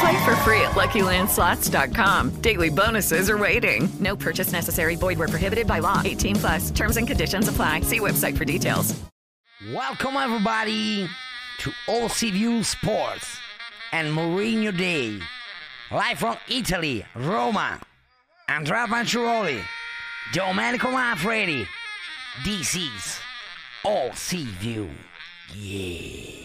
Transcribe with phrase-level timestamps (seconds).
[0.00, 2.40] Play for free at LuckyLandSlots.com.
[2.40, 3.86] Daily bonuses are waiting.
[4.00, 4.96] No purchase necessary.
[4.96, 6.00] Void where prohibited by law.
[6.02, 6.70] 18 plus.
[6.70, 7.82] Terms and conditions apply.
[7.82, 8.98] See website for details.
[9.74, 11.06] Welcome everybody
[11.58, 13.36] to OC View Sports
[13.92, 15.20] and Mourinho Day.
[15.90, 17.78] Live from Italy, Roma.
[18.48, 19.60] Andrea Panciaroli,
[20.32, 21.66] Domenico Manfredi.
[22.42, 23.18] This is
[23.84, 24.88] OC View.
[25.54, 26.39] Yeah.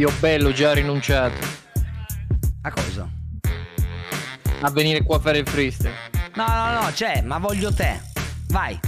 [0.00, 1.46] Dio bello già rinunciato
[2.62, 3.06] A cosa?
[4.62, 5.92] a venire qua a fare il freestyle.
[6.36, 8.00] No, no, no, c'è, ma voglio te.
[8.48, 8.80] Vai.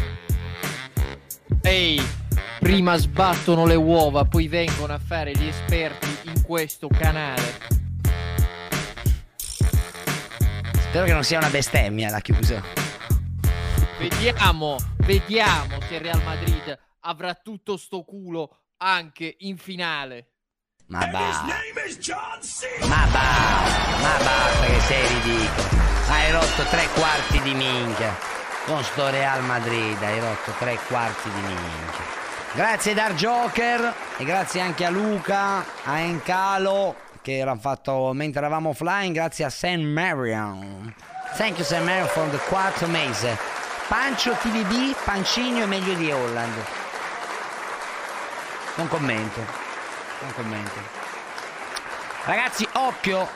[1.60, 2.00] Ehi,
[2.60, 7.58] prima sbattono le uova, poi vengono a fare gli esperti in questo canale.
[10.78, 12.62] Spero che non sia una bestemmia la chiusa.
[13.98, 20.28] Vediamo, vediamo se il Real Madrid avrà tutto sto culo anche in finale.
[20.92, 21.46] Ma basta.
[22.86, 25.68] Ma basta, ma basta che sei ridicolo.
[26.10, 28.14] Hai rotto tre quarti di minchia.
[28.66, 32.04] Con sto Real Madrid hai rotto tre quarti di minchia.
[32.52, 38.70] Grazie Dar Joker e grazie anche a Luca, a Encalo che era fatto mentre eravamo
[38.70, 40.94] offline, grazie a Sam Marion.
[41.38, 43.38] Thank you Sam Marion for the quarto mese.
[43.88, 46.64] Pancio TVB, Pancino è meglio di Holland.
[48.74, 49.61] Non commento.
[50.22, 50.80] Non commento.
[52.24, 53.28] Ragazzi, occhio,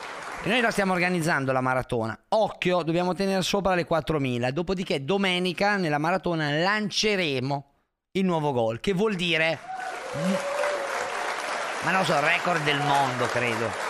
[0.43, 2.17] noi la stiamo organizzando la maratona.
[2.29, 4.51] Occhio, dobbiamo tenere sopra le 4000.
[4.51, 7.65] Dopodiché domenica nella maratona lanceremo
[8.11, 9.59] il nuovo gol, che vuol dire
[11.83, 13.86] ma non so, record del mondo, credo.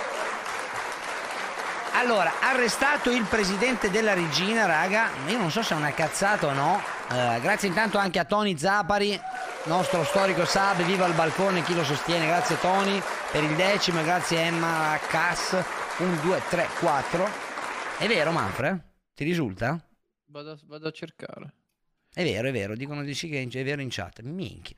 [1.99, 5.09] Allora, arrestato il presidente della regina, raga.
[5.29, 6.79] Io non so se è una cazzata o no.
[7.11, 9.19] Eh, grazie intanto anche a Tony Zapari,
[9.63, 12.27] nostro storico sub, viva il balcone, chi lo sostiene.
[12.27, 15.59] Grazie Tony per il decimo grazie Emma Cass.
[15.97, 17.27] 1, 2, 3, 4.
[17.97, 18.79] È vero, Manfred?
[19.15, 19.83] Ti risulta?
[20.25, 21.53] Vado, a- vado a cercare.
[22.13, 24.21] È vero, è vero, dicono di sì che è vero in chat.
[24.21, 24.77] Minchia.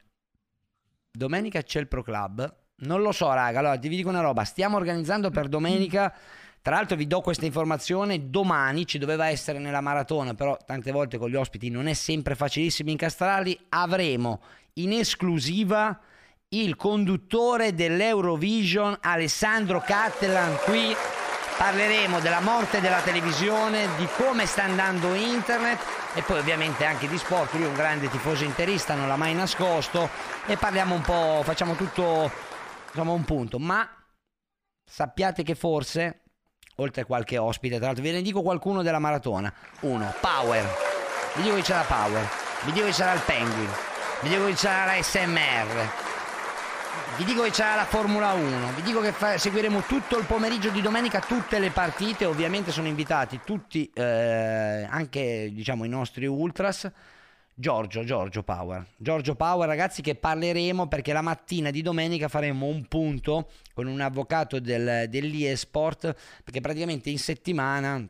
[1.11, 2.55] Domenica c'è il Pro Club.
[2.81, 3.59] Non lo so, raga.
[3.59, 4.45] Allora, ti dico una roba.
[4.45, 6.13] Stiamo organizzando per domenica.
[6.61, 8.29] Tra l'altro vi do questa informazione.
[8.29, 12.35] Domani ci doveva essere nella maratona, però tante volte con gli ospiti non è sempre
[12.35, 13.57] facilissimo incastrarli.
[13.69, 14.41] Avremo
[14.73, 15.99] in esclusiva
[16.49, 20.95] il conduttore dell'Eurovision, Alessandro Cattelan, qui.
[21.57, 25.77] Parleremo della morte della televisione, di come sta andando internet
[26.15, 27.53] e poi ovviamente anche di sport.
[27.55, 30.09] Lui è un grande tifoso interista, non l'ha mai nascosto
[30.45, 32.31] e parliamo un po', facciamo tutto
[32.87, 33.85] insomma un punto, ma
[34.85, 36.21] sappiate che forse
[36.81, 39.51] oltre a qualche ospite, tra l'altro ve ne dico qualcuno della maratona.
[39.81, 40.65] Uno, Power.
[41.35, 42.27] Vi dico che c'era Power,
[42.65, 43.69] vi dico che c'era il Penguin,
[44.21, 46.07] vi dico che c'era la SMR.
[47.17, 50.69] Vi dico che c'era la Formula 1, vi dico che fa- seguiremo tutto il pomeriggio
[50.69, 56.89] di domenica tutte le partite, ovviamente sono invitati tutti, eh, anche diciamo i nostri ultras.
[57.59, 58.85] Giorgio, Giorgio Power.
[58.95, 63.99] Giorgio Power, ragazzi, che parleremo perché la mattina di domenica faremo un punto con un
[63.99, 68.01] avvocato del, dell'eSport, perché praticamente in settimana,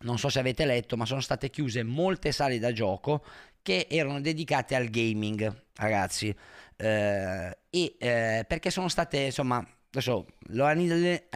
[0.00, 3.24] non so se avete letto, ma sono state chiuse molte sale da gioco
[3.62, 6.34] che erano dedicate al gaming, ragazzi.
[6.76, 10.66] Eh, e eh, perché sono state, insomma, adesso lo,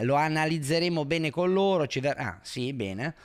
[0.03, 1.87] lo analizzeremo bene con loro.
[1.87, 3.15] Ci ver- ah, sì, bene.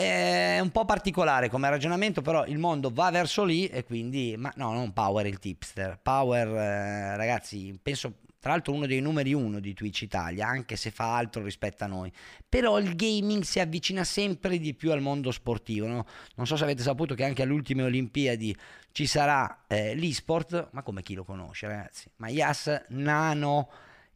[0.00, 4.50] È un po' particolare come ragionamento, però il mondo va verso lì e quindi, ma
[4.56, 5.98] no, non Power il tipster.
[6.00, 10.90] Power, eh, ragazzi, penso tra l'altro uno dei numeri uno di Twitch Italia, anche se
[10.90, 12.10] fa altro rispetto a noi.
[12.48, 15.86] Però il gaming si avvicina sempre di più al mondo sportivo.
[15.86, 16.06] no?
[16.36, 18.56] Non so se avete saputo che anche alle ultime Olimpiadi
[18.92, 22.08] ci sarà eh, l'esport, ma come chi lo conosce, ragazzi?
[22.16, 23.68] Ma Yas Nano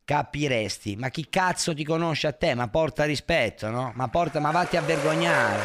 [0.04, 0.96] capiresti.
[0.96, 2.54] Ma chi cazzo ti conosce a te?
[2.54, 3.92] Ma porta rispetto, no?
[3.94, 5.62] Ma porta, ma vatti a vergognare.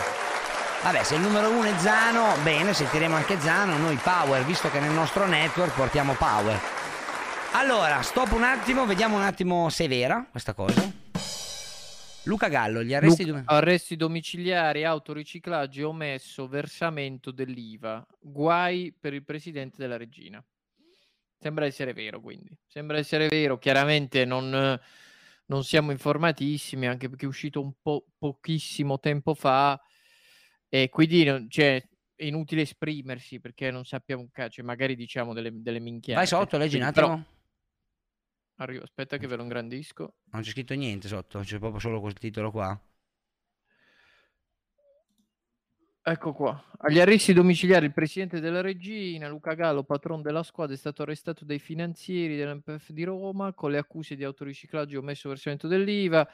[0.81, 4.79] Vabbè, se il numero uno è Zano, bene, sentiremo anche Zano, noi Power, visto che
[4.79, 6.57] nel nostro network portiamo Power.
[7.51, 10.89] Allora, stop un attimo, vediamo un attimo se è vera questa cosa.
[12.23, 18.05] Luca Gallo, gli arresti, Luca- dom- arresti domiciliari, autoriciclaggio omesso versamento dell'IVA.
[18.19, 20.41] Guai per il presidente della regina.
[21.39, 22.55] Sembra essere vero, quindi.
[22.67, 23.57] Sembra essere vero.
[23.57, 24.79] Chiaramente non,
[25.45, 29.79] non siamo informatissimi, anche perché è uscito un po' pochissimo tempo fa.
[30.67, 31.81] E quindi cioè,
[32.13, 34.55] è inutile esprimersi perché non sappiamo un cazzo.
[34.55, 36.19] Cioè, magari diciamo delle, delle minchiate.
[36.19, 37.07] Vai sotto, leggi un attimo.
[37.07, 37.37] però-
[38.61, 40.15] Arrivo, aspetta che ve lo ingrandisco.
[40.31, 42.77] Non c'è scritto niente sotto, c'è proprio solo quel titolo qua.
[46.11, 46.59] Ecco qua.
[46.79, 51.45] Agli arresti domiciliari il presidente della regina, Luca Gallo, patron della squadra, è stato arrestato
[51.45, 56.27] dai finanzieri dell'MPF di Roma con le accuse di autoriciclaggio e omesso versamento dell'IVA.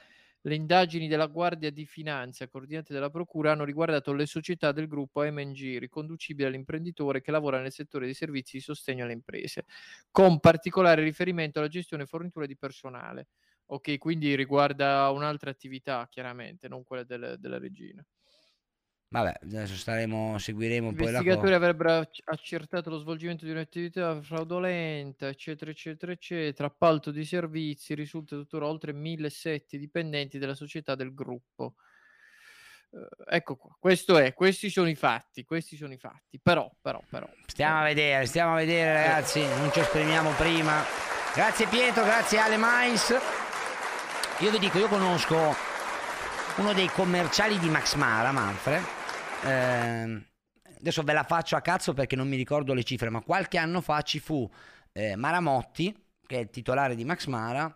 [0.44, 5.24] Le indagini della Guardia di Finanza, coordinate dalla Procura, hanno riguardato le società del gruppo
[5.24, 9.66] MNG, riconducibili all'imprenditore che lavora nel settore dei servizi di sostegno alle imprese,
[10.10, 13.27] con particolare riferimento alla gestione e fornitura di personale.
[13.66, 18.06] Ok, quindi riguarda un'altra attività, chiaramente, non quella del- della regina.
[19.07, 21.55] Vabbè, adesso staremo, seguiremo Gli poi la investigatori cosa.
[21.55, 26.67] avrebbero ac- accertato lo svolgimento di un'attività fraudolenta, eccetera, eccetera, eccetera.
[26.67, 31.75] Appalto di servizi, risulta tuttora oltre 1007 dipendenti della società del gruppo.
[32.91, 36.39] Eh, ecco qua, questo è, questi sono i fatti, questi sono i fatti.
[36.41, 37.29] Però, però, però.
[37.45, 40.83] Stiamo a vedere, stiamo a vedere ragazzi, non ci esprimiamo prima.
[41.33, 43.15] Grazie Pietro, grazie Ale Mais.
[44.39, 45.73] Io vi dico, io conosco
[46.57, 48.83] uno dei commerciali di Max Mara, Manfred.
[49.43, 50.25] Ehm,
[50.79, 53.81] adesso ve la faccio a cazzo perché non mi ricordo le cifre, ma qualche anno
[53.81, 54.49] fa ci fu
[54.93, 55.93] eh, Maramotti,
[56.25, 57.73] che è il titolare di Max Mara,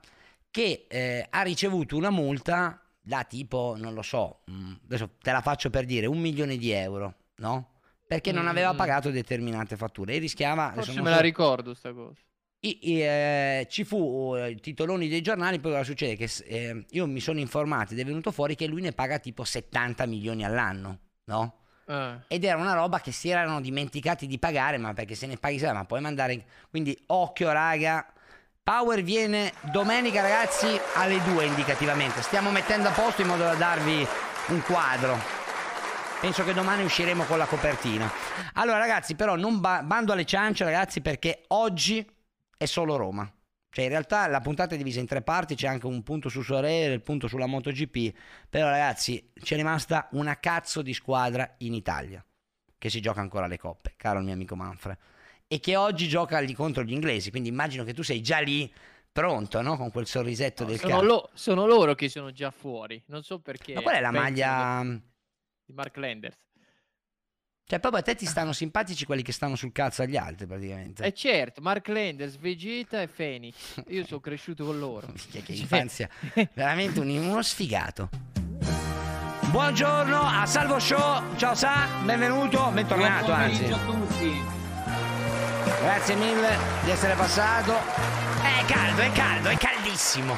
[0.49, 5.41] che eh, ha ricevuto una multa da tipo, non lo so, mm, adesso te la
[5.41, 7.73] faccio per dire, un milione di euro, no?
[8.07, 8.77] Perché non aveva Mm.
[8.77, 10.71] pagato determinate fatture e rischiava...
[10.73, 12.19] Forse me so- la ricordo sta cosa.
[12.61, 16.15] I- i, eh, ci fu eh, i titoloni dei giornali, poi cosa succede?
[16.15, 19.43] Che eh, io mi sono informato ed è venuto fuori che lui ne paga tipo
[19.43, 21.53] 70 milioni all'anno, no?
[21.87, 22.17] Eh.
[22.27, 25.57] Ed era una roba che si erano dimenticati di pagare, ma perché se ne paghi,
[25.59, 26.33] sai, ma puoi mandare...
[26.33, 28.05] in- Quindi occhio raga,
[28.61, 34.05] Power viene domenica ragazzi alle 2 indicativamente, stiamo mettendo a posto in modo da darvi
[34.49, 35.17] un quadro.
[36.21, 38.11] Penso che domani usciremo con la copertina.
[38.55, 42.05] Allora ragazzi, però non ba- bando alle ciance ragazzi perché oggi
[42.59, 43.31] è solo Roma.
[43.71, 46.41] Cioè in realtà la puntata è divisa in tre parti, c'è anche un punto su
[46.41, 48.17] Sorere, il punto sulla MotoGP,
[48.49, 52.23] però ragazzi c'è rimasta una cazzo di squadra in Italia
[52.77, 54.97] che si gioca ancora le coppe, caro il mio amico Manfred,
[55.47, 58.71] e che oggi gioca lì contro gli inglesi, quindi immagino che tu sei già lì
[59.11, 59.77] pronto, no?
[59.77, 61.05] Con quel sorrisetto del Sono, cazzo.
[61.05, 63.73] lo- sono loro che sono già fuori, non so perché.
[63.75, 64.83] Ma qual è la maglia...
[64.83, 66.37] Di Mark Landers.
[67.69, 71.03] Cioè proprio a te ti stanno simpatici quelli che stanno sul cazzo agli altri praticamente.
[71.03, 73.83] Eh certo, Mark Landers, Vegeta e Phoenix.
[73.89, 75.05] Io sono cresciuto con loro.
[75.13, 76.09] Minchia, che infanzia,
[76.55, 78.09] veramente un- uno sfigato.
[79.51, 83.65] Buongiorno a Salvo Show, ciao Sa, benvenuto, bentornato anzi.
[85.81, 87.73] Grazie mille di essere passato.
[88.41, 90.35] È caldo, è caldo, è caldissimo.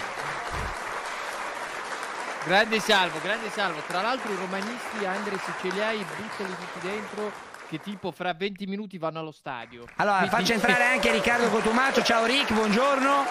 [2.43, 3.81] Grande salvo, grande salvo.
[3.87, 7.31] Tra l'altro i romanisti Andre Siciliai buttali tutti dentro
[7.69, 9.85] che tipo fra 20 minuti vanno allo stadio.
[9.97, 13.25] Allora, Quindi- faccio entrare anche Riccardo Cotumaccio, ciao Rick, buongiorno.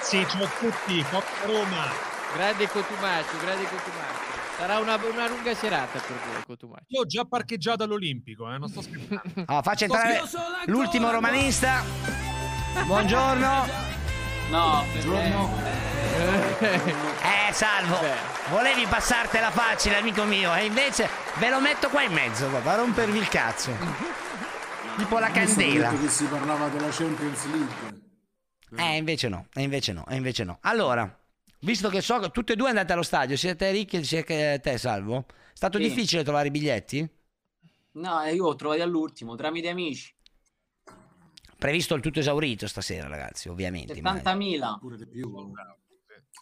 [0.00, 2.10] Sì, ciao a tutti, Forza Roma.
[2.34, 4.30] Grande Cotumaccio, grande Cotumaccio.
[4.58, 6.84] Sarà una, una lunga serata per voi, Cotumaccio.
[6.88, 9.22] Io ho già parcheggiato all'Olimpico, eh, non sto scherzando.
[9.46, 10.20] Allora, faccio entrare
[10.66, 11.82] l'ultimo romanista.
[12.84, 14.01] Buongiorno.
[14.52, 14.84] No,
[17.22, 17.96] Eh, salvo.
[18.50, 22.74] Volevi passartela facile, amico mio, e invece ve lo metto qua in mezzo, proprio, a
[22.76, 23.70] rompervi il cazzo.
[24.94, 25.88] Tipo la candela.
[25.98, 28.00] che si parlava della Champions League.
[28.76, 30.58] Eh, invece no, e invece no, e invece no.
[30.62, 31.18] Allora,
[31.60, 34.60] visto che so che tutte e due andate allo stadio, sia te Rick sia che
[34.62, 35.84] te Salvo, è stato Sì.
[35.84, 37.08] difficile trovare i biglietti?
[37.92, 40.14] No, eh, io ho trovato all'ultimo, tramite amici.
[41.62, 43.92] Previsto il tutto esaurito stasera, ragazzi, ovviamente.
[43.96, 44.30] immagino.
[44.32, 44.78] 70.000.
[44.80, 45.32] Pure di più.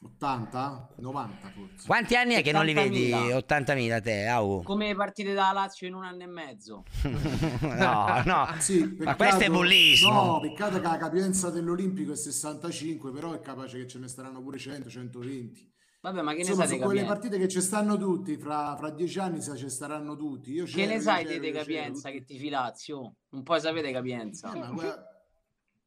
[0.02, 0.94] 80?
[0.96, 1.86] 90 forse.
[1.86, 3.36] Quanti anni è che non li vedi 70.000.
[3.46, 4.62] 80.000 te, Au?
[4.62, 6.84] Come partite da Lazio in un anno e mezzo.
[7.60, 8.48] No, no.
[8.60, 10.12] Sì, Ma questo è peccato- bullismo.
[10.12, 14.40] No, peccato che la capienza dell'Olimpico è 65, però è capace che ce ne staranno
[14.42, 15.68] pure 100, 120.
[16.00, 17.20] Vabbè, ma che ne Insomma, sai su di quelle capienza?
[17.20, 20.50] partite che ci stanno tutti, fra, fra dieci anni ci staranno tutti.
[20.52, 22.92] Io Che ne sai di capienza che ti filazzi?
[22.92, 23.16] oh?
[23.32, 24.50] Non puoi sapere capienza.
[24.50, 25.04] Eh, ma guarda-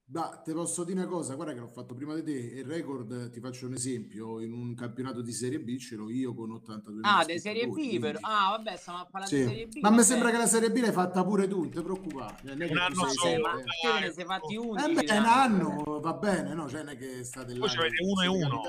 [0.08, 3.32] Ma te posso dire una cosa, guarda che l'ho fatto prima di te, il record,
[3.32, 7.02] ti faccio un esempio, in un campionato di Serie B ce l'ho io con 82
[7.04, 8.20] Ah, di Serie B, però.
[8.22, 9.42] Ah, vabbè, stiamo a parlare Sì.
[9.42, 9.78] di Serie B.
[9.80, 12.36] Ma mi sembra che la Serie B l'hai fatta pure tu, non ti preoccupare.
[12.44, 14.94] Non è che Un anno solo, Ma te ne sei fatti Eh 11.
[14.94, 16.68] beh, un anno va bene, no?
[16.68, 17.60] Cioè non è che state là.
[17.60, 18.62] Voi ci avete uno e uno.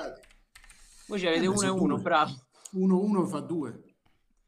[1.08, 2.02] Voi ci avete Eh, uno e uno, due.
[2.02, 2.32] bravo.
[2.74, 3.83] 1-1 fa 2.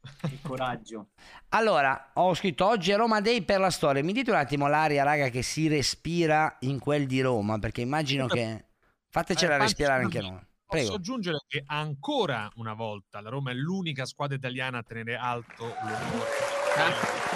[0.21, 1.09] Che coraggio.
[1.49, 4.03] Allora, ho scritto oggi è Roma Day per la storia.
[4.03, 8.27] Mi dite un attimo l'aria, raga, che si respira in quel di Roma, perché immagino
[8.27, 8.65] che...
[9.09, 10.31] Fatecela Eh, respirare anche noi.
[10.31, 10.93] Posso Prego.
[10.95, 16.29] aggiungere che ancora una volta la Roma è l'unica squadra italiana a tenere alto l'onore.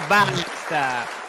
[0.06, 1.21] Basta!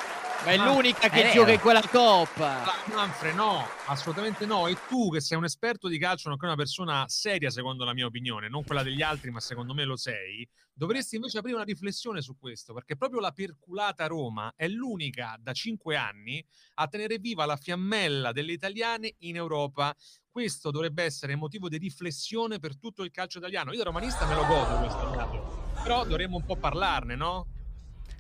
[0.46, 1.34] Ma è Ah, l'unica è che vero.
[1.34, 2.64] gioca in quella coppa.
[2.66, 4.68] Ma, Manfred, no, assolutamente no.
[4.68, 8.06] E tu, che sei un esperto di calcio, nonché una persona seria, secondo la mia
[8.06, 12.22] opinione, non quella degli altri, ma secondo me lo sei, dovresti invece aprire una riflessione
[12.22, 16.44] su questo, perché proprio la perculata Roma è l'unica da cinque anni
[16.76, 19.96] a tenere viva la fiammella delle italiane in Europa.
[20.30, 23.72] Questo dovrebbe essere motivo di riflessione per tutto il calcio italiano.
[23.72, 27.48] Io da romanista me lo godo questo dato, però dovremmo un po' parlarne, no?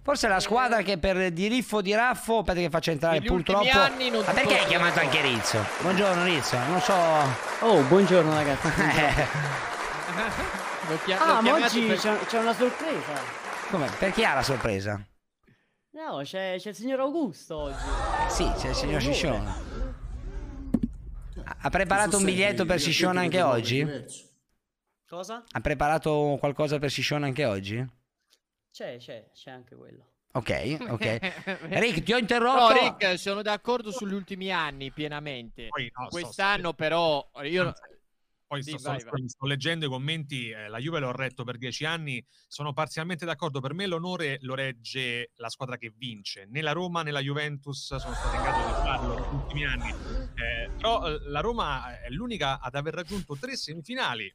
[0.03, 3.27] Forse è la squadra che per di riffo di raffo, aspetta che faccio entrare Negli
[3.27, 3.69] purtroppo...
[3.71, 5.65] anni non Ma perché hai chiamato anche Rizzo?
[5.79, 6.93] Buongiorno Rizzo, non so...
[7.61, 8.67] Oh, buongiorno ragazzi.
[11.05, 13.13] Chia- ah, ma oggi per- c'è, c'è una sorpresa.
[13.69, 13.89] Come?
[13.97, 15.01] Per chi ha la sorpresa?
[15.91, 17.77] No, c'è, c'è il signor Augusto oggi.
[18.27, 18.99] Sì, c'è il signor.
[18.99, 19.53] Sciscione.
[21.61, 23.87] Ha- preparato un biglietto per Sciscione anche oggi?
[25.07, 25.43] Cosa?
[25.49, 27.87] Ha preparato qualcosa per Sciscione anche oggi?
[28.73, 30.07] C'è, c'è, c'è anche quello.
[30.31, 30.49] Ok,
[30.89, 31.19] ok.
[31.79, 32.73] Rick, ti ho No, interrotto.
[32.73, 35.67] Rick, sono d'accordo sugli ultimi anni pienamente.
[35.69, 37.71] Poi, no, Quest'anno però io
[38.47, 39.29] Poi sto, sto- vai, vai.
[39.29, 43.59] sto leggendo i commenti, eh, la Juve l'ho retto per dieci anni, sono parzialmente d'accordo,
[43.59, 47.95] per me l'onore lo regge la squadra che vince, né la Roma né la Juventus
[47.95, 49.89] sono state in grado di farlo negli ultimi anni,
[50.33, 54.33] Eh, però eh, la Roma è l'unica ad aver raggiunto tre semifinali,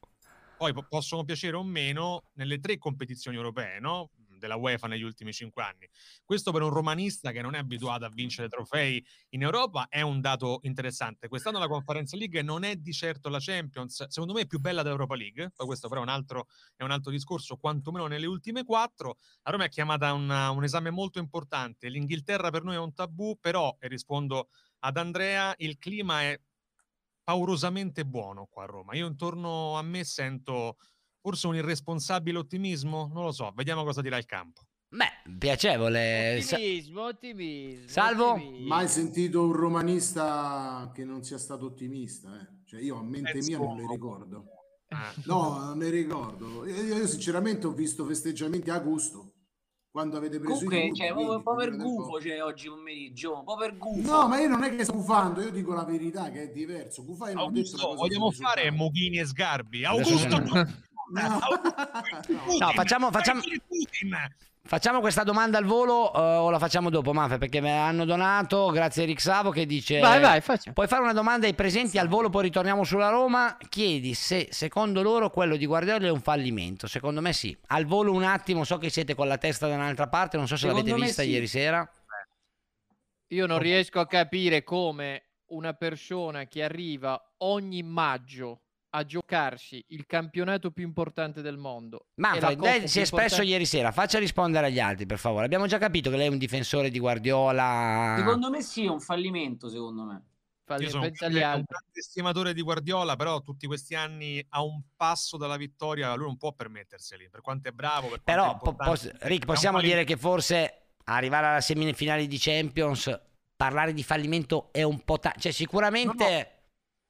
[0.57, 4.11] poi po- possono piacere o meno nelle tre competizioni europee, no?
[4.39, 5.89] Della UEFA negli ultimi cinque anni.
[6.25, 10.21] Questo per un romanista che non è abituato a vincere trofei in Europa è un
[10.21, 11.29] dato interessante.
[11.29, 14.83] Quest'anno la Conference League non è di certo la Champions, secondo me è più bella
[14.83, 18.65] dell'Europa League, poi questo però è un altro, è un altro discorso, quantomeno nelle ultime
[18.65, 19.17] quattro.
[19.43, 21.89] La Roma è chiamata a un esame molto importante.
[21.89, 24.49] L'Inghilterra per noi è un tabù, però, e rispondo
[24.81, 26.41] ad Andrea, il clima è
[27.25, 28.95] paurosamente buono qua a Roma.
[28.95, 30.79] Io intorno a me sento
[31.29, 34.63] forse un irresponsabile ottimismo, non lo so, vediamo cosa dirà il campo.
[34.89, 36.39] Beh, piacevole.
[36.43, 37.89] Ottimismo, ottimismo.
[37.89, 38.33] Salvo?
[38.33, 38.67] ottimismo.
[38.67, 42.31] Mai sentito un romanista che non sia stato ottimista?
[42.41, 42.65] eh?
[42.65, 44.45] Cioè io a mente Penso- mia non le ricordo.
[44.89, 45.13] Ah.
[45.27, 46.67] No, non ne ricordo.
[46.67, 49.35] Io, io sinceramente ho visto festeggiamenti a gusto.
[49.91, 53.39] Quando avete preso i Comunque, punti, cioè, quindi, un po' per gufo c'è oggi pomeriggio,
[53.39, 54.11] un po' per gufo.
[54.11, 57.05] No, ma io non è che sto gufando, io dico la verità che è diverso.
[57.05, 58.71] Gufai non Augusto, vogliamo fare.
[58.71, 59.85] Moghini e Sgarbi?
[59.85, 60.43] Augusto,
[61.11, 61.41] No,
[62.75, 63.41] facciamo, facciamo,
[64.63, 67.39] facciamo questa domanda al volo eh, o la facciamo dopo, Mafe?
[67.39, 70.01] Perché me hanno donato, grazie a Rick Savo che dice...
[70.01, 70.73] Vai, vai, faccia.
[70.73, 73.57] Puoi fare una domanda ai presenti al volo, poi ritorniamo sulla Roma.
[73.69, 76.87] Chiedi se secondo loro quello di Guardiola è un fallimento.
[76.87, 77.57] Secondo me sì.
[77.69, 80.57] Al volo un attimo, so che siete con la testa da un'altra parte, non so
[80.57, 81.31] se Secondo l'avete vista sì.
[81.31, 81.91] ieri sera.
[83.29, 90.07] Io non riesco a capire come una persona che arriva ogni maggio a giocarsi il
[90.07, 92.07] campionato più importante del mondo.
[92.15, 95.45] Manfred, lei si è espresso ieri sera, faccia rispondere agli altri per favore.
[95.45, 98.15] Abbiamo già capito che lei è un difensore di Guardiola.
[98.19, 100.23] Secondo me sì, è un fallimento, secondo me.
[100.79, 105.57] Io sono un grande, estimatore di Guardiola, però tutti questi anni a un passo dalla
[105.57, 109.09] vittoria lui non può permetterseli, per quanto è bravo, per quanto Però, è po- importante.
[109.11, 113.19] pos- Rick, possiamo dire che forse arrivare alla semifinale di Champions,
[113.57, 115.41] parlare di fallimento è un po' tanto.
[115.41, 116.58] Cioè, sicuramente.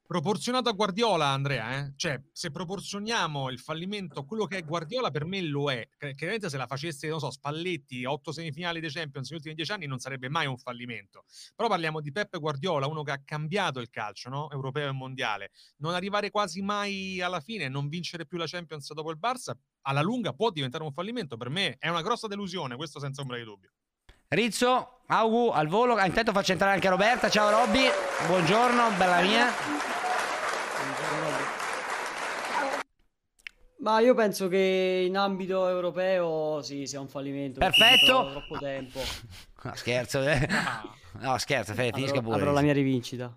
[0.09, 1.93] Proporzionato a Guardiola, Andrea, eh?
[1.95, 5.87] cioè se proporzioniamo il fallimento a quello che è Guardiola, per me lo è.
[5.99, 9.85] Chiaramente se la facesse, non so, Spalletti, otto semifinali dei Champions negli ultimi dieci anni
[9.85, 11.25] non sarebbe mai un fallimento.
[11.55, 14.51] Però parliamo di Peppe Guardiola, uno che ha cambiato il calcio, no?
[14.51, 15.51] europeo e mondiale.
[15.81, 20.01] Non arrivare quasi mai alla fine, non vincere più la Champions dopo il Barça, alla
[20.01, 21.37] lunga può diventare un fallimento.
[21.37, 23.73] Per me è una grossa delusione, questo senza ombra di dubbio.
[24.29, 25.97] Rizzo, Augu, al volo.
[25.97, 27.29] Ah, intanto faccio entrare anche Roberta.
[27.29, 27.85] Ciao Robby,
[28.27, 29.98] buongiorno, bella mia.
[33.81, 37.61] Ma io penso che in ambito europeo sì, sia un fallimento.
[37.61, 38.31] perché Perfetto.
[38.31, 39.01] troppo tempo.
[39.65, 40.23] No, scherzo.
[40.27, 40.49] eh.
[41.21, 42.41] No, scherzo, Fede, finisca Avrò, pure.
[42.43, 43.35] avrò la mia rivincita.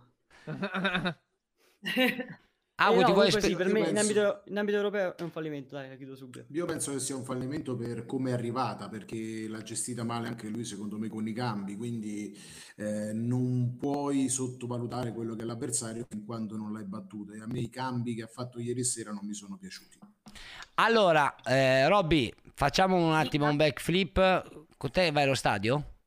[2.75, 5.21] Ah, Eh, quindi no, vuoi sì, per me in penso- ambito, in ambito europeo è
[5.21, 6.45] un fallimento, dai, la chiudo subito.
[6.49, 10.47] Io penso che sia un fallimento per come è arrivata, perché l'ha gestita male anche
[10.47, 11.75] lui, secondo me, con i cambi.
[11.75, 12.35] Quindi
[12.77, 17.33] eh, non puoi sottovalutare quello che è l'avversario fin quando non l'hai battuto.
[17.33, 19.97] E a me i cambi che ha fatto ieri sera non mi sono piaciuti.
[20.75, 24.65] Allora, eh, Robby, facciamo un attimo un backflip.
[24.77, 25.97] Con te vai allo stadio?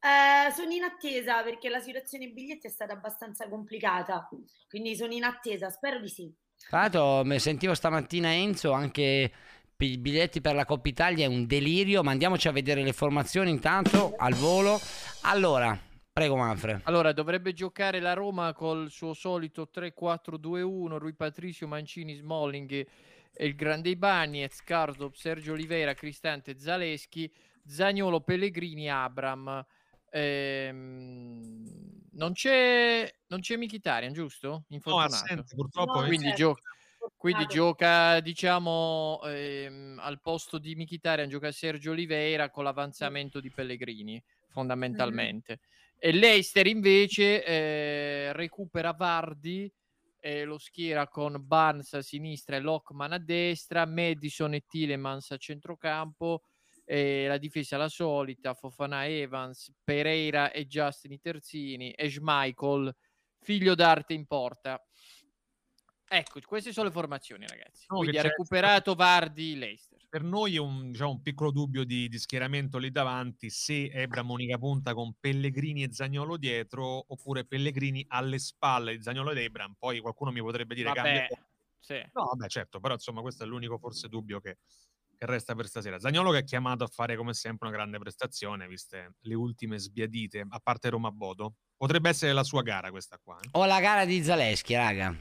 [0.00, 4.26] Eh, sono in attesa perché la situazione dei biglietti è stata abbastanza complicata,
[4.66, 6.34] quindi sono in attesa, spero di sì.
[6.68, 9.32] Tra l'altro, mi sentivo stamattina Enzo anche
[9.76, 12.02] i biglietti per la Coppa Italia è un delirio.
[12.02, 14.80] Ma andiamoci a vedere le formazioni intanto al volo.
[15.22, 15.78] Allora,
[16.12, 16.82] prego Manfred.
[16.84, 22.86] Allora, dovrebbe giocare la Roma col suo solito 3-4-2-1, Rui Patricio, Mancini, Smalling
[23.32, 27.32] e il grande Ibanez, Cardop, Sergio Oliveira, Cristante, Zaleschi,
[27.66, 29.64] Zagnolo, Pellegrini, Abram.
[30.10, 31.62] Ehm,
[32.12, 34.64] non c'è non c'è Mkhitaryan, giusto?
[34.68, 35.14] Infortunato.
[35.14, 35.98] assente, purtroppo.
[35.98, 36.32] No, quindi, certo.
[36.32, 36.56] gio-
[37.16, 44.22] quindi gioca, diciamo, ehm, al posto di Mkhitaryan gioca Sergio Oliveira con l'avanzamento di Pellegrini,
[44.48, 45.60] fondamentalmente.
[46.02, 49.70] E l'Eister invece eh, recupera Vardi
[50.18, 55.36] e lo schiera con Barnes a sinistra e Lockman a destra, Madison e Tillemans a
[55.36, 56.44] centrocampo,
[56.86, 62.96] e la difesa la solita, Fofana Evans, Pereira e Justin i terzini, e Schmeichel,
[63.38, 64.82] figlio d'arte in porta.
[66.08, 67.84] Ecco, queste sono le formazioni, ragazzi.
[67.88, 69.89] No, Quindi ha recuperato Vardi Leicester.
[70.10, 74.22] Per noi è un, diciamo, un piccolo dubbio di, di schieramento lì davanti, se Ebra
[74.22, 79.74] Monica punta con Pellegrini e Zagnolo dietro, oppure Pellegrini alle spalle di Zagnolo ed Ebram.
[79.78, 81.28] Poi qualcuno mi potrebbe dire Vabbè, cambia.
[81.78, 81.94] sì.
[82.12, 84.58] No, vabbè, certo, però insomma questo è l'unico forse dubbio che,
[85.16, 86.00] che resta per stasera.
[86.00, 90.44] Zagnolo che è chiamato a fare come sempre una grande prestazione, viste le ultime sbiadite,
[90.48, 91.54] a parte Roma Bodo.
[91.76, 93.38] Potrebbe essere la sua gara questa qua.
[93.40, 93.48] eh.
[93.52, 95.14] Ho la gara di Zaleschi, raga.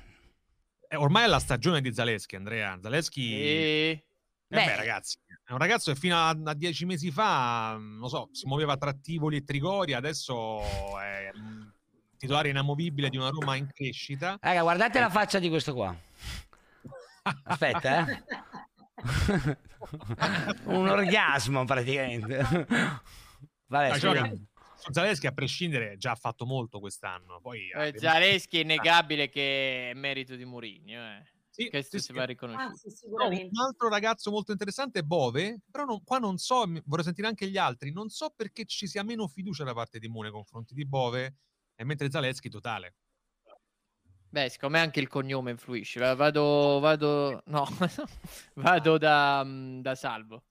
[0.88, 2.80] Eh, ormai è la stagione di Zaleschi, Andrea.
[2.82, 3.40] Zaleschi...
[3.40, 4.04] E...
[4.52, 8.30] Eh beh, ragazzi, è un ragazzo che fino a, a dieci mesi fa, non so,
[8.32, 10.60] si muoveva tra Tivoli e Trigoria, adesso
[11.00, 11.30] è
[12.18, 14.38] titolare inamovibile di una Roma in crescita.
[14.42, 15.96] Raga, guardate la faccia di questo qua.
[17.44, 18.24] Aspetta, eh.
[20.66, 22.44] un orgasmo praticamente.
[23.68, 24.00] Vabbè,
[24.92, 27.40] Zaleschi, a prescindere, già ha fatto molto quest'anno.
[27.40, 31.24] Poi Eh, Zaleschi è innegabile che è merito di Mourinho, eh.
[31.68, 32.18] Questo sì, si sì.
[32.18, 32.72] va riconosciuto.
[32.72, 33.50] Ah, sì, No, sicuramente.
[33.52, 37.48] un altro ragazzo molto interessante è Bove, però non- qua non so, vorrei sentire anche
[37.50, 40.74] gli altri, non so perché ci sia meno fiducia da parte di Mune nei confronti
[40.74, 41.38] di Bove,
[41.76, 42.96] e mentre Zaleschi totale.
[44.32, 46.00] Beh, secondo me anche il cognome influisce.
[46.00, 47.66] Va- Vado, vado, no,
[48.56, 50.44] vado da, mm, da Salvo.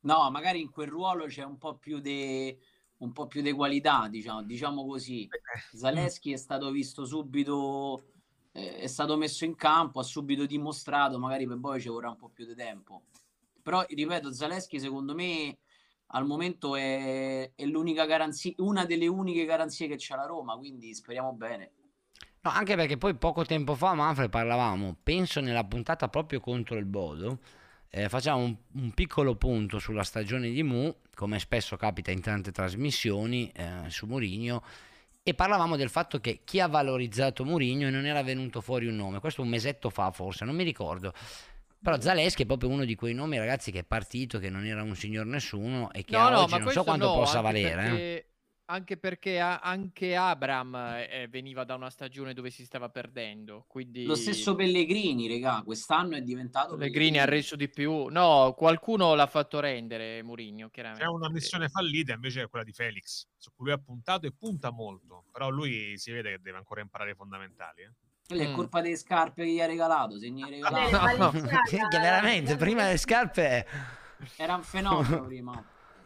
[0.00, 2.58] No, magari in quel ruolo c'è un po' più di
[2.98, 5.28] un po' più di qualità, diciamo, diciamo così.
[5.72, 8.11] Zaleschi è stato visto subito, eh,
[8.52, 12.28] è stato messo in campo, ha subito dimostrato, magari per poi ci vorrà un po'
[12.28, 13.04] più di tempo.
[13.62, 15.58] Però, ripeto, Zaleschi secondo me
[16.14, 20.94] al momento è, è l'unica garanzia, una delle uniche garanzie che c'ha la Roma, quindi
[20.94, 21.72] speriamo bene.
[22.42, 26.84] No, anche perché poi poco tempo fa, Manfred, parlavamo, penso nella puntata proprio contro il
[26.84, 27.38] Bodo,
[27.88, 32.50] eh, facciamo un, un piccolo punto sulla stagione di Mu, come spesso capita in tante
[32.50, 34.62] trasmissioni eh, su Mourinho,
[35.22, 38.96] e parlavamo del fatto che chi ha valorizzato Mourinho e non era venuto fuori un
[38.96, 41.12] nome, questo un mesetto fa forse, non mi ricordo.
[41.82, 44.82] Però Zaleschi è proprio uno di quei nomi, ragazzi, che è partito, che non era
[44.84, 48.00] un signor nessuno e che No, no, non so quanto no, possa valere.
[48.00, 48.26] eh.
[48.72, 54.04] Anche perché a- anche Abram eh, veniva da una stagione dove si stava perdendo, quindi
[54.06, 58.06] Lo stesso Pellegrini, regà, quest'anno è diventato Pellegrini ha reso di più.
[58.06, 61.04] No, qualcuno l'ha fatto rendere Mourinho, chiaramente.
[61.04, 64.32] C'è una missione fallita invece è quella di Felix, su cui lui ha puntato e
[64.32, 67.82] punta molto, però lui si vede che deve ancora imparare i fondamentali.
[67.82, 67.92] eh.
[68.26, 68.52] Quella Mm.
[68.52, 70.18] è colpa delle scarpe che gli ha regalato.
[70.18, 71.30] Se gli ha regalato,
[71.68, 73.66] Che veramente, prima le scarpe...
[74.36, 75.62] era un fenomeno prima.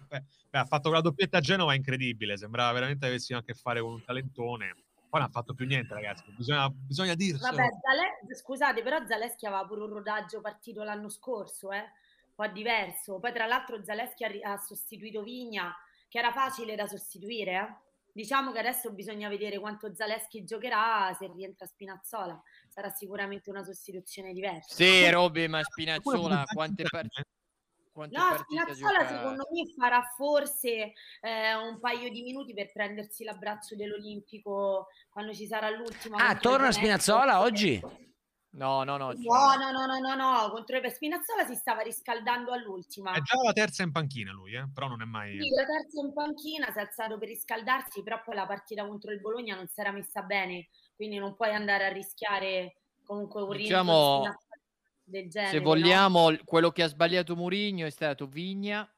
[0.08, 0.24] Beh,
[0.56, 4.04] ha fatto quella doppietta a Genova incredibile, sembrava veramente avessi a che fare con un
[4.04, 4.74] talentone.
[5.08, 7.56] Poi non ha fatto più niente, ragazzi, bisogna, bisogna dirselo.
[7.56, 11.78] Vabbè, Zale- scusate, però Zaleschi aveva pure un rodaggio partito l'anno scorso, eh?
[11.78, 13.18] un po' diverso.
[13.18, 15.74] Poi, tra l'altro, Zaleschi ha, ri- ha sostituito Vigna,
[16.08, 17.52] che era facile da sostituire.
[17.52, 17.84] eh.
[18.12, 22.42] Diciamo che adesso bisogna vedere quanto Zaleschi giocherà se rientra Spinazzola.
[22.68, 24.74] Sarà sicuramente una sostituzione diversa.
[24.74, 27.06] Sì, Robby, ma Spinazzola quante, par-
[27.96, 33.74] quante No, Spinazzola secondo me farà forse eh, un paio di minuti per prendersi l'abbraccio
[33.74, 36.18] dell'Olimpico quando ci sarà l'ultima.
[36.18, 37.80] Ah, torna Spinazzola oggi?
[38.50, 39.12] No, no, no.
[39.12, 43.12] No, no, no, no, no, no, contro Spinazzola si stava riscaldando all'ultima.
[43.12, 44.66] È già la terza in panchina lui, eh?
[44.72, 45.38] però non è mai...
[45.40, 49.10] Sì, la terza in panchina si è alzato per riscaldarsi, però poi la partita contro
[49.10, 53.56] il Bologna non si era messa bene, quindi non puoi andare a rischiare Comunque un
[53.56, 54.45] Diciamo, rinforzo
[55.06, 55.64] del genere, Se no?
[55.64, 58.88] vogliamo, il- quello che ha sbagliato Mourinho è stato Vigna,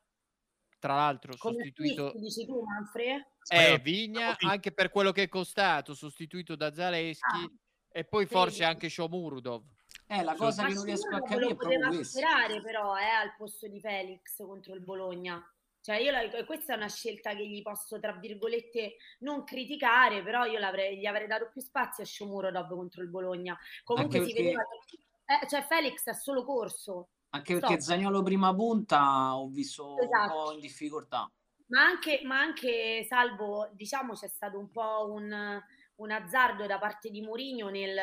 [0.78, 2.12] tra l'altro Come sostituito...
[2.16, 3.26] dici tu, Manfred?
[3.50, 7.48] Eh, Vigna, anche per quello che è costato, sostituito da Zaleschi
[7.90, 8.64] e poi sì, forse sì.
[8.64, 9.64] anche Shomurdov.
[10.06, 12.18] Eh, la cosa che non riesco a capire lo è proprio poteva questo.
[12.18, 15.42] sperare però eh, al posto di Felix contro il Bologna.
[15.80, 20.44] Cioè io la- questa è una scelta che gli posso tra virgolette non criticare, però
[20.44, 23.58] io gli avrei dato più spazio a Shomurodov contro il Bologna.
[23.84, 27.08] Comunque Anche si perché- vedeva che eh, cioè Felix ha solo corso.
[27.30, 27.96] Anche perché Stop.
[27.96, 30.32] Zagnolo prima punta ho visto un Esatto.
[30.32, 31.30] po' in difficoltà.
[31.66, 35.62] Ma anche, ma anche Salvo, diciamo, c'è stato un po' un,
[35.96, 37.94] un azzardo da parte di Mourinho nel,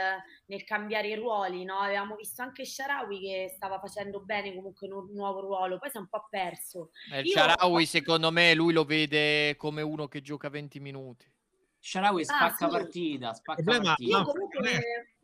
[0.45, 1.79] nel cambiare i ruoli, no?
[1.79, 5.97] Avevamo visto anche Sharawi che stava facendo bene comunque in un nuovo ruolo, poi si
[5.97, 6.91] è un po' perso.
[7.11, 11.27] Eh, il Io- Sharawi, secondo me, lui lo vede come uno che gioca 20 minuti.
[11.79, 12.71] Sharawi Ah, spacca sì.
[12.71, 14.17] partita, spacca problema- partita.
[14.19, 15.15] Io comunque...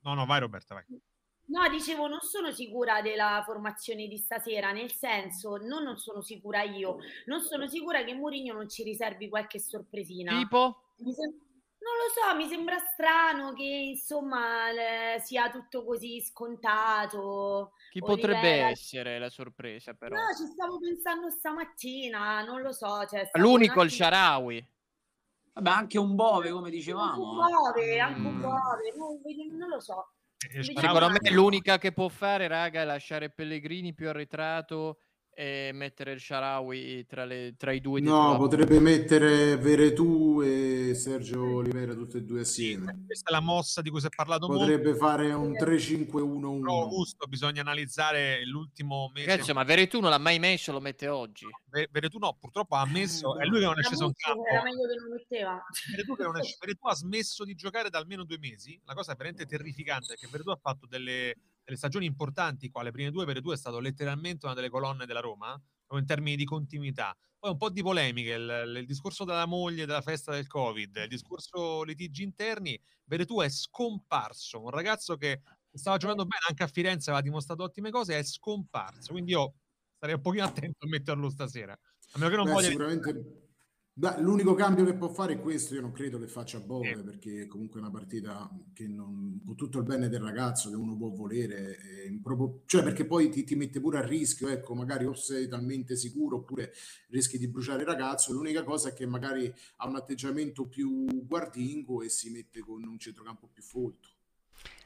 [0.00, 0.84] No, no, vai Roberta, vai.
[1.52, 6.62] No, dicevo, non sono sicura della formazione di stasera, nel senso, non, non sono sicura
[6.62, 10.34] io, non sono sicura che Mourinho non ci riservi qualche sorpresina.
[10.38, 10.92] Tipo?
[10.96, 11.40] Sem-
[11.82, 17.72] non lo so, mi sembra strano che insomma le- sia tutto così scontato.
[17.90, 20.14] Chi potrebbe Olivera- essere la sorpresa, però?
[20.16, 23.04] No, ci stavo pensando stamattina, non lo so.
[23.06, 24.66] Cioè, L'unico, un il Sharawi.
[25.54, 27.34] Vabbè, anche un Bove, come Un dicevamo.
[27.34, 28.40] Bove, anche un Mm.
[28.40, 30.12] Bove, non, non lo so.
[30.62, 34.98] Secondo me l'unica che può fare, raga, è lasciare Pellegrini più arretrato
[35.34, 38.00] e mettere il Sharawi tra, le- tra i due.
[38.00, 43.04] No, potrebbe mettere Veretù e Sergio Oliveira tutti e due assieme.
[43.06, 44.98] Questa è la mossa di cui si è parlato Potrebbe molto.
[45.04, 46.60] fare un 3-5-1-1.
[46.60, 49.26] Però Augusto bisogna analizzare l'ultimo mese.
[49.26, 51.46] Ragazzi, ma Veretù non l'ha mai messo, lo mette oggi.
[51.70, 54.44] Ve- Veretù no, purtroppo ha ammesso, è lui che non è sceso in campo.
[54.46, 55.64] Era meglio che non metteva.
[55.90, 58.78] Veretù, che non è- Veretù ha smesso di giocare da almeno due mesi.
[58.84, 62.82] La cosa è veramente terrificante perché Veretù ha fatto delle, delle stagioni importanti qua.
[62.82, 65.60] Le prime due, Veretù è stato letteralmente una delle colonne della Roma,
[65.92, 67.16] in termini di continuità.
[67.38, 71.08] Poi un po' di polemiche, il, il discorso della moglie, della festa del Covid, il
[71.08, 72.80] discorso litigi interni.
[73.04, 77.90] Veretù è scomparso, un ragazzo che stava giocando bene anche a Firenze, aveva dimostrato ottime
[77.90, 79.12] cose, è scomparso.
[79.12, 79.54] Quindi io
[79.96, 81.72] starei un pochino attento a metterlo stasera.
[81.72, 82.68] A meno che non Beh, voglia...
[82.68, 83.41] sicuramente
[83.94, 87.46] Beh, l'unico cambio che può fare è questo, io non credo che faccia Bove perché
[87.46, 91.10] comunque è una partita che non, con tutto il bene del ragazzo che uno può
[91.10, 95.12] volere, è improprio- cioè perché poi ti, ti mette pure a rischio, ecco, magari o
[95.12, 96.72] sei talmente sicuro oppure
[97.10, 102.00] rischi di bruciare il ragazzo, l'unica cosa è che magari ha un atteggiamento più guardingo
[102.00, 104.08] e si mette con un centrocampo più folto.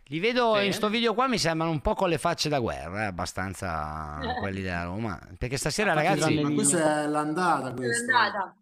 [0.08, 0.66] Li vedo Sì.
[0.66, 4.18] in sto video qua, mi sembrano un po' con le facce da guerra, eh, abbastanza
[4.40, 5.16] quelli della Roma.
[5.38, 6.40] Perché stasera, ragazzi.
[6.40, 8.18] Ma questa è l'andata, questa.
[8.18, 8.56] andata.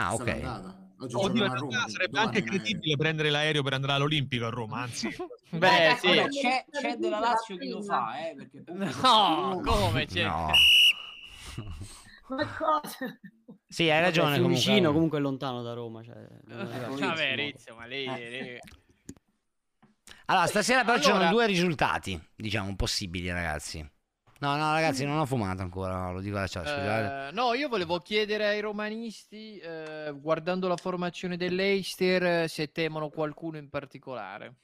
[0.00, 0.78] Ah, ok.
[1.02, 4.82] Oggi Oddio, in realtà sarebbe domani anche credibile prendere l'aereo per andare all'Olimpico a Roma,
[4.82, 5.08] anzi.
[5.50, 6.06] Beh, sì.
[6.08, 8.62] Vabbè, c'è, c'è della Lazio chi lo fa, eh, perché
[9.02, 10.24] No, come c'è?
[10.24, 10.50] No.
[12.28, 13.18] Ma cosa?
[13.66, 14.28] Sì, hai ragione.
[14.30, 14.60] Vabbè, comunque.
[14.62, 16.02] Fiumicino comunque è lontano da Roma.
[16.02, 17.34] Cioè, Eh, Vabbè.
[17.34, 18.04] Rizzo, ma lì...
[18.06, 18.58] lì-
[20.26, 23.86] Allora, stasera però ci Allora- sono due risultati, diciamo, possibili, ragazzi.
[24.40, 27.28] No, no, ragazzi, non ho fumato ancora, no, lo dico cioè, scusate.
[27.28, 33.10] Eh, no, io volevo chiedere ai romanisti, eh, guardando la formazione dell'Eister, eh, se temono
[33.10, 34.54] qualcuno in particolare.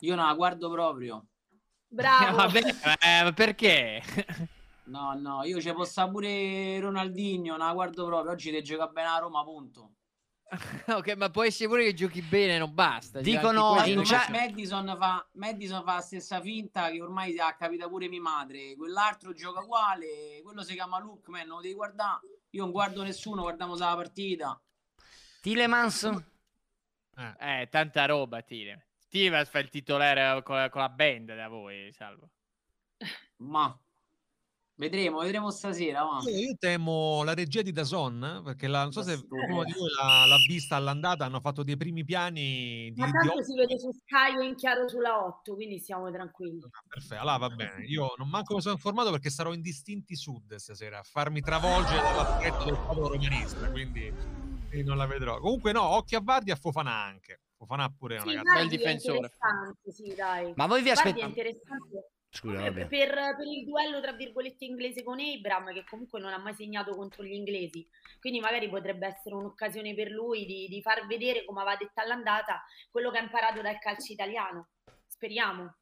[0.00, 1.26] Io non la guardo proprio.
[1.88, 2.36] Bravo.
[2.36, 2.60] Vabbè,
[3.00, 4.02] eh, perché?
[4.84, 8.32] No, no, io ci possa pure Ronaldinho, non la guardo proprio.
[8.32, 9.92] Oggi te gioca bene a Roma, punto.
[10.86, 13.22] ok, ma può essere pure che giochi bene, non basta.
[13.22, 17.88] cioè, Dicono in chat- Madison fa, Madison fa la stessa finta che ormai ha capita
[17.88, 18.74] pure mia madre.
[18.76, 22.20] Quell'altro gioca uguale, quello si chiama Lookman, non lo devi guardare.
[22.50, 24.60] Io non guardo nessuno, guardiamo la partita.
[25.40, 26.10] Tilemans?
[27.38, 28.88] Eh, tanta roba, Tile.
[28.96, 32.30] Steve fa il titolare con la, con la band da voi, Salvo.
[33.36, 33.76] Ma
[34.80, 36.02] vedremo, vedremo stasera.
[36.02, 36.30] Va.
[36.30, 40.24] Io, temo la regia di Dazon perché la- non so se qualcuno di voi l'ha,
[40.26, 43.90] l'ha vista all'andata, hanno fatto dei primi piani di, Ma di tanto si vede su
[43.92, 46.60] Sky o in chiaro sulla 8, quindi siamo tranquilli.
[46.88, 47.84] Perfetto, allora va bene.
[47.84, 52.00] Io non manco mi sono informato perché sarò in distinti sud stasera a farmi travolgere
[52.00, 54.10] dall'aspetto del popolo romanista, quindi,
[54.68, 55.38] quindi non la vedrò.
[55.38, 57.42] Comunque no, occhi a Vardi e a Fofana anche.
[57.60, 58.58] Fofana pure è una Sì, ragazza.
[58.58, 60.52] È interessante, sì, dai.
[60.56, 62.86] Ma voi vi Vardy aspetta- è interessante Scusa, per, vabbè.
[62.86, 66.94] per- per il duello tra virgolette inglese con Abram, che comunque non ha mai segnato
[66.94, 67.86] contro gli inglesi.
[68.20, 72.62] Quindi magari potrebbe essere un'occasione per lui di, di far vedere, come aveva detto all'andata,
[72.90, 74.68] quello che ha imparato dal calcio italiano.
[75.06, 75.74] Speriamo.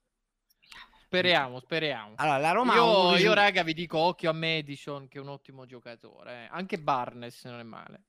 [1.05, 2.15] Speriamo, speriamo.
[2.17, 5.65] Allora, la Roma io, io, raga, vi dico occhio a Madison, che è un ottimo
[5.67, 6.45] giocatore.
[6.45, 6.49] eh.
[6.51, 8.03] Anche Barnes non è male.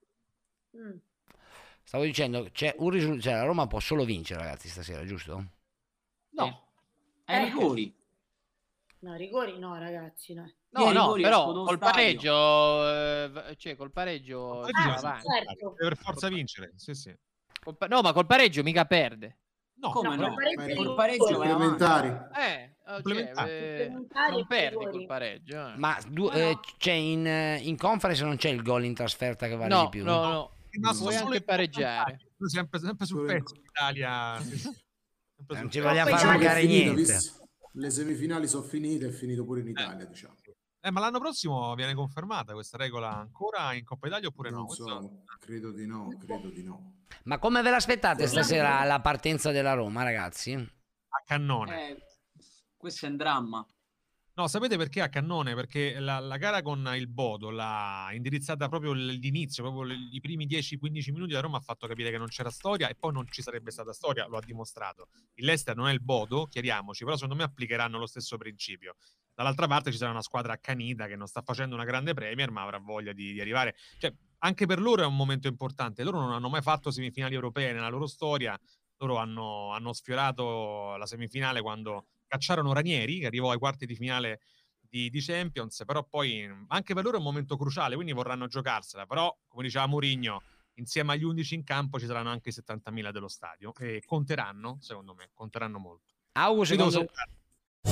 [0.77, 0.97] Mm.
[1.83, 5.45] Stavo dicendo, c'è un risultato, cioè la Roma può solo vincere, ragazzi, stasera, giusto?
[6.31, 6.67] No.
[7.25, 7.45] Ai Eh.
[7.45, 7.97] rigori.
[9.01, 10.51] No, rigori no, ragazzi, no.
[10.71, 11.77] No, no, però col stadio.
[11.79, 12.89] pareggio,
[13.49, 15.27] eh, cioè col pareggio avanti.
[15.27, 15.73] certo.
[15.77, 16.73] deve per forza vincere.
[16.75, 17.15] Sì, sì.
[17.63, 19.37] Col pa- no, ma col pareggio mica perde.
[19.79, 20.33] No, Come No, no?
[20.75, 22.07] col pareggio Col.
[22.09, 23.49] Eh, cioè, Complementari.
[23.51, 25.67] eh, Supplementari non e perdi col pareggio.
[25.69, 25.77] eh.
[25.77, 29.55] Ma du- eh, c'è in, eh, in conference non c'è il gol in trasferta che
[29.55, 30.03] vale no, di più?
[30.03, 32.19] no, no, È rimasto puoi anche pareggiare.
[32.41, 34.37] Sempre, sempre sul pezzo Italia.
[35.47, 37.17] Non ci vogliamo far mancare niente.
[37.73, 40.35] Le semifinali sono finite, è finito pure in Italia, diciamo.
[40.81, 44.57] Eh, ma l'anno prossimo viene confermata questa regola ancora in Coppa Italia oppure no?
[44.57, 46.93] Non Questo- so, credo di no, credo di no.
[47.23, 50.53] Ma come ve l'aspettate stasera alla partenza della Roma, ragazzi?
[50.53, 51.89] A cannone.
[51.89, 52.03] Eh,
[52.77, 53.65] questo è un dramma.
[54.39, 55.53] No, sapete perché a cannone?
[55.53, 61.11] Perché la, la gara con il Bodo l'ha indirizzata proprio l'inizio, proprio i primi 10-15
[61.11, 63.69] minuti la Roma ha fatto capire che non c'era storia e poi non ci sarebbe
[63.69, 65.09] stata storia, lo ha dimostrato.
[65.33, 68.95] Il Leicester non è il Bodo, chiariamoci, però secondo me applicheranno lo stesso principio.
[69.35, 72.61] Dall'altra parte ci sarà una squadra accanita che non sta facendo una grande Premier, ma
[72.61, 73.75] avrà voglia di, di arrivare.
[73.97, 76.01] Cioè, anche per loro è un momento importante.
[76.01, 78.57] Loro non hanno mai fatto semifinali europee nella loro storia.
[78.99, 84.39] Loro hanno, hanno sfiorato la semifinale quando cacciarono Ranieri, che arrivò ai quarti di finale
[84.89, 88.47] di, di Champions, però poi mh, anche per loro è un momento cruciale, quindi vorranno
[88.47, 89.05] giocarsela.
[89.05, 90.41] Però, come diceva Mourinho,
[90.75, 95.13] insieme agli 11 in campo ci saranno anche i 70.000 dello stadio e conteranno, secondo
[95.13, 96.13] me, conteranno molto.
[96.31, 97.07] Devo secondo...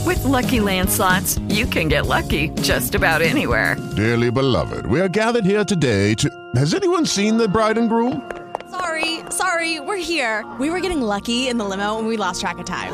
[0.05, 3.77] With Lucky Land slots, you can get lucky just about anywhere.
[3.95, 6.29] Dearly beloved, we are gathered here today to.
[6.55, 8.29] Has anyone seen the bride and groom?
[8.69, 10.45] Sorry, sorry, we're here.
[10.59, 12.93] We were getting lucky in the limo and we lost track of time.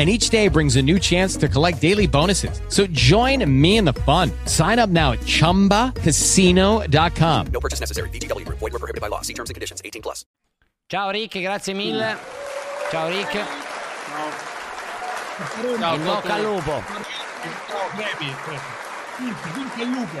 [0.00, 2.62] And each day brings a new chance to collect daily bonuses.
[2.68, 4.30] So join me in the fun.
[4.46, 7.46] Sign up now at chumbacasino.com.
[7.52, 8.08] No purchase necessary.
[8.08, 8.60] VGW Group.
[8.60, 9.20] Void were prohibited by law.
[9.20, 9.82] See terms and conditions.
[9.84, 10.24] 18 plus.
[10.88, 12.16] Ciao Rick, grazie mille.
[12.90, 13.44] Ciao Rick.
[15.78, 16.54] Ciao, In bocca al Totò.
[16.54, 16.82] lupo.
[17.68, 18.34] Ciao, Gaby.
[19.18, 20.18] Vince, vince il lupo.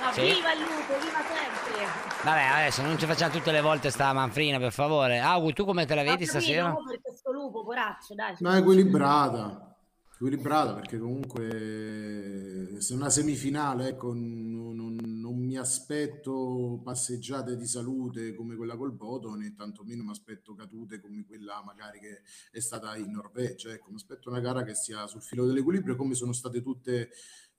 [0.00, 0.20] No, Sì.
[0.22, 2.07] viva il lupo, viva sempre.
[2.28, 5.18] Vabbè, adesso non ci facciamo tutte le volte sta manfrina, per favore.
[5.18, 6.68] Augu, tu come te la vedi stasera?
[6.72, 8.34] mo per questo lupo, poraccio, dai.
[8.40, 9.74] No, è equilibrata.
[10.12, 18.34] Equilibrata perché comunque se una semifinale, ecco, non, non- non mi aspetto passeggiate di salute
[18.34, 22.94] come quella col Bodo, né tantomeno mi aspetto cadute come quella magari che è stata
[22.96, 23.70] in Norvegia.
[23.70, 27.10] Ecco, mi aspetto una gara che sia sul filo dell'equilibrio come sono state tutte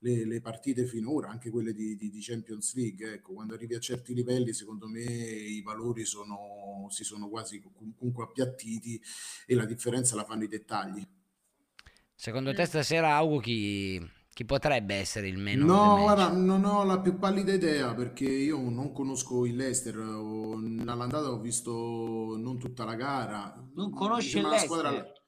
[0.02, 3.14] le, le partite finora, anche quelle di, di- di Champions League.
[3.14, 7.62] Ecco, quando arrivi a certi livelli, secondo me i valori sono, si sono quasi
[7.96, 9.00] comunque appiattiti
[9.46, 11.06] e la differenza la fanno i dettagli.
[12.14, 13.98] Secondo te stasera Augu chi,
[14.32, 18.58] chi potrebbe essere il meno No, guarda, non ho la più pallida idea perché io
[18.68, 19.96] non conosco il Leicester.
[19.98, 23.54] All'andata ho visto non tutta la gara.
[23.74, 25.18] Non Mi conosci il una squadra- Leicester?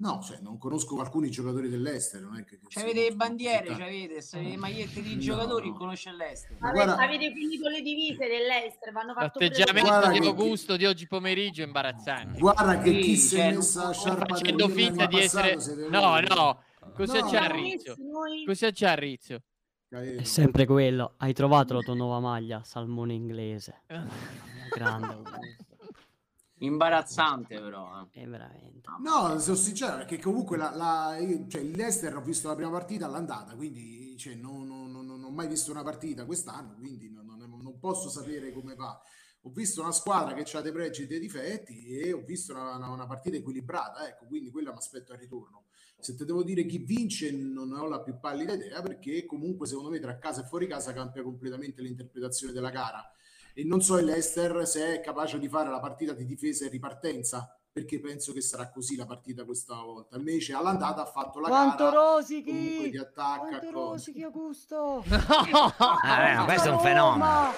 [0.00, 2.22] No, cioè, non conosco alcuni giocatori dell'Ester.
[2.22, 5.20] Non è che, che C'avete siano- le bandiere, sono- c'avete se le magliette di No.
[5.20, 6.54] giocatori, non conosce l'estero.
[6.60, 11.62] Avete, guarda- avete finito le divise dell'Ester, vanno L'atteggiamento di che- Augusto di oggi pomeriggio
[11.62, 12.38] è imbarazzante.
[12.38, 15.54] Guarda che chi Sì, si cioè, è messa a sciarpa Facendo finta in di essere...
[15.54, 16.62] passato, siete No, no.
[16.94, 17.28] Cosa No.
[17.28, 17.94] c'è a Rizzo?
[17.98, 19.42] noi- Cosa c'è a Rizzo?
[19.90, 21.14] È sempre quello.
[21.18, 23.82] Hai trovato la tua nuova maglia, salmone inglese.
[24.74, 25.68] Grande.
[26.62, 28.06] Imbarazzante però.
[28.12, 28.20] eh.
[28.22, 28.88] È veramente.
[29.02, 33.06] No, sono sincero, perché comunque la, la- io- cioè, l'Ester ho visto la prima partita
[33.06, 37.24] all'andata, quindi cioè, non, non- non- non ho mai visto una partita quest'anno, quindi non,
[37.26, 39.00] non- non posso sapere come va.
[39.44, 42.76] Ho visto una squadra che ha dei pregi e dei difetti e ho visto una,
[42.76, 45.64] una- una partita equilibrata, ecco, quindi quella mi aspetto al ritorno.
[45.98, 49.90] Se te devo dire chi vince, non ho la più pallida idea, perché comunque secondo
[49.90, 53.02] me tra casa e fuori casa cambia completamente l'interpretazione della gara.
[53.54, 57.52] E non so l'Ester se è capace di fare la partita di difesa e ripartenza,
[57.72, 60.16] perché penso che sarà così la partita questa volta.
[60.16, 62.50] Invece all'andata ha fatto la Quanto gara rosichi!
[62.50, 65.04] comunque di attacco a Quanto rosichi, Augusto!
[65.78, 67.52] Ah, no, questo è un fenomeno.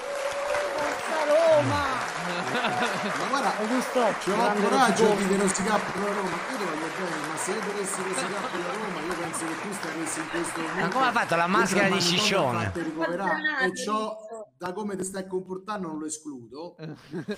[0.75, 2.11] Forza Roma!
[2.53, 6.31] Ma guarda, Augusto, c'è un grande coraggio di rosicare per la Roma.
[6.51, 9.73] Io voglio bene, ma se io dovessi rosicare per la Roma, io penso che tu
[9.73, 10.89] staresti in questo momento.
[10.97, 13.65] come ha fatto la maschera di ricoverare.
[13.65, 14.17] E c'ho
[14.63, 16.77] da come ti stai comportando non lo escludo,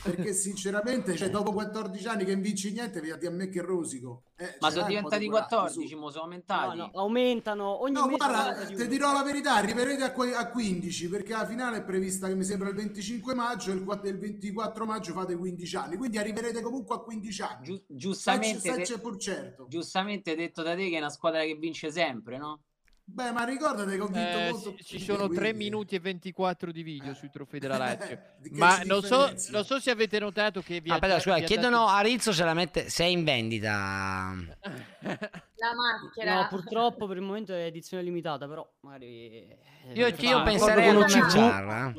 [0.02, 4.24] perché sinceramente, cioè, dopo 14 anni che non vinci niente, vedi a me che rosico.
[4.36, 5.96] Eh, Ma sono diventati di coraggio, 14, su.
[5.98, 6.76] mo sono aumentati.
[6.76, 8.16] No, no, aumentano ogni No, mese.
[8.18, 12.26] guarda, ti dirò la verità, arriverete a, que- a 15 perché la finale è prevista
[12.28, 15.96] che mi sembra il 25 maggio e il, quatt- il 24 maggio fate 15 anni,
[15.96, 17.84] quindi arriverete comunque a 15 anni.
[17.88, 19.66] Giustamente, Sai- sai te- c'è pur certo.
[19.68, 22.64] giustamente detto da te che è una squadra che vince sempre, no?
[23.06, 26.00] Beh, ma ricordate che ho vinto Eh, molto ci più, sono 3 quindi- minuti e
[26.00, 28.18] 24 di video sui trofei della Lazio.
[28.52, 31.90] Ma non so, non so se avete notato che vi Ah, però scusa, chiedono dato-
[31.90, 34.32] a Rizzo se la mette se è in vendita.
[35.56, 36.34] La maschera.
[36.42, 39.46] No, purtroppo per il momento è edizione limitata, però magari...
[39.94, 41.92] Io, eh, io fa- penserei a.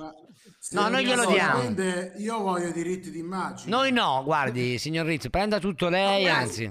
[0.60, 1.60] Se No, noi glielo diamo.
[1.62, 3.70] vende, io voglio diritti d'immagine.
[3.70, 6.70] Noi no, guardi, signor Rizzo, prenda tutto lei, anzi.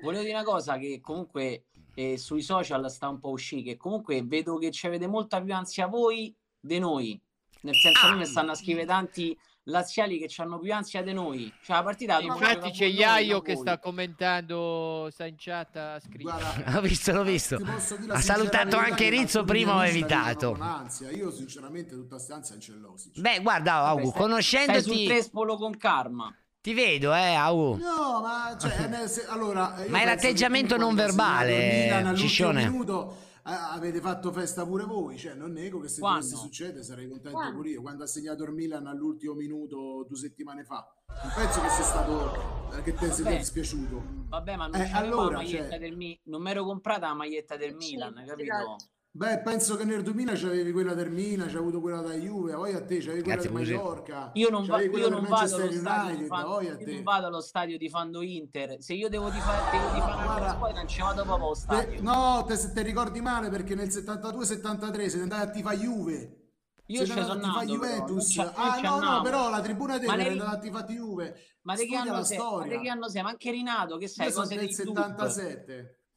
[0.00, 1.64] Volevo dire una cosa che comunque
[1.98, 5.52] eh, sui social sta un po' uscì, che comunque vedo che ci avete molta più
[5.52, 7.20] ansia voi di noi.
[7.62, 11.12] Nel senso, a me mi stanno a scrivere tanti laziali che hanno più ansia di
[11.12, 11.52] noi.
[11.60, 13.62] Cioè, la partita Infatti c'è noi, Iaio che voi.
[13.62, 16.32] sta commentando, sta in chat, ha scritto.
[16.66, 17.56] L'ho visto, l'ho visto.
[17.56, 20.56] Ha salutato anche che Rizzo, prima ho evitato.
[20.60, 21.10] ansia.
[21.10, 22.94] Io sinceramente tutta questa ansia non ce l'ho.
[23.16, 25.04] Beh, guarda, Augu, Stai sul conoscendoti...
[25.04, 26.32] trespolo con karma.
[26.60, 27.76] Ti vedo, eh, Augu.
[27.76, 32.68] No, ma cioè, nel se- allora, io Ma è l'atteggiamento non verbale, Milan Ciccione.
[32.68, 33.14] minuto,
[33.46, 36.24] eh, avete fatto festa pure voi, cioè non nego che se Quando?
[36.24, 37.56] dovesse succedere sarei contento Quando?
[37.56, 37.80] pure io.
[37.80, 40.84] Quando ha segnato il Milan all'ultimo minuto due settimane fa,
[41.22, 44.02] non penso che sia stato eh, che te sia dispiaciuto.
[44.28, 47.14] Vabbè, ma non Eh, allora, la maglietta cioè- del Mi- non mi ero comprata la
[47.14, 48.76] maglietta del Milan, capito?
[49.10, 52.72] Beh, penso che nel 2000 c'avevi quella del Milan, c'avevi avuto quella da Juve, poi
[52.74, 53.74] a te c'avevi quella Grazie, del.
[53.76, 56.92] Mallorca, Io non, va- io non vado allo stadio United, di fan- io te.
[56.92, 58.76] non vado allo stadio di Fando Inter.
[58.80, 61.54] Se io devo di fare devo di fare una squadra, non ci vado proprio allo
[61.54, 62.02] Te- stadio.
[62.02, 66.32] no, te, se te ricordi male perché nel 72-73 siete andati a tifare Juve.
[66.90, 68.36] Io ci sono a tifare nato, però, Juventus.
[68.36, 71.36] non ah, no, no, però la tribuna è lei- andata a tifare Juve.
[71.62, 72.38] Ma di che anno sei?
[72.38, 72.76] Ma storia.
[72.76, 73.22] di che anno sei?
[73.22, 75.00] Ma anche Rinato, che sai Io cose del di YouTube?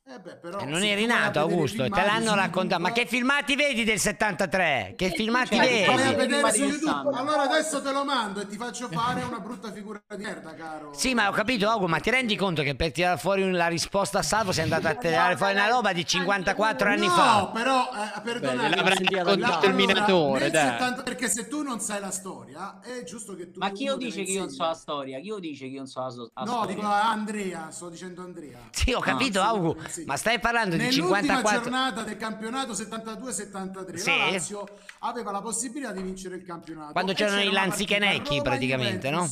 [0.04, 0.10] 77.
[0.14, 2.82] Eh beh, però, E non eri nato, Augusto, te l'hanno raccontato.
[2.82, 4.94] Ma che filmati vedi del 73?
[4.98, 5.86] Che filmati Cioè, vedi?
[5.86, 6.16] Vai a Vedi?
[6.16, 6.92] vedere Prima su di YouTube.
[6.92, 7.18] quest'anno.
[7.18, 10.94] Allora adesso te lo mando e ti faccio fare una brutta figura di merda, caro.
[10.94, 14.20] Sì, ma ho capito, Augu, ma ti rendi conto che per tirare fuori la risposta
[14.20, 17.50] a Salvo sei andato a tirare fuori una roba di 54 anni no, fa?
[17.54, 20.70] però eh, perdonate, allora, raccontato il minatore, dai.
[20.72, 23.98] 70 perché se tu non sai la storia, è giusto che tu Ma chi lo
[23.98, 25.20] dice che io non so la storia?
[25.20, 26.76] Chi lo dice che io non so la, so- la No, storia?
[26.76, 28.60] dico a Andrea, sto dicendo Andrea.
[28.72, 29.54] Sì, ho capito, Ah,
[29.92, 30.04] sì.
[30.06, 31.62] ma stai parlando di Nell'ultima 54...
[31.62, 34.10] giornata del campionato 72-73 Sì.
[34.18, 34.68] la Lazio
[35.00, 36.94] aveva la possibilità di vincere il campionato.
[36.94, 39.30] Quando c'erano c'era i lanzichenecchi, praticamente, no?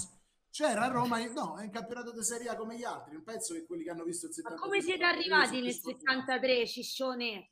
[0.52, 3.66] C'era Roma, no, è un campionato di Serie A come gli altri, non penso che
[3.66, 6.20] quelli che hanno visto il Ma 72 come siete 73 arrivati nel più sfortunati.
[6.20, 7.50] 73, Ciccione?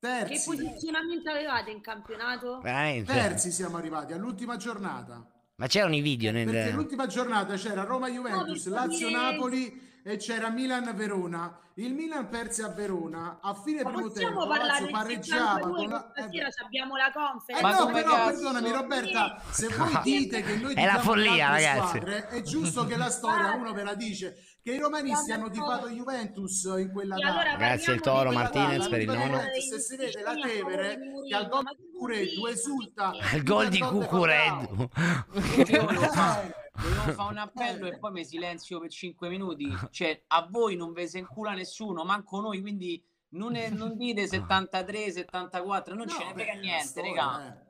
[0.00, 2.60] Che Terzi, posizionamento avevate in campionato?
[2.62, 3.12] Veramente?
[3.12, 5.30] terzi siamo arrivati all'ultima giornata.
[5.56, 6.72] Ma c'erano i video Perché nel...
[6.74, 11.58] l'ultima giornata c'era Roma-Juventus, No, perché- Lazio-Napoli e c'era Milan-Verona.
[11.74, 13.38] Il Milan perse a Verona.
[13.40, 16.10] A fine Ma primo tempo del pareggiava 72 con la...
[16.12, 17.62] che eh, stasera abbiamo la eh conference.
[17.62, 18.30] Ma no, però cazzo?
[18.30, 21.96] perdonami Roberta, se voi dite che noi È la tifiamo follia, ragazzi.
[21.96, 25.88] squadre, è giusto che la storia uno ve la dice che i romanisti hanno tifato
[25.88, 27.32] Juventus in quella data.
[27.32, 29.40] allora Grazie al parliamo Toro Martinez per il nono.
[29.70, 34.88] Se si vede la Tevere che al gol di Cucureddu esulta Il gol di Cucureddu.
[36.82, 39.72] Io volevo fare, un appello e poi mi silenzio per 5 minuti.
[39.90, 44.26] Cioè, a voi non ve se incula nessuno, manco noi, quindi non, è- non dite
[44.26, 47.66] 73, 74, non No, ce ne frega niente, storia, raga.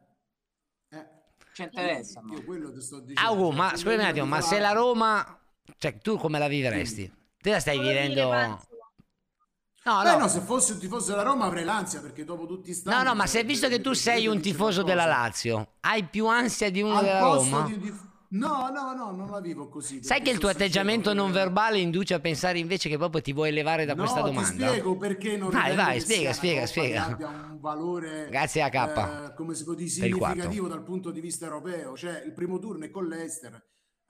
[0.91, 0.99] eh.
[0.99, 1.09] Eh,
[1.53, 2.21] Ci interessa.
[2.31, 2.45] Io no?
[2.45, 3.31] quello ti sto dicendo.
[3.31, 5.39] Augu, ma Cioè, scusami un attimo, ma se la Roma.
[5.79, 7.13] Cioè, tu come la vivresti?
[7.41, 8.69] Te la stai dire, vivendo...
[9.83, 10.19] No, Beh, no.
[10.19, 13.15] no, se fossi un tifoso della Roma avrei l'ansia perché dopo tutti sti No, no,
[13.15, 16.99] ma se visto che tu sei un tifoso della Lazio, hai più ansia di uno
[16.99, 17.67] Al della posto Roma?
[17.67, 20.03] di un tif- No, no, no, non la vivo così.
[20.05, 23.49] Sai che il tuo atteggiamento non verbale induce a pensare invece che proprio ti vuoi
[23.49, 24.69] elevare da No, questa ti domanda?
[24.69, 27.07] spiego perché non Vai, vai, spiega, spiega, spiega.
[27.07, 28.75] abbia un valore Grazie a K.
[28.75, 32.85] eh, come si può dire significativo dal punto di vista europeo cioè il primo turno
[32.85, 33.61] è con l'Ester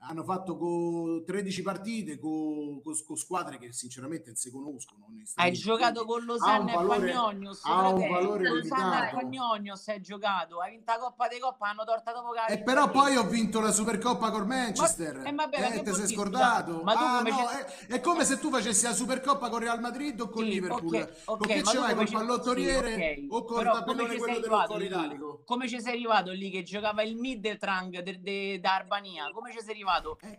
[0.03, 2.81] hanno fatto co 13 partite con
[3.17, 8.09] squadre che sinceramente non si conoscono Hai giocato con Losanna e valore- Pagnogno, ha un
[8.09, 12.31] valore Losanna e se hai giocato, hai vinto la Coppa dei Coppa, hanno torta dopo
[12.31, 15.19] hai E però poi ho vinto la Supercoppa con Manchester.
[15.19, 16.83] Ma- eh, vabbè, eh, te sei scordato?
[16.83, 19.81] ma tu Ah, come no, è, è come se tu facessi la Supercoppa con Real
[19.81, 20.97] Madrid o con Sì, Liverpool.
[20.97, 24.17] ok, ok, con che ma ce come col pallottoliere sì, ok, o col come tabellone
[24.17, 25.43] quello dello italico?
[25.45, 29.31] Come ci sei arrivato lì che giocava il Middeltrang de, de- da Albania?
[29.33, 29.89] Come ci sei arrivato?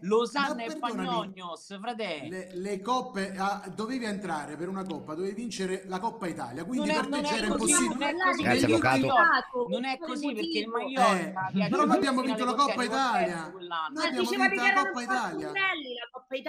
[0.01, 2.29] Losanna Eh, ma e Pagnognos, fratello.
[2.29, 6.87] Le, le coppe, ah, dovevi entrare per una coppa, dovevi vincere la Coppa Italia, quindi
[6.87, 7.93] Non è- per te non è già era così, impossibile.
[7.93, 9.07] non è così, Grazie, perché il avvocato.
[9.07, 12.83] Maiorca- Non è così perché il Maiorca Eh, però noi abbiamo in vinto la Coppa
[12.83, 13.51] Italia.
[13.51, 15.51] Noi abbiamo vinto la Coppa Italia.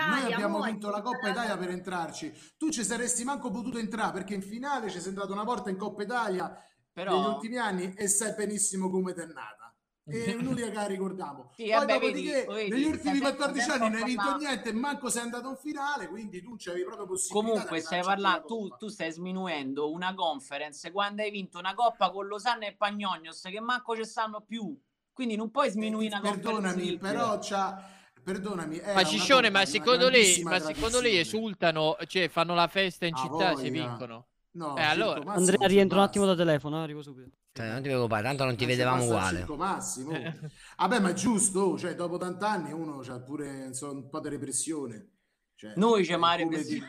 [0.07, 2.33] Noi abbiamo vinto la Coppa Italia per entrarci.
[2.57, 5.77] Tu ci saresti manco potuto entrare perché in finale ci sei entrato una volta in
[5.77, 6.55] Coppa Italia
[6.93, 9.62] Però- negli ultimi anni e sai benissimo come ti è nata.
[10.05, 11.51] E l'unica che la ricordiamo.
[11.55, 14.37] Sì, Poi vabbè, dopodiché, vedi, vedi, negli ultimi stai 14 sempre anni non hai vinto
[14.37, 17.51] niente, manco sei andato in finale, quindi tu c'avevi proprio possibilità.
[17.51, 22.27] Comunque stai parlando, tu, tu stai sminuendo una conference quando hai vinto una coppa con
[22.27, 24.77] Losanna e Pagnognos che manco ci stanno più.
[25.13, 27.91] Quindi non puoi sminuire una conference Perdonami, però c'ha
[28.23, 33.15] perdonami, Ma Ciccione, ma secondo lei, ma secondo lei esultano, cioè fanno la festa in
[33.15, 34.27] Ah, città se vincono?
[34.53, 37.39] No, eh, allora, Andrea, rientro un attimo da telefono, eh, arrivo subito.
[37.55, 39.45] Cioè, non ti preoccupare, tanto non ti Ma vedevamo uguale.
[39.57, 40.13] Massimo.
[40.13, 40.35] Eh.
[40.79, 44.29] Vabbè, ma è giusto, cioè dopo tanti anni uno ha pure insomma, un po' di
[44.31, 45.09] repressione.
[45.55, 46.17] Cioè, Noi c'è
[46.57, 46.79] così.
[46.79, 46.85] di-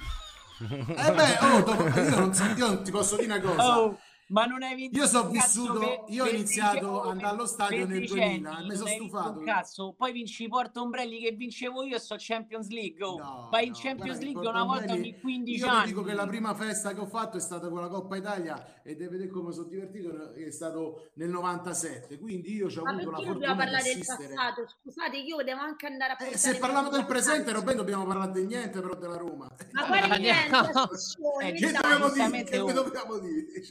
[0.64, 3.80] Eh beh, oh, dopo- io, non so- io non ti posso dire una cosa.
[3.82, 7.09] Oh, ma non hai vinto Io so un cazzo vissuto- per- io ho iniziato ad
[7.11, 9.39] andare allo stadio nel decenni, 2000, e mi sono stufato.
[9.41, 13.03] cazzo, poi vinci i Porto Ombrelli che vincevo io so Champions League.
[13.05, 13.49] Oh.
[13.51, 15.82] Vai in Champions Guarda, League una volta ogni 15 io anni.
[15.82, 18.82] ti dico che la prima festa che ho fatto è stata con la Coppa Italia
[18.84, 22.91] e devi vedere come sono divertito, è stato nel 97, quindi io ci ho Ma
[22.91, 24.34] avuto la fortuna di parlare del assistere.
[24.34, 24.67] passato?
[24.82, 27.51] Scusate, io devo anche andare a Eh, se parliamo del presente.
[27.51, 29.47] Robben, dobbiamo parlare di niente però della Roma.
[29.71, 30.71] Ma quale niente?
[31.53, 32.43] Che dobbiamo dire?
[32.43, 33.61] Che dobbiamo dire?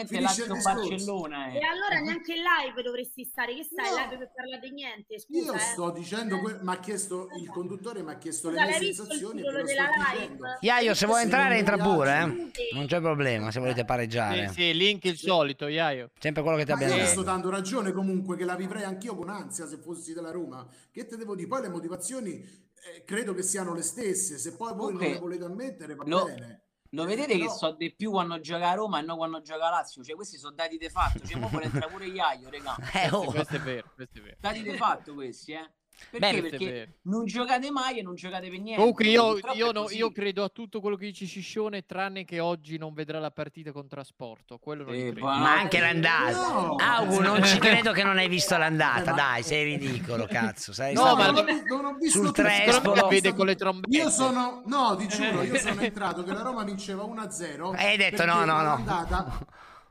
[0.00, 0.72] Giustamente finisce Lazio.
[0.74, 1.64] Barcellona E eh.
[1.64, 3.54] allora neanche in live dovresti stare.
[3.54, 3.96] Che stai No.
[3.96, 5.18] live per parlare di niente?
[5.20, 5.58] Scusa, Io eh.
[5.58, 9.40] sto dicendo, que- mi ha chiesto il conduttore, mi ha chiesto Scusa, le mie sensazioni
[9.42, 10.36] e.
[10.60, 12.74] Iaio, se vuoi Se entrare non entra pure, eh.
[12.74, 14.48] Non c'è problema, se volete pareggiare.
[14.48, 16.10] Sì, sì, link il solito, Iaio.
[16.18, 17.08] Sempre quello che ti io abbiamo detto.
[17.08, 20.66] sto dando ragione comunque che la vivrei anch'io con ansia se fossi della Roma.
[20.90, 21.48] Che te devo dire?
[21.48, 24.38] Poi le motivazioni eh, credo che siano le stesse.
[24.38, 26.62] Se poi voi Comunque, non le volete ammettere, va lo- bene.
[26.94, 29.66] Lo vedete che Però- so di più quando gioca a Roma e non quando gioca
[29.68, 30.04] a Lazio?
[30.04, 31.26] Cioè, questi sono dati di fatto.
[31.26, 32.76] Cioè, mo vuole entrare pure Iaio, regà.
[32.92, 33.24] Eh, oh.
[33.24, 34.36] Questo è vero, questo è vero.
[34.38, 35.70] Dati di fatto questi, eh.
[36.10, 36.26] Perché?
[36.38, 38.76] È Perché non giocate mai e non giocate per niente.
[38.76, 42.76] Comunque io, io no- io credo a tutto quello che dice Ciccione, tranne che oggi
[42.76, 44.58] non vedrà la partita con Trasporto.
[44.58, 46.30] Quello non gli Eh, Ma anche l'andata.
[46.52, 46.76] No.
[46.76, 49.12] Augu, non ci credo che non hai visto l'andata.
[49.12, 50.72] Dai, sei ridicolo, cazzo.
[50.72, 52.32] Sei No, ma non, ho, vi- non ho visto sul.
[52.32, 53.08] Trespolo.
[53.08, 53.96] Vede con le trombette.
[53.96, 57.74] Io sono, no, ti giuro, io sono entrato che la Roma vinceva 1-0.
[57.74, 58.84] Hai detto no, no, no.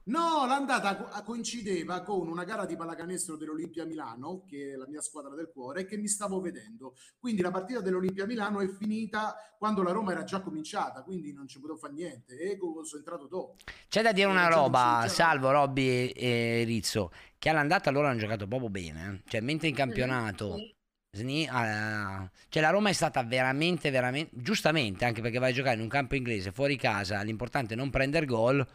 [0.04, 5.02] No, l'andata co- coincideva con una gara di pallacanestro dell'Olimpia Milano, che è la mia
[5.02, 6.96] squadra del cuore, che mi stavo vedendo.
[7.20, 11.48] Quindi la partita dell'Olimpia Milano è finita quando la Roma era già cominciata, quindi non
[11.48, 12.36] ci potevo fare niente.
[12.36, 13.56] E sono entrato dopo.
[13.88, 18.08] C'è da dire una Era già roba, salvo Robby e, e Rizzo, che all'andata loro
[18.08, 19.22] hanno giocato proprio bene.
[19.24, 19.30] eh.
[19.30, 20.58] Cioè, mentre in campionato...
[21.14, 25.76] Sni- ah, cioè la Roma è stata veramente, veramente, giustamente, anche perché vai a giocare
[25.76, 28.66] in un campo inglese fuori casa, l'importante è non prendere gol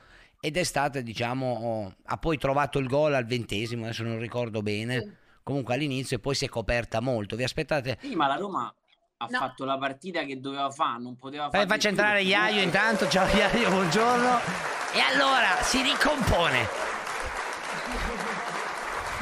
[0.47, 4.63] ed è stata, diciamo, oh, ha poi trovato il gol al ventesimo, adesso non ricordo
[4.63, 7.35] bene, comunque all'inizio e poi si è coperta molto.
[7.35, 7.99] Vi aspettate?
[8.01, 8.73] Sì, ma la Roma
[9.17, 11.67] ha fatto la partita che doveva fare, non poteva fare.
[11.67, 14.39] più, entrare Iaio intanto, ciao Iaio, buongiorno.
[14.95, 16.96] E allora si ricompone.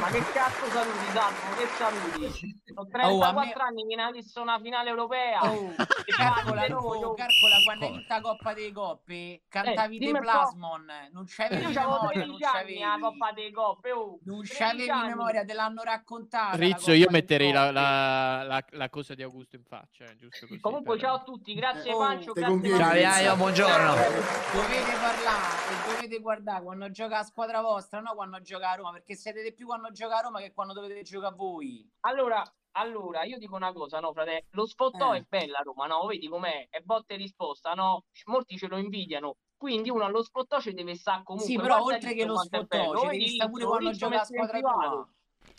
[0.05, 1.55] Ma che cazzo saluti, Salvo?
[1.57, 2.61] Che saluti?
[2.65, 5.41] Sono 34 Oh, me- anni che ne ha visto una finale europea.
[5.51, 5.73] Oh,
[6.05, 7.13] calcola, oh.
[7.15, 10.19] calcola quando hai vinto la Coppa dei Coppe, cantavi Eh, po'.
[10.19, 13.91] Plasmon, non c'avevi Io avevo memoria, non 13 anni c'avevi, la Coppa dei Coppe.
[13.91, 14.19] Oh.
[14.25, 16.55] non 13 c'avevi memoria, te l'hanno raccontata.
[16.57, 20.59] Rizzo, io metterei la, la- la- la cosa di Augusto in faccia, eh, giusto così.
[20.59, 22.93] Comunque, per- ciao a tutti, grazie Oh, Pancio, grazie Ciao.
[22.93, 23.93] Iaio, buongiorno.
[23.93, 28.91] Dovete parlare e dovete guardare quando gioca la squadra vostra, no quando gioca a Roma,
[28.91, 31.89] perché siete di più quando gioca a Roma che quando dovete giocare a voi.
[32.01, 32.43] Allora,
[32.73, 35.19] allora, io dico una cosa, no, frate, lo sfottò Eh.
[35.19, 36.05] è bella a Roma, no?
[36.05, 36.67] Vedi com'è?
[36.69, 38.03] È botta e risposta, no?
[38.25, 39.37] Molti ce lo invidiano.
[39.57, 41.49] Quindi uno allo sfottò ci deve stare comunque.
[41.49, 42.99] Sì, però oltre che lo bello.
[42.99, 45.09] ci devi stare pure quando gioca in squadra tua.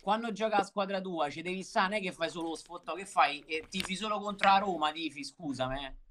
[0.02, 2.94] Quando gioca la squadra tua, ci devi stare, non è che fai solo lo sfottò,
[2.94, 3.42] che fai?
[3.46, 6.04] E tifi solo contro la Roma, tifi, scusami.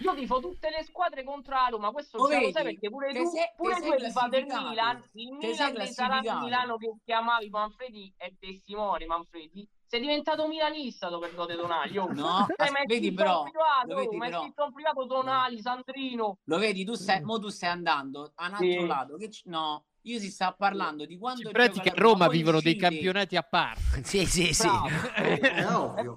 [0.00, 3.12] Io tifo tutte le squadre contro la Roma, questo Lo già lo sai perché pure
[3.12, 4.68] tu, sei- pure tu il classificato.
[4.68, 6.20] Milan, il Milan dei Sarà.
[6.40, 9.68] Milano che chiamavi Manfredi è testimone Manfredi.
[9.88, 11.96] Sei diventato milanista dopo il gol di Tonali.
[11.96, 12.12] Oh.
[12.12, 14.42] No, Eh, as- ma è vedi scritto però, privato, lo vedi ma è però.
[14.42, 16.38] scritto in privato Tonali, Sandrino.
[16.44, 18.86] Lo vedi, tu stai, mo tu stai andando a un altro Sì.
[18.86, 19.16] lato.
[19.16, 22.60] Che c- no, io si sta parlando di quando In pratica a la Roma, vivono
[22.60, 23.76] dei campionati a parte.
[24.08, 24.68] Sì, sì, sì.
[24.68, 26.14] Ovvio.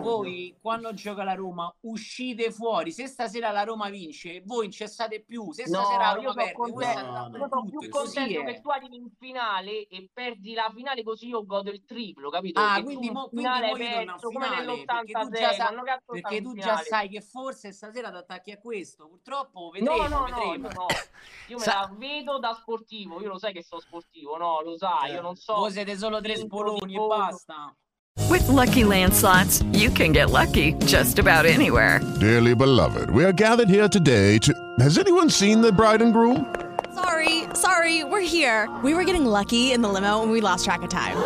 [0.00, 2.92] Voi, quando gioca la Roma uscite fuori.
[2.92, 5.52] Se stasera la Roma vince, voi non cessate più.
[5.52, 8.60] Se No, stasera la io Roma sono perde, voi contento, No, sono più contento che
[8.60, 12.60] tu arrivi in finale e perdi la finale così io godo il triplo, capito?
[12.60, 15.72] Ah, quindi, in mo, quindi finale mo perso come finale perché tu nell'86, già, sa-
[16.06, 19.08] perché tu già sai che forse stasera ti attacchi a questo.
[19.08, 20.68] Purtroppo vedremo, No, no, no, vedremo.
[20.68, 20.86] io no.
[21.48, 24.76] Io me Sa- la vedo da sportivo, io lo sai che sono sportivo, no, lo
[24.76, 25.54] sai, io eh, non so.
[25.54, 27.74] Voi siete solo tre spoloni e basta.
[28.30, 32.00] With Lucky Land slots, you can get lucky just about anywhere.
[32.20, 34.52] Dearly beloved, we are gathered here today to.
[34.78, 36.46] Has anyone seen the bride and groom?
[36.94, 38.68] Sorry, sorry, we're here.
[38.82, 41.16] We were getting lucky in the limo and we lost track of time.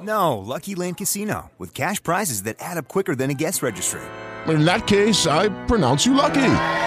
[0.00, 4.00] No, Lucky Land Casino, with cash prizes that add up quicker than a guest registry.
[4.46, 6.86] In that case, I pronounce you lucky.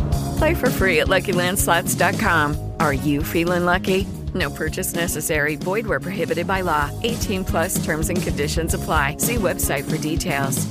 [0.41, 2.55] Play for free at LuckyLandSlots.com.
[2.79, 4.07] Are you feeling lucky?
[4.33, 5.55] No purchase necessary.
[5.55, 6.89] Void where prohibited by law.
[7.03, 7.75] 18 plus.
[7.85, 9.17] Terms and conditions apply.
[9.19, 10.65] See website for details.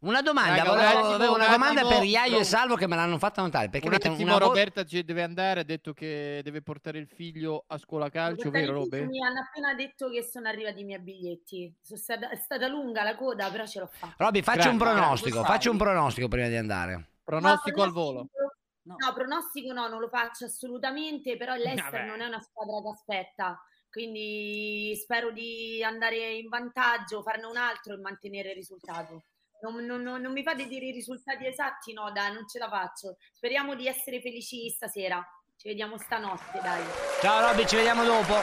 [0.00, 2.38] Una domanda, Raga, un volevo- attimo, avevo una un domanda attimo, per Iaio no.
[2.38, 3.68] e Salvo che me l'hanno fatta notare.
[3.68, 6.98] Perché Un avete attimo, una vo- Roberta ci deve andare, ha detto che deve portare
[6.98, 9.04] il figlio a scuola calcio, vero Robe?
[9.06, 11.74] Mi hanno appena detto che sono arrivati i miei biglietti.
[11.82, 14.14] Sono stata, è stata lunga la coda, però ce l'ho fatta.
[14.18, 17.08] Robby, faccio un Grande, pronostico, faccio un pronostico prima di andare.
[17.24, 18.28] Pronostico No, al volo.
[18.84, 18.96] No.
[19.14, 22.04] pronostico no, non lo faccio assolutamente, però l'Ester Vabbè.
[22.06, 23.58] non è una squadra che aspetta,
[23.90, 29.24] quindi spero di andare in vantaggio, farne un altro e mantenere il risultato.
[29.62, 32.68] Non, non- non- non mi fate dire i risultati esatti, no, dai, non ce la
[32.68, 33.16] faccio.
[33.32, 35.24] Speriamo di essere felici stasera.
[35.56, 36.82] Ci vediamo stanotte, dai.
[37.22, 38.34] Ciao Robby, ci vediamo dopo.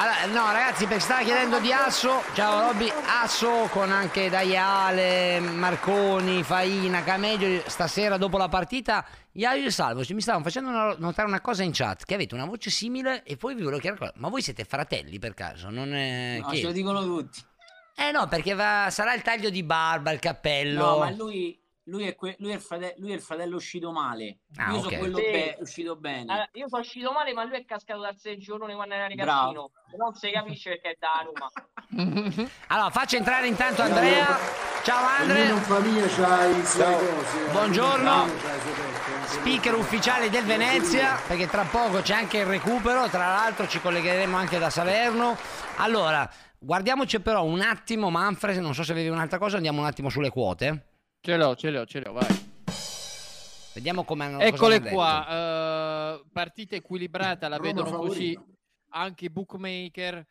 [0.00, 2.88] Allora, no ragazzi, perché stava chiedendo di Asso, ciao Robby,
[3.20, 10.14] Asso con anche Daiale, Marconi, Faina, Cameggio, stasera dopo la partita, Iaio e Salvo ci
[10.14, 13.56] mi stavano facendo notare una cosa in chat, che avete una voce simile e poi
[13.56, 15.68] vi volevo chiedere ma voi siete fratelli per caso?
[15.68, 16.38] Non è...
[16.42, 17.40] No, ce lo dicono tutti.
[17.96, 20.90] Eh no, perché va- sarà il taglio di barba, il cappello.
[20.90, 23.90] No, ma lui, lui, è, que- lui, è il fratello, lui è il fratello uscito
[23.92, 24.38] male.
[24.56, 24.82] Ah, Io ok.
[24.84, 25.22] sono quello Sì.
[25.30, 26.30] be- uscito bene.
[26.32, 29.22] Allora, io sono uscito male, ma lui è cascato dal seggiolone quando era Bravo.
[29.26, 29.70] ragazzino.
[29.96, 31.50] Non si capisce perché è da Roma.
[32.68, 34.26] Allora, faccio entrare intanto Andrea.
[34.84, 35.44] Ciao Ognuno Andre.
[35.48, 36.98] in famiglia c'ha i suoi Ciao.
[36.98, 37.36] cose.
[37.36, 38.26] ognuno Buongiorno.
[39.26, 44.36] Speaker ufficiale del Venezia, perché tra poco c'è anche il recupero, tra l'altro ci collegheremo
[44.36, 45.36] anche da Salerno.
[45.76, 46.28] Allora,
[46.58, 50.30] guardiamoci però un attimo, Manfred, non so se avevi un'altra cosa, andiamo un attimo sulle
[50.30, 50.87] quote.
[51.28, 52.26] Ce l'ho, ce l'ho, ce l'ho, vai.
[53.74, 58.56] Vediamo come hanno Eccole qua, eh, partita equilibrata, la Roma vedono così favorito.
[58.92, 60.26] anche i bookmaker.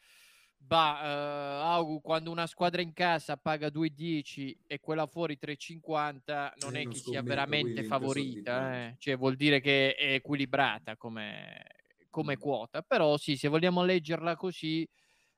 [0.57, 6.75] Bah, eh, Augu, quando una squadra in casa paga 2,10 e quella fuori 3,50 non
[6.75, 8.95] Eh, è non che sia veramente favorita, eh.
[8.97, 11.63] cioè vuol dire che è equilibrata come,
[12.09, 14.83] come quota, però sì, se vogliamo leggerla così,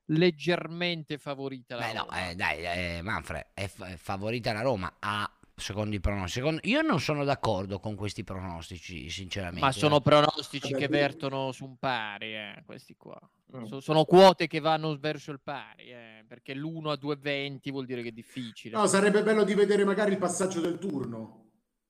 [0.05, 2.30] leggermente favorita la Beh no, Roma.
[2.30, 5.30] eh, dai, eh, Manfred, è, fa- è favorita la Roma a
[5.60, 6.39] secondo i pronostici.
[6.39, 9.60] Secondo- Io non sono d'accordo con questi pronostici, sinceramente.
[9.60, 13.20] Ma sono pronostici che vertono su un pari, eh, questi qua.
[13.55, 13.64] Mm.
[13.64, 18.01] So- sono quote che vanno verso il pari, eh, perché l'1 a 2,20 vuol dire
[18.01, 18.76] che è difficile.
[18.78, 21.48] No, sarebbe bello di vedere magari il passaggio del turno.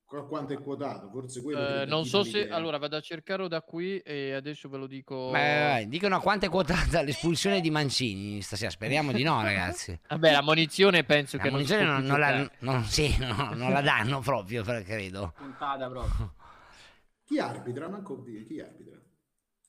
[0.09, 1.07] Qu- Quanto è quotato?
[1.11, 1.81] Forse quello.
[1.81, 2.55] Eh, non so se un'idea.
[2.55, 5.29] allora vado a cercarlo da qui e adesso ve lo dico.
[5.29, 8.71] Beh, dicono a quanto è quotata l'espulsione di Mancini stasera.
[8.71, 9.95] Speriamo di no, ragazzi.
[10.07, 13.81] Vabbè, la munizione penso La che munizione non, non la, non- sì, no, non la
[13.81, 15.33] danno proprio, credo.
[15.37, 16.33] Puntata proprio.
[17.23, 17.87] Chi arbitra?
[17.87, 18.97] Manco dire chi arbitra.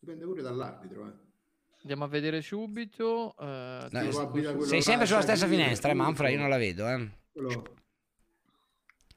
[0.01, 1.07] Dipende pure dall'arbitro.
[1.07, 1.13] Eh.
[1.83, 3.35] Andiamo a vedere subito.
[3.39, 6.89] eh, No, sei là, sempre sulla stessa finestra, eh, Manfred, io non la vedo.
[6.89, 7.11] Eh.
[7.31, 7.75] quello-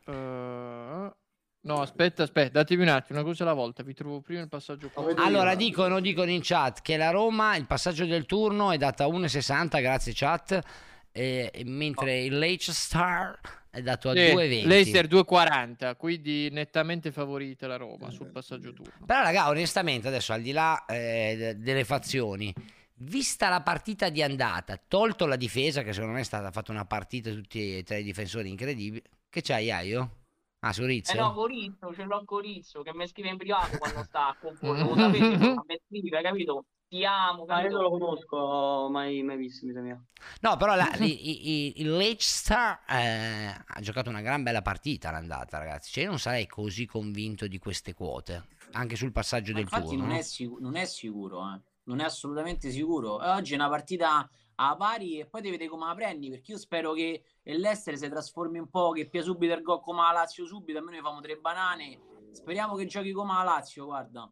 [0.05, 1.13] eh,
[1.61, 3.83] no, aspetta, aspetta, datevi un attimo, una cosa alla volta.
[3.83, 5.13] Vi trovo prima il passaggio qua.
[5.15, 9.07] Allora, dicono, dicono in chat che la Roma, il passaggio del turno è data a
[9.07, 10.59] 1,60, grazie chat,
[11.11, 13.39] e- e mentre il Leicester
[13.69, 14.65] è dato a Sì, 2,20.
[14.67, 19.05] Leicester 2,40, quindi nettamente favorita la Roma sul passaggio turno.
[19.05, 22.53] Però, raga, onestamente, adesso al di là eh, de- delle fazioni,
[22.97, 26.85] vista la partita di andata, tolto la difesa, che secondo me è stata fatta una
[26.85, 29.01] partita tutti e tre i difensori incredibili,
[29.33, 30.17] che c'hai, Iaio?
[30.59, 31.11] Ah, su Rizzo?
[31.11, 34.83] Eh no, Corizzo, ce l'ho Corizzo che mi scrive in privato quando sta a comporre,
[34.83, 36.65] lo sapete, ma mi scrive, capito?
[36.87, 40.01] Ti amo, Ah, io non lo conosco, mai, mai visto in vita mia.
[40.41, 45.57] No, però la- i- i- il Leicester eh, ha giocato una gran bella partita l'andata,
[45.57, 45.91] ragazzi.
[45.91, 49.85] Cioè, io non sarei così convinto di queste quote, anche sul passaggio Ma del infatti
[49.87, 50.01] turno.
[50.03, 50.17] non no?
[50.17, 51.59] è, sicu- non è sicuro, eh.
[51.85, 53.15] non è assolutamente sicuro.
[53.15, 56.57] Oggi è una partita a pari e poi devi vedere come la prendi, perché io
[56.57, 60.45] spero che l'Ester si trasformi un po', che pia subito il gol come la Lazio
[60.45, 61.99] subito, almeno ne famo tre banane.
[62.31, 64.31] Speriamo che giochi come la Lazio, guarda.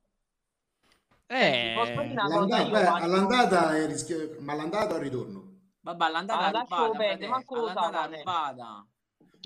[1.28, 1.74] Eh?
[2.20, 5.50] All'andata, Io all'andata è rischio- ma all'andata o al ritorno?
[5.80, 7.28] Vabbè, l'andata Ah, rubata, frate.
[7.28, 8.86] manco lo All'andata è rubata.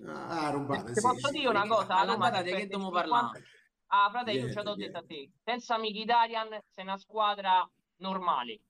[0.06, 1.38] Ah, rubate, Ti sì, posso sì.
[1.38, 1.96] dire una cosa?
[1.96, 3.46] All'andata di che dobbiamo 50 parlare?
[3.88, 5.32] Ah, fratello, Niente, ce l'ho detto a te.
[5.44, 8.62] Senza Mkhitaryan sei una squadra normale.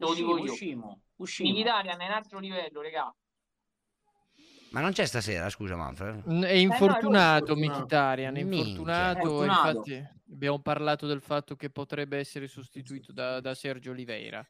[0.00, 0.52] Lo Uscimo, dico io.
[0.52, 1.50] uscimo, uscimo.
[1.50, 3.14] Mkhitaryan è un altro livello, regà.
[4.70, 6.24] Ma non c'è stasera, scusa Manfred.
[6.44, 9.68] È Eh, infortunato lui- Mkhitaryan, è infortunato, Fortunato.
[9.78, 14.46] infatti abbiamo parlato del fatto che potrebbe essere sostituito da, da Sergio Oliveira.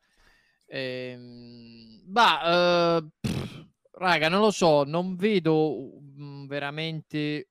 [0.67, 7.49] Ehm, bah, eh, pff, raga, non lo so, non vedo mm, veramente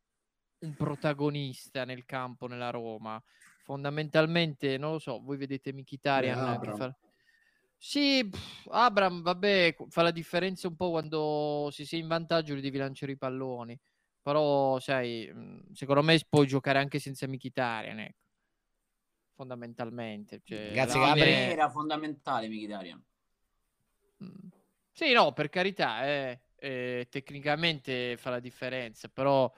[0.60, 3.22] un protagonista nel campo nella Roma.
[3.64, 6.95] Fondamentalmente, non lo so, voi vedete Mkhitaryan Beh, che fa...
[7.78, 12.61] Sì, pff, Abram, vabbè, fa la differenza un po' quando se sei in vantaggio li
[12.61, 13.80] devi lanciare i palloni.
[14.21, 18.25] Però, sai, mh, secondo me puoi giocare anche senza Mkhitaryan, ecco.
[19.36, 20.41] Fondamentalmente.
[20.43, 21.32] Cioè, Grazie, Gabri.
[21.32, 23.03] Era fondamentale Mkhitaryan.
[24.91, 29.51] Sì, no, per carità, eh, eh, tecnicamente fa la differenza, però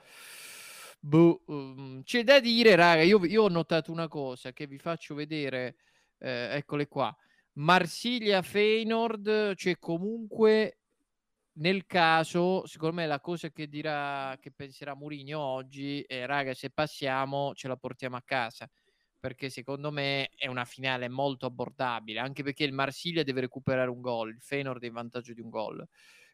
[1.00, 5.14] boh, um, c'è da dire, raga, io, io ho notato una cosa che vi faccio
[5.14, 5.76] vedere,
[6.18, 7.16] eh, eccole qua.
[7.60, 10.78] Marsiglia Feyenoord, cioè comunque
[11.58, 16.70] nel caso, secondo me la cosa che dirà, che penserà Mourinho oggi è, raga, se
[16.70, 18.68] passiamo ce la portiamo a casa
[19.18, 24.00] perché secondo me è una finale molto abbordabile, anche perché il Marsiglia deve recuperare un
[24.00, 25.86] gol, il Feyenoord è in vantaggio di un gol.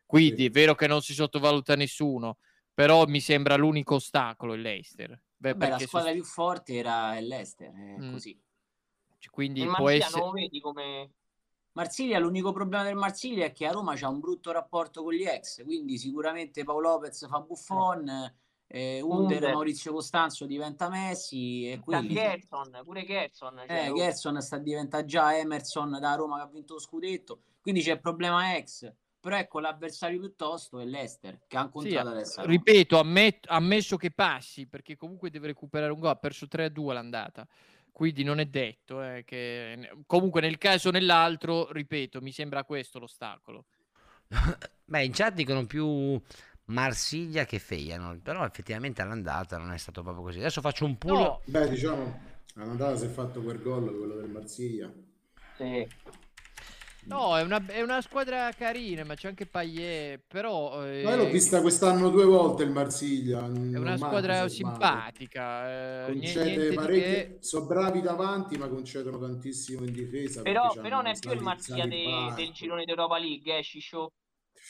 [0.06, 2.38] Quindi è vero che non si sottovaluta nessuno,
[2.72, 5.20] però mi sembra l'unico ostacolo il Leicester.
[5.36, 8.12] Beh, Vabbè, la squadra sost- più forte era l'Ester, è Mm.
[8.12, 8.40] così.
[9.30, 10.20] Quindi Il può Marsiglia essere...
[10.20, 11.10] non lo vedi come...
[11.72, 15.24] Marsiglia, l'unico problema del Marsiglia è che a Roma c'ha un brutto rapporto con gli
[15.24, 18.08] ex, quindi sicuramente Paolo Lopez fa Buffon,
[18.66, 19.52] eh, Under, Under.
[19.52, 23.62] Maurizio Costanzo diventa Messi e quindi Gerson, pure Gerson.
[23.66, 27.82] Cioè, eh, Gerson sta diventando già Emerson da Roma che ha vinto lo scudetto, quindi
[27.82, 28.90] c'è il problema ex.
[29.20, 32.38] Però ecco l'avversario piuttosto è l'Ester che ha Sì, incontrato adesso.
[32.38, 32.52] a Roma.
[32.54, 37.46] ripeto, ammet- ammesso che passi, perché comunque deve recuperare un gol, ha perso 3-2 l'andata,
[37.96, 39.88] quindi non è detto eh, che...
[40.04, 43.64] Comunque nel caso o nell'altro, ripeto, mi sembra questo l'ostacolo.
[44.84, 46.20] Beh, in chat dicono più
[46.66, 50.40] Marsiglia che Feyenoord, però effettivamente all'andata non è stato proprio così.
[50.40, 51.14] Adesso faccio un pull.
[51.14, 52.20] No, Beh, diciamo,
[52.56, 54.92] all'andata si è fatto quel gol, quello del Marsiglia.
[55.56, 55.88] sì.
[57.06, 60.84] No, è una, è una squadra carina, ma c'è anche Payet, però...
[60.84, 63.44] eh, Ma io l'ho vista quest'anno due volte il Marsiglia.
[63.44, 66.02] È una squadra simpatica.
[66.04, 67.36] eh, Concede parecchie, che.
[67.40, 70.42] sono bravi davanti, ma concedono tantissimo in difesa.
[70.42, 74.12] Però, però non è più il Marsiglia de- del girone d'Europa League, eh, Sciscio?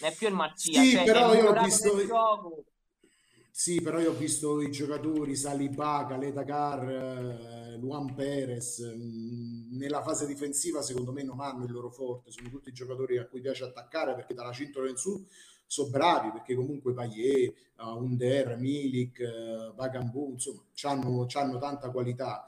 [0.00, 0.82] Non è più il Marsiglia.
[0.82, 2.64] Sì, cioè, però io ho visto- gioco.
[3.58, 8.80] Sì, però io ho visto i giocatori Saliba, Caleta Car, eh, Luan Perez.
[8.80, 12.30] mh, Nella fase difensiva, secondo me, non hanno il loro forte.
[12.30, 15.24] Sono tutti giocatori a cui piace attaccare perché dalla cintola in su
[15.66, 16.32] sono bravi.
[16.32, 19.74] Perché comunque Payet, uh, Under, Milik, uh,
[20.32, 20.62] insomma,
[21.32, 22.44] hanno tanta qualità.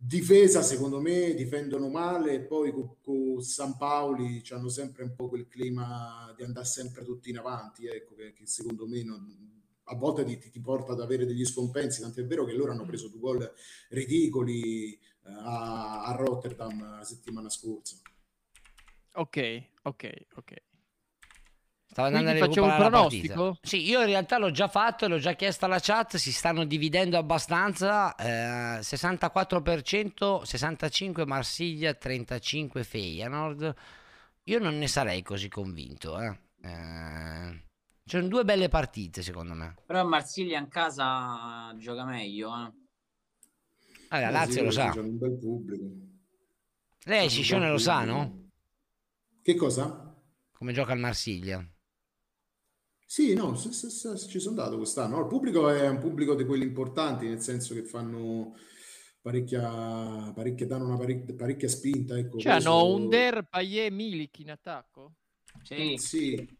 [0.00, 2.32] Difesa, secondo me, difendono male.
[2.34, 7.28] e Poi con, San Paoli hanno sempre un po' quel clima di andare sempre tutti
[7.30, 7.86] in avanti.
[7.86, 9.56] Ecco, che, che secondo me non-
[9.88, 12.00] a volte ti, ti- porta ad avere degli scompensi.
[12.00, 13.52] Tant'è vero che loro hanno preso due gol
[13.90, 17.96] ridicoli eh, a, a Rotterdam la settimana scorsa.
[19.14, 20.52] Ok, ok, ok.
[21.90, 23.58] Stavo andando Quindi a facciamo la pronostico?
[23.62, 26.64] Sì, io in realtà l'ho già fatto e l'ho già chiesto alla chat, si stanno
[26.64, 33.74] dividendo abbastanza, eh, 64%, 65 Marsiglia, 35 Feyenoord.
[34.44, 36.38] Io non ne sarei così convinto, eh.
[36.62, 37.62] Eh,
[38.08, 39.74] ci sono due belle partite secondo me.
[39.86, 42.72] Però il Marsiglia in casa gioca meglio, eh.
[44.08, 44.90] Allora, Eh, Lazio lo sa.
[44.90, 45.84] c'hanno un bel pubblico.
[47.04, 48.50] Lei un lo sa, no?
[49.42, 50.14] Che cosa?
[50.52, 51.64] Come gioca il Marsiglia.
[53.04, 55.16] Sì, no, s- s- s- ci sono andato quest'anno.
[55.16, 58.54] No, il pubblico è un pubblico di quelli importanti, nel senso che fanno
[59.20, 62.16] parecchia, parecchia danno una parecchia, parecchia spinta.
[62.18, 65.14] Ecco, Cioè, hanno questo- Under, Payet, Milik in attacco?
[65.62, 65.94] Sì.
[65.96, 66.58] Sì,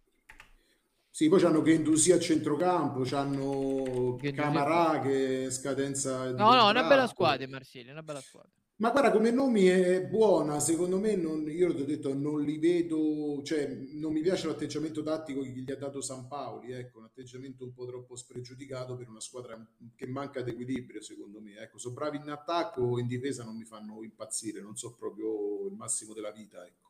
[1.11, 6.85] Sì, poi c'hanno Gendusi a centrocampo, c'hanno Camarà che è scadenza No, no, una bella
[6.85, 7.07] contratto.
[7.07, 8.51] squadra Marsiglia, una bella squadra.
[8.77, 12.59] Ma guarda, come nomi è buona, secondo me non, io ti ho detto non li
[12.59, 17.07] vedo, cioè non mi piace l'atteggiamento tattico che gli ha dato San Paoli, ecco, un
[17.07, 19.61] atteggiamento un po' troppo spregiudicato per una squadra
[19.97, 21.57] che manca di equilibrio, secondo me.
[21.59, 25.75] Ecco, sono bravi in attacco, in difesa non mi fanno impazzire, non so proprio il
[25.75, 26.87] massimo della vita, ecco.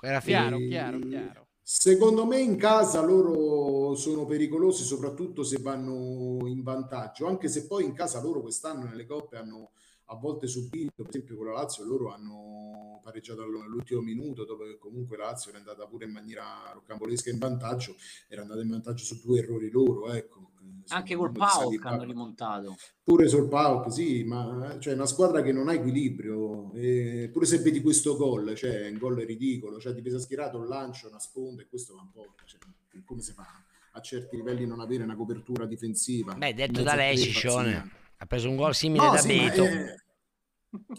[0.00, 1.48] Era Chiaro, E- chiaro, chiaro.
[1.72, 7.84] Secondo me in casa loro sono pericolosi soprattutto se vanno in vantaggio, anche se poi
[7.84, 9.70] in casa loro quest'anno nelle coppe hanno
[10.10, 14.64] a volte subito, per esempio con la Lazio loro hanno pareggiato all- all'ultimo minuto, dopo
[14.64, 17.94] che comunque la Lazio era andata pure in maniera rocambolesca in vantaggio,
[18.28, 20.48] era andata in vantaggio su due errori loro, ecco.
[20.88, 22.76] Anche col PAOK hanno rimontato.
[23.04, 26.72] Pure sul PAOK, sì, ma cioè, una squadra che non ha equilibrio.
[26.74, 31.06] E pure se vedi questo gol, cioè un gol ridicolo, cioè difesa schierata, un lancio,
[31.06, 32.34] una sponda, e questo va un po'.
[32.44, 32.58] Cioè,
[33.04, 33.46] come si fa
[33.92, 36.34] a certi livelli non avere una copertura difensiva?
[36.34, 37.98] Beh, detto da lei, Ciccione.
[38.22, 39.64] Ha preso un gol simile No, da sì, Beto.
[39.64, 39.94] è-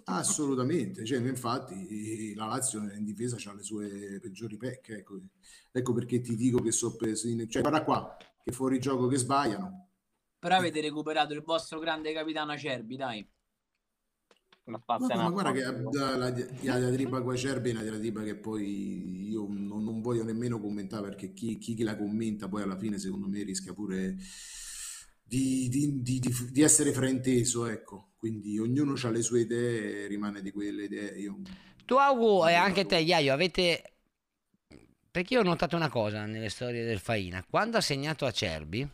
[0.04, 5.20] Assolutamente, cioè, infatti la Lazio in difesa ha le sue peggiori pecche, ecco,
[5.72, 9.90] ecco perché ti dico che so presi, cioè guarda qua, che fuori gioco che sbagliano,
[10.40, 13.26] Però avete recuperato il vostro grande capitano Acerbi, dai.
[14.66, 18.36] Una Ma, ma guarda che la, la, la diatriba con Acerbi è una diatriba che
[18.36, 23.00] poi io non, non voglio nemmeno commentare perché chi, chi la commenta poi alla fine
[23.00, 24.18] secondo me rischia pure
[25.32, 26.20] di, di- di-
[26.52, 28.10] di- essere frainteso, ecco.
[28.18, 31.18] Quindi ognuno ha le sue idee e rimane di quelle idee.
[31.20, 31.40] Io...
[31.86, 33.94] Tu, Augu, e anche te, Iaio, avete...
[35.10, 37.46] Perché io ho notato una cosa nelle storie del Faina.
[37.50, 38.86] Quando ha segnato a Cerbi,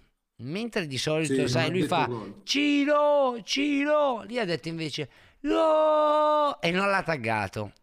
[0.43, 2.41] mentre di solito, Sì, sai, lui fa gol.
[2.43, 5.09] Ciro, Ciro, lì ha detto invece
[5.41, 7.73] no, e non l'ha taggato.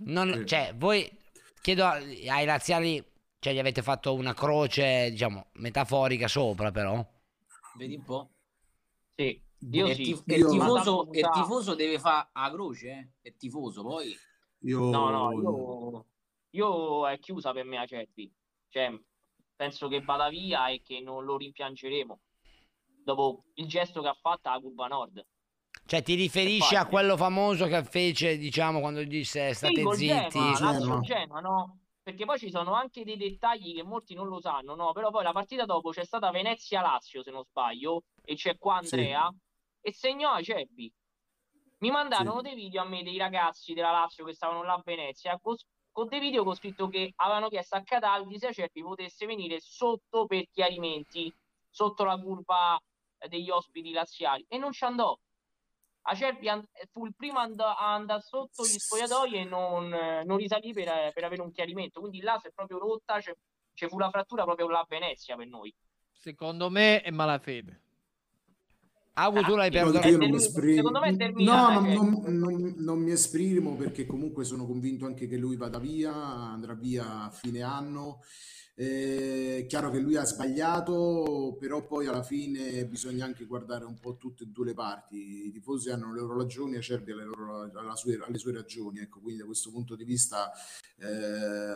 [0.00, 1.08] Non- Cioè, voi,
[1.60, 3.02] chiedo ai laziali,
[3.38, 7.08] cioè gli avete fatto una croce, diciamo, metaforica sopra, però?
[7.76, 8.30] Vedi un po'.
[9.14, 10.02] Sì, E io il sì.
[10.02, 13.10] tif- e il Io- tifoso, e tanto tifoso deve fare a croce, eh?
[13.20, 14.14] È tifoso, poi...
[14.64, 14.90] Io...
[14.90, 16.06] No, no, io,
[16.50, 18.32] io è chiusa per me Acerbi.
[18.68, 18.92] Cioè,
[19.56, 22.20] penso che vada via e che non lo rimpiangeremo.
[23.04, 25.26] Dopo il gesto che ha fatto a Curva Nord.
[25.84, 30.38] Cioè, ti riferisci a quello famoso che fece, diciamo, quando disse state Sì, zitti?
[30.38, 31.80] Genoa, Lazio Genoa, no?
[32.02, 34.92] Perché poi ci sono anche dei dettagli che molti non lo sanno, no?
[34.92, 39.32] Però poi la partita dopo c'è stata Venezia-Lazio, se non sbaglio, e c'è qua Andrea,
[39.80, 40.92] e segnò Acerbi.
[41.78, 45.38] Mi mandarono dei video a me dei ragazzi della Lazio che stavano là a Venezia,
[45.40, 45.54] con,
[45.92, 50.26] con dei video con scritto che avevano chiesto a Cataldi se Acerbi potesse venire sotto
[50.26, 51.32] per chiarimenti,
[51.70, 52.80] sotto la curva
[53.18, 55.16] eh, degli ospiti laziali, e non ci andò.
[56.04, 60.36] Acerbi and- fu il primo and- a andare sotto gli spogliatoi e non, eh, non
[60.36, 62.00] risalì per, eh, per avere un chiarimento.
[62.00, 63.32] Quindi là si è proprio rotta, c'è,
[63.72, 65.72] c'è fu la frattura proprio là a Venezia per noi.
[66.10, 67.80] Secondo me è malafede.
[69.14, 70.08] Augu, tu l'hai No, perdonato.
[70.08, 70.74] io non mi esprimo.
[70.76, 71.94] secondo me è No, terminata, non, cioè.
[71.94, 76.74] non- non- non mi esprimo perché comunque sono convinto anche che lui vada via, andrà
[76.74, 78.20] via a fine anno.
[78.82, 84.16] Eh, chiaro che lui ha sbagliato, però poi alla fine bisogna anche guardare un po'
[84.16, 85.46] tutte e due le parti.
[85.46, 88.98] I tifosi hanno le loro ragioni, Acerbi ha le, loro- sue- ha le sue ragioni.
[88.98, 90.50] Ecco, quindi da questo punto di vista
[90.98, 91.06] eh,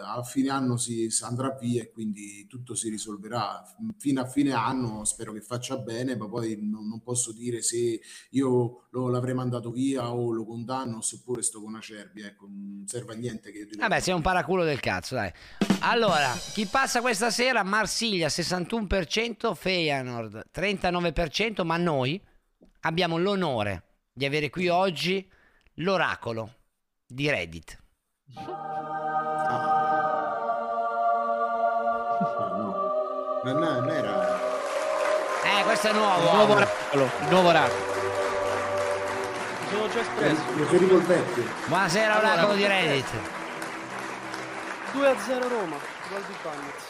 [0.02, 3.62] a fine anno si, si andrà via e quindi tutto si risolverà.
[3.98, 8.00] Fino a fine anno spero che faccia bene, ma poi non, non posso dire se
[8.30, 12.22] io lo, l'avrei mandato via o lo condanno oppure sto con Acerbi.
[12.22, 13.78] Ecco, non serve a niente che io.
[13.78, 15.30] Vabbè, sei un paraculo del cazzo, dai.
[15.81, 17.62] Allora, chi passa questa sera?
[17.62, 22.20] Marsiglia 61%, Feyenoord 39%, ma noi
[22.81, 25.29] abbiamo l'onore di avere qui oggi
[25.74, 26.55] l'oracolo
[27.07, 27.79] di Reddit.
[33.45, 34.45] Non, non era...
[35.45, 36.24] Eh, questo è nuovo.
[36.24, 37.85] Il nuovo oracolo, il nuovo oracolo.
[39.61, 40.43] Mi sono già espresso.
[40.55, 41.45] Preferivo il vecchio.
[41.66, 43.45] Buonasera, oracolo di Reddit.
[44.97, 45.76] 2 a 0 Roma,
[46.09, 46.84] gol di Bagnets.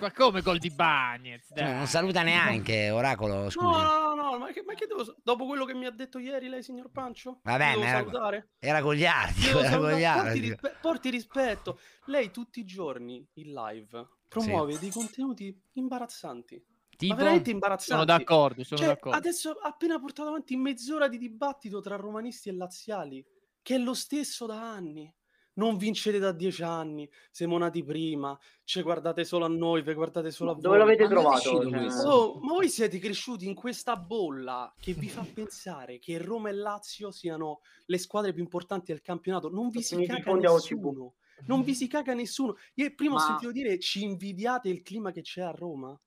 [0.00, 1.46] Ma come gol di Bagnez?
[1.46, 1.76] Cioè, dai.
[1.76, 3.64] non saluta neanche, oracolo, scusi.
[3.64, 5.04] No, no, no, no, ma che, ma che devo...
[5.22, 7.38] Dopo quello che mi ha detto ieri lei, signor Pancio?
[7.44, 8.50] Devo ma era, salutare?
[8.58, 9.76] era Gogliardi, era salutare?
[9.78, 10.24] Gogliardi.
[10.24, 11.78] Porti, rispe- porti rispetto.
[12.06, 16.60] Lei tutti i giorni in live promuove dei contenuti imbarazzanti.
[16.96, 17.14] Tipo?
[17.14, 17.92] Ma veramente imbarazzanti.
[17.92, 19.16] Sono d'accordo, sono Cioè, d'accordo.
[19.16, 23.24] Adesso ha appena portato avanti mezz'ora di dibattito tra romanisti e laziali,
[23.62, 25.14] che è lo stesso da anni
[25.54, 30.30] non vincete da dieci anni, siamo nati prima, ci guardate solo a noi, vi guardate
[30.30, 30.62] solo a voi.
[30.62, 31.68] Dove l'avete trovato?
[31.68, 32.06] Cioè...
[32.06, 36.52] Oh, ma voi siete cresciuti in questa bolla che vi fa pensare che Roma e
[36.52, 39.50] Lazio siano le squadre più importanti del campionato.
[39.50, 41.14] Non vi si caga nessuno.
[41.46, 42.56] Non vi si caga nessuno.
[42.74, 43.22] Io prima ma...
[43.22, 45.98] ho sentito dire ci invidiate il clima che c'è a Roma?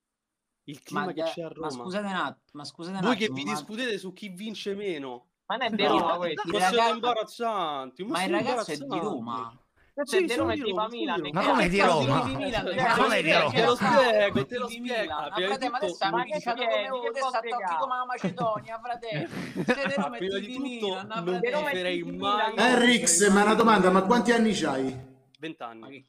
[0.68, 1.68] Il clima ma che c'è a Roma.
[1.68, 2.64] Ma scusate un attimo.
[3.02, 3.52] Voi che vi ma...
[3.52, 6.76] discutete su chi vince meno ma non è vero, no, questi ragazzi...
[6.76, 8.04] sono imbarazzanti.
[8.04, 9.60] Ma, ma il ragazzo è di Roma.
[9.96, 12.16] Cioè, cioè, sì, di Roma, Roma, cioè, Milan, ma come di Roma?
[12.16, 13.52] Ma come di Roma?
[13.52, 15.14] Te lo spiego, te lo spiego.
[15.14, 19.30] Ma frate, ma adesso hanno cominciato come adesso attacchi come la Macedonia, frate.
[19.64, 22.54] Prima di tutto non farei mai...
[22.58, 25.14] Enrix, ma una domanda, ma quanti anni c'hai?
[25.40, 26.06] 20 anni.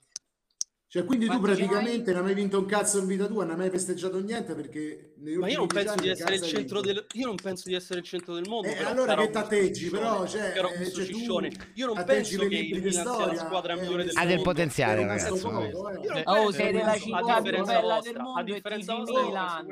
[0.88, 3.70] Cioè, quindi tu praticamente non hai vinto un cazzo in vita tua, non hai mai
[3.70, 7.68] festeggiato niente perché ma io non, penso di essere il centro del, io non penso
[7.68, 8.68] di essere il centro del mondo.
[8.68, 11.06] Eh, però, allora che tateggi, però cioè, caro eh, cioè,
[11.74, 14.32] io non penso che il Milan sia la squadra eh, migliore del ha mondo.
[14.32, 15.46] Ha del potenziale, ragazzi.
[15.46, 16.22] Eh.
[16.24, 19.66] Oh, sei della città più bella del mondo a differenza di Milan.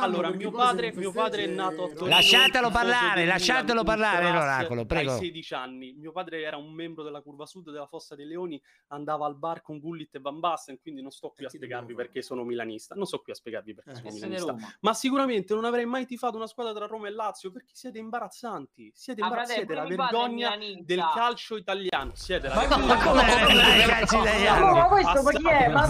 [0.00, 2.06] Allora, mio padre, mio padre è nato a Torino.
[2.06, 5.16] Lasciatelo parlare, lasciatelo parlare l'oracolo, prego.
[5.18, 9.26] 16 anni, mio padre era un membro della curva sud della Fossa dei Leoni, andava
[9.26, 12.44] al bar con Gullit e Van Basten, quindi non sto qui a spiegarvi perché sono
[12.44, 14.56] milanista, non sto qui a spiegarvi perché sono milanista.
[14.80, 18.92] Ma sicuramente non avrei mai tifato una squadra tra Roma e Lazio perché siete imbarazzanti.
[18.94, 19.60] Siete, ah, imbarazzanti.
[19.60, 22.12] Ah, siete la vergogna del calcio italiano.
[22.14, 24.72] Siete la vergogna del calcio italiano.
[24.72, 25.68] Ma questo chi è?
[25.68, 25.88] Ma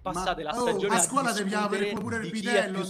[0.00, 2.80] passate la stagione a scuola dobbiamo avere pure il bidello.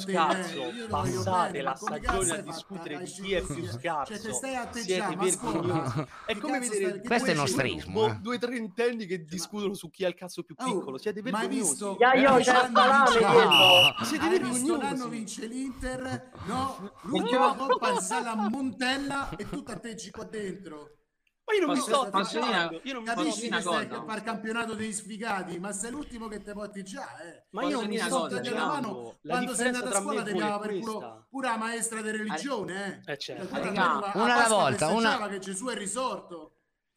[0.89, 4.15] Passate la stagione a discutere di chi è più scarso.
[4.15, 7.93] Siete stai atteggiando, È come vedere questo è nostrismo.
[7.93, 10.99] Boh, due trentenni che discutono su chi è il cazzo più piccolo.
[10.99, 11.49] Siete vergognosi.
[11.49, 11.97] Mai visto?
[11.99, 15.09] Io c'è la salame dietro siete ah, dei vergognosi.
[15.09, 16.93] vince l'Inter, no?
[17.03, 20.99] L'ultima coppa il Salamontella e tu t'attacci qua dentro.
[21.47, 22.81] Ma io non mi sto attaccando.
[22.85, 26.53] Io non Capisci che stai a far campionato dei sfigati, ma sei l'ultimo che te
[26.53, 27.45] porti già, eh.
[27.51, 29.19] Ma io non mi sto tagliando la mano.
[29.23, 33.13] La quando sei andato a scuola ti per culo pure la maestra di religione, eh.
[33.13, 33.55] eh certo.
[33.55, 35.29] Cioè, una alla volta, una...
[35.29, 36.54] che Gesù è risorto.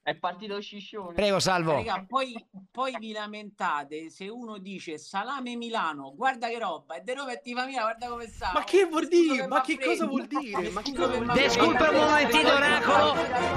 [0.08, 1.16] È partito sciscione.
[1.16, 1.74] Prego, Salvo.
[1.74, 2.34] Raga, poi,
[2.72, 7.42] poi, vi lamentate se uno dice salame Milano, guarda che roba, e De Roma e
[7.42, 8.52] Tifa Milano, guarda come sta.
[8.54, 9.46] Ma che vuol dire?
[9.48, 10.70] Ma che cosa vuol dire?
[10.70, 11.48] Ma che cosa vuol dire?
[11.48, 13.16] Disculpa un momentino, Oracolo,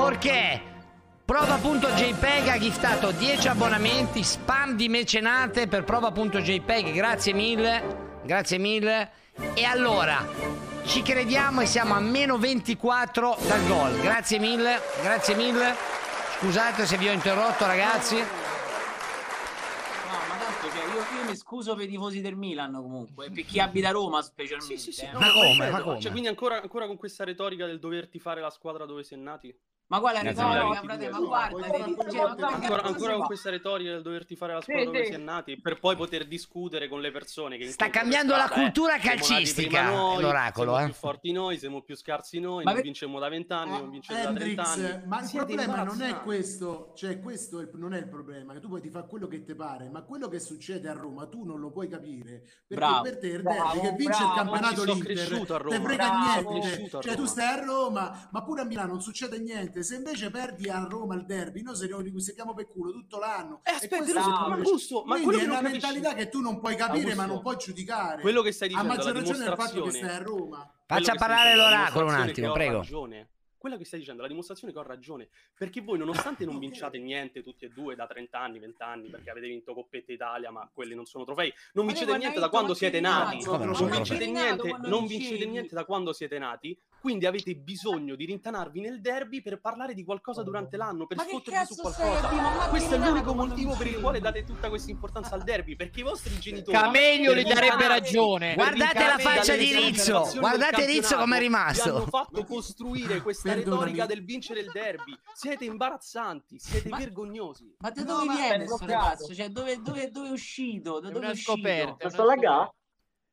[0.09, 0.61] perché?
[1.25, 9.11] Prova.jpg ha giftato 10 abbonamenti, spam di mecenate per Prova.jpg, grazie mille, grazie mille.
[9.55, 10.27] E allora,
[10.85, 14.01] ci crediamo e siamo a meno 24 dal gol.
[14.01, 16.00] Grazie mille, grazie mille.
[16.41, 18.17] Scusate se vi ho interrotto, ragazzi.
[18.17, 18.23] No,
[20.27, 23.61] ma tanto cioè, io, io mi scuso per i tifosi del Milan comunque, per chi
[23.61, 24.79] abita Roma specialmente.
[24.79, 25.13] Sì, sì, sì, eh.
[25.13, 28.49] ma, come, ma, come, Cioè, quindi ancora, ancora con questa retorica del doverti fare la
[28.49, 29.55] squadra dove sei nati?
[29.91, 34.37] Ma guarda quella retorica, frate, ma guarda, cioè, ancora, ancora con questa retorica del doverti
[34.37, 35.11] fare la squadra sì, dove sì.
[35.11, 38.95] si è nati, per poi poter discutere con le persone che sta cambiando la cultura
[38.95, 39.01] eh.
[39.01, 39.91] calcistica.
[39.91, 40.91] Noi, l'oracolo, siamo eh.
[40.91, 42.83] più forti noi, siamo più scarsi noi, ma non per...
[42.85, 45.03] vinciamo da vent'anni, ah, non vinciamo da trent'anni.
[45.07, 48.69] Ma il problema non è questo, cioè questo è non è il problema, che tu
[48.69, 51.59] puoi ti fare quello che ti pare, ma quello che succede a Roma tu non
[51.59, 55.63] lo puoi capire, perché bravo, per te il derby che vince bravo, il campionato l'Inter,
[55.69, 59.79] te frega niente, cioè tu stai a Roma, ma pure a Milano non succede niente
[59.81, 59.83] trasferte.
[59.83, 63.19] Se invece perdi a Roma il derby, noi seremo di cui stiamo per culo tutto
[63.19, 63.61] l'anno.
[63.65, 65.73] Eh, aspetta, no, ma Augusto, ma quello è una capisci.
[65.73, 68.21] mentalità che tu non puoi capire, Augusto, ma non puoi giudicare.
[68.21, 70.75] Quello che stai dicendo, a maggior ragione il fatto che stai a Roma.
[70.87, 72.79] Faccia parlare l'oracolo un attimo, prego.
[72.79, 73.29] Ragione
[73.61, 77.43] quella che stai dicendo, la dimostrazione che ho ragione, perché voi nonostante non vinciate niente
[77.43, 80.95] tutti e due da 30 anni, 20 anni, perché avete vinto Coppetta Italia, ma quelli
[80.95, 86.15] non sono trofei, non vincete niente da quando siete nati, non vincete niente da quando
[86.15, 91.07] siete nati, quindi avete bisogno di rintanarvi nel derby per parlare di qualcosa durante l'anno,
[91.07, 92.29] per sfottervi su qualcosa.
[92.29, 96.01] Sei, Questo è l'unico motivo per il quale date tutta questa importanza al derby, perché
[96.01, 96.77] i vostri genitori...
[96.77, 98.55] Camelio gli darebbe ragione.
[98.55, 101.85] Guardate la faccia di Rizzo, guardate Rizzo come è rimasto.
[101.85, 103.83] vi Hanno fatto costruire questa Perdonami.
[103.83, 105.19] retorica del vincere il derby.
[105.33, 107.75] Siete imbarazzanti, siete ma, vergognosi.
[107.79, 109.35] Ma da dove no, viene questo ragazzo?
[109.35, 111.01] Cioè, dove, dove, dove è uscito?
[111.01, 111.53] Da dove è, è uscito?
[111.53, 112.25] Scoperta, sto?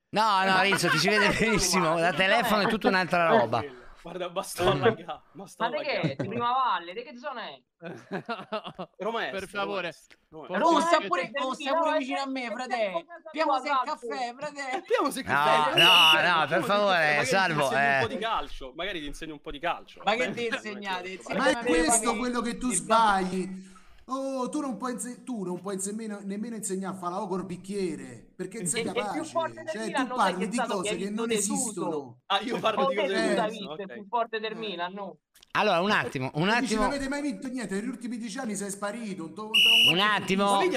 [0.10, 2.00] No, no, Renzo, ti ci vede benissimo.
[2.00, 3.64] Da telefono è tutta un'altra roba.
[4.08, 5.22] Guarda, bastone, raga.
[5.34, 6.16] Bastone, Ma di che?
[6.18, 7.62] Di Prima Valle, di che zona è?
[9.04, 9.94] Romè, per favore.
[10.30, 13.06] Rossa pure, Rossa oh, pure vicino a me, frate.
[13.32, 14.84] Piamo se il caffè, frate.
[14.86, 15.78] Piamo se il caffè.
[15.78, 17.64] No, no, per favore, salvo.
[17.64, 18.08] un po' eh.
[18.08, 20.02] di calcio, magari ti insegno un po' di calcio.
[20.06, 21.20] Ma che ti insegnate?
[21.36, 23.76] Ma è questo quello che tu sbagli.
[24.06, 24.96] Oh, tu non puoi,
[25.26, 25.78] tu non puoi
[26.24, 30.48] nemmeno insegnare a fare la o col bicchiere perché sei capace, cioè tu parli ah,
[30.48, 32.20] di cose che non esistono.
[32.28, 33.82] Ah, io parlo di cose che non esistono.
[33.82, 34.56] Il più forte del eh.
[34.56, 35.18] Milan, no?
[35.52, 36.82] Allora, un attimo, un Dici, attimo.
[36.82, 39.24] Non avete mai vinto niente, negli ultimi dieci anni sei sparito.
[39.24, 40.70] Un, to- un, to- Un attimo, Ma che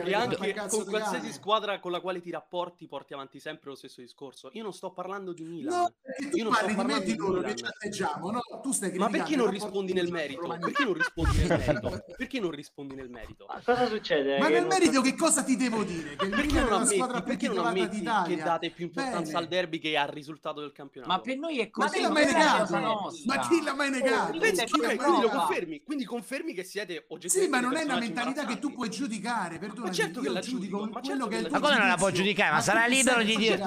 [0.00, 0.36] Dai, anche
[0.68, 1.32] con qualsiasi cane.
[1.32, 4.50] squadra con la quale ti rapporti porti avanti sempre lo stesso discorso.
[4.52, 5.80] Io non sto parlando di Milan.
[5.80, 5.86] No,
[6.30, 8.40] tu Io non sto parli di parlando me di loro che ci atteggiamo, no?
[8.62, 10.46] Tu stai Ma perché non rispondi nel merito?
[10.60, 12.02] Perché non rispondi nel merito?
[12.16, 13.46] Perché non rispondi nel merito?
[13.64, 14.38] Cosa succede?
[14.38, 16.14] Ma nel merito che cosa ti devo dire?
[16.16, 18.36] Che il Perché Milan è non una squadra ammetti, perché non ammetti d'Italia.
[18.36, 21.10] che date più importanza al derby che al risultato del campionato?
[21.10, 21.94] Ma per noi è Ma così.
[21.96, 22.58] chi l'ha mai una negato?
[22.64, 23.34] cosa nostra.
[23.34, 24.24] Ma chi l'ha mai negato?
[24.32, 24.38] Esatto.
[24.38, 27.44] quindi, quindi, quindi lo confermi, quindi confermi che siete oggettivamente.
[27.44, 29.58] Sì, ma non è una mentalità che tu puoi giudicare.
[29.58, 31.78] Perdona, ma certo io giudico giudico, ma quello certo che è il tuo Ma come
[31.78, 32.52] non la puoi giudicare?
[32.52, 33.58] Ma, sarà libero di dire.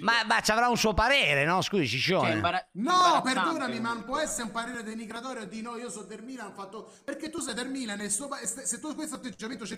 [0.00, 1.62] Ma, ma ci avrà un suo parere, no?
[1.62, 2.32] Scusi, Ciccione.
[2.32, 6.22] Imbara- no, perdonami, ma non può essere un parere denigratorio di no, io sono del
[6.22, 6.92] Milan, fatto.
[7.04, 9.76] Perché tu sei del Milan e se tu questo atteggiamento c'è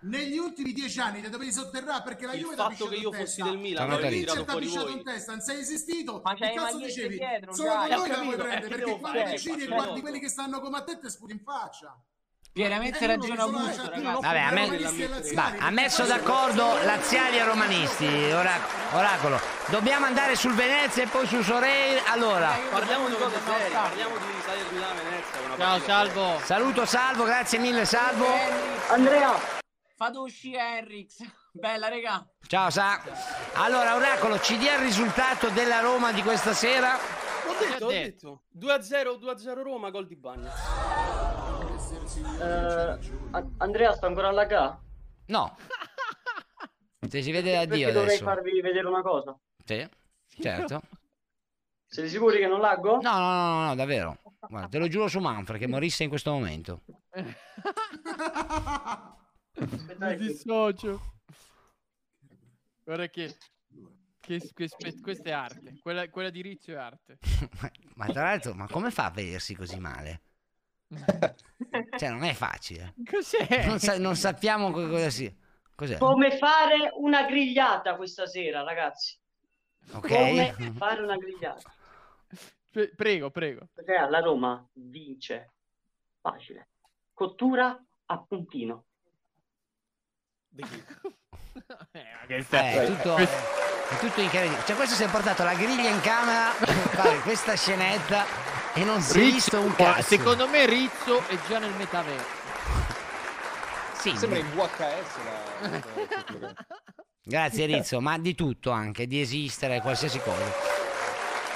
[0.00, 3.42] negli ultimi dieci anni ti dovevi sotterrare perché la Juve il fatto che io fossi
[3.42, 6.58] del Milan il Milan ti ha pisciato in testa non sei esistito ma c'è il
[6.58, 7.52] cazzo dicevi dietro,
[7.94, 9.30] ho noi la vuoi eh, prendere perché quando fare?
[9.30, 11.96] te giri e guardi quelli che stanno come a te te sputi in faccia.
[12.52, 14.20] Pienamente Eh, ragione Augusto, cioè, ragazzi.
[14.22, 18.60] Vabbè, ha, me- va, ha messo d'accordo laziali e romanisti, ora-
[18.92, 19.40] oracolo.
[19.66, 21.98] Dobbiamo andare sul Venezia e poi su Sorei.
[22.06, 25.56] Allora, Parliamo di cose serie, parliamo di Salernitana Venezia.
[25.56, 26.40] Ciao, Salvo.
[26.44, 28.26] saluto Salvo, grazie mille Salvo.
[28.88, 29.36] Andrea,
[29.96, 31.16] Fate uscire Henrix.
[31.50, 32.24] Bella, regà.
[32.46, 33.00] Ciao Sa.
[33.54, 36.96] Allora, Oracolo, ci dia il risultato della Roma di questa sera.
[37.46, 38.42] Ho detto, ho detto.
[38.58, 40.52] 2-0, 2-0 Roma, gol di Bagna.
[42.40, 42.98] eh,
[43.58, 44.78] Andrea sta ancora alla ga?
[45.26, 45.56] No.
[47.08, 48.24] Se si vede da Perché Dio dovrei adesso.
[48.24, 49.38] farvi vedere una cosa.
[49.64, 49.86] Sì,
[50.40, 50.80] certo.
[51.86, 53.00] Siete sicuri che non laggo?
[53.00, 54.18] No, no, no, no, davvero.
[54.40, 56.80] Guarda, te lo giuro su Manfred che morisse in questo momento.
[59.98, 61.00] Mi dissocio.
[62.82, 63.36] Guarda che,
[64.24, 64.40] che,
[64.76, 65.78] che questa è arte.
[65.82, 67.18] Quella, quella di Rizio è arte.
[67.96, 70.20] Ma tra l'altro, ma come fa a vedersi così male?
[71.96, 72.94] Cioè, non è facile.
[73.04, 73.66] Cos'è?
[73.66, 75.32] Non, sa- non sappiamo co- cosa sia.
[75.74, 75.98] Cos'è?
[75.98, 79.18] Come fare una grigliata questa sera, ragazzi?
[79.92, 80.06] Ok?
[80.06, 81.72] Come fare una grigliata?
[82.70, 83.68] Pre- prego, prego.
[83.72, 85.50] Perché la Roma vince.
[86.20, 86.68] Facile.
[87.12, 88.84] Cottura a puntino.
[92.26, 93.28] che Eh, è, tutto, è
[93.98, 94.62] tutto incredibile.
[94.64, 98.24] Cioè, questo si è portato la griglia in camera per fare questa scenetta
[98.74, 100.02] e non si è visto un cazzo.
[100.02, 102.42] Secondo me Rizzo è già nel metaverso.
[103.98, 104.78] Sì, Sembra in VHS
[106.40, 106.54] la...
[107.26, 110.72] Grazie Rizzo, ma di tutto anche, di esistere, qualsiasi cosa.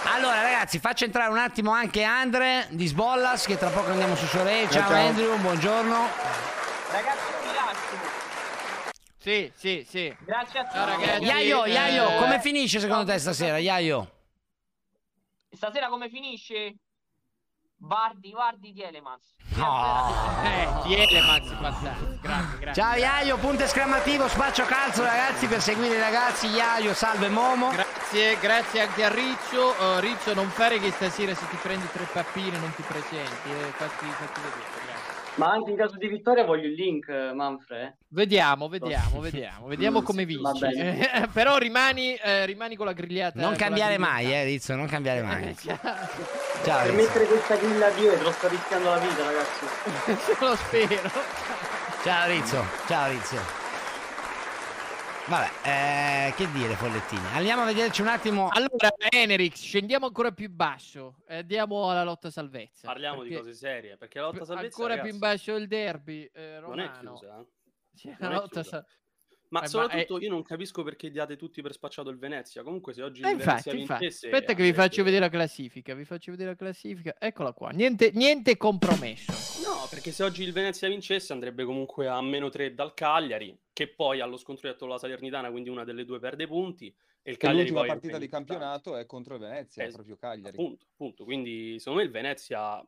[0.05, 4.25] Allora ragazzi, faccio entrare un attimo anche Andre di Sbollas, che tra poco andiamo su
[4.27, 4.69] Sorei.
[4.71, 5.07] Ciao, Ciao.
[5.09, 6.09] Andrew, buongiorno.
[6.91, 7.38] Ragazzi.
[9.29, 10.17] Sì, sì, sì.
[10.21, 10.75] Grazie a tutti.
[10.75, 11.23] Ciao, ragazzi.
[11.23, 14.11] Iaio, eh, Iaio, eh, come finisce secondo te stasera, Iaio?
[15.51, 16.77] Stasera come finisce?
[17.77, 19.35] Vardi, Vardi di Elemans.
[19.55, 22.19] Eh, Tielemans, fantastico.
[22.23, 22.83] Grazie, grazie.
[22.83, 27.69] Ciao Iaio, punto esclamativo, spaccio calzo ragazzi per seguire i ragazzi, Iaio, salve Momo.
[27.69, 29.75] Grazie, grazie anche a Riccio.
[29.79, 33.51] Uh, Riccio, non fare che stasera se ti prendi tre pappine non ti presenti.
[33.51, 34.98] Eh, fatti, fatti vedere, grazie.
[35.39, 37.95] Ma anche in caso di vittoria voglio il link, eh, Manfred.
[38.09, 40.65] Vediamo, vediamo, vediamo, vediamo Mm, come vinci.
[41.33, 43.41] Però rimani, eh, rimani con la grigliata.
[43.41, 44.15] Non cambiare grigliata.
[44.15, 45.55] mai, eh Rizzo, non cambiare mai.
[45.57, 46.93] Ciao Per Rizzo.
[46.93, 49.65] mettere questa grilla dietro sto rischiando la vita, ragazzi.
[50.45, 51.11] Lo spero.
[52.03, 53.58] Ciao Rizzo, ciao Rizzo.
[55.29, 57.21] Vabbè, eh, che dire Follettini?
[57.35, 58.49] Andiamo a vederci un attimo.
[58.49, 61.17] Allora, Enerix, scendiamo ancora più basso.
[61.27, 62.87] e Andiamo alla lotta salvezza.
[62.87, 65.67] Parliamo di perché cose serie, perché la lotta salvezza Ancora ragazzi, più in basso il
[65.69, 67.13] derby eh, non è romano.
[67.15, 67.39] chiusa.
[67.41, 67.47] eh.
[67.95, 68.85] Sì, la è lotta sa-
[69.51, 72.63] Ma Eh, ma soprattutto io non capisco perché diate tutti per spacciato il Venezia.
[72.63, 74.01] Comunque se oggi Eh, il Venezia infatti, infatti.
[74.01, 75.95] vincesse Aspetta che vi faccio vedere la classifica.
[75.95, 77.15] Vi faccio vedere la classifica.
[77.19, 77.71] Eccola qua.
[77.71, 79.33] Niente, niente compromesso.
[79.67, 83.89] No, perché se oggi il Venezia vincesse andrebbe comunque a meno 3 dal Cagliari, che
[83.89, 86.95] poi allo scontro diretto con la Salernitana, quindi una delle due perde punti.
[87.23, 90.17] E il Che Cagliari l'ultima poi partita di campionato è contro il Venezia, Es- proprio
[90.17, 90.57] Cagliari.
[90.57, 91.25] Appunto.
[91.25, 92.83] Quindi secondo me il Venezia,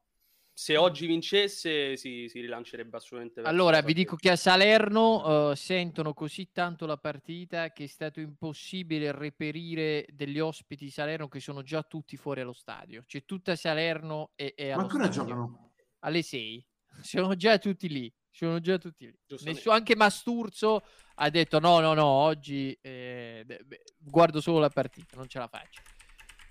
[0.60, 6.12] se oggi vincesse, si, si rilancerebbe assolutamente Allora, vi dico che a Salerno eh, sentono
[6.12, 11.62] così tanto la partita che è stato impossibile reperire degli ospiti di Salerno che sono
[11.62, 13.04] già tutti fuori allo stadio.
[13.06, 15.72] C'è tutta Salerno e, e Ma ancora giocano?
[16.00, 16.66] Alle 6.
[17.00, 18.12] Sono già tutti lì.
[18.28, 19.18] Sono già tutti lì.
[19.44, 20.82] Nessu- anche Masturzo
[21.14, 25.48] ha detto no, no, no, oggi eh, beh, guardo solo la partita, non ce la
[25.48, 25.80] faccio.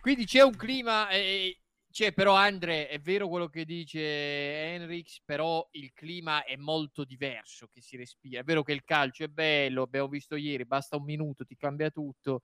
[0.02, 1.56] Quindi c'è un clima, eh,
[2.00, 7.68] c'è però Andre, è vero quello che dice Henrix, però il clima è molto diverso
[7.68, 8.40] che si respira.
[8.40, 11.90] È vero che il calcio è bello, abbiamo visto ieri, basta un minuto, ti cambia
[11.90, 12.44] tutto,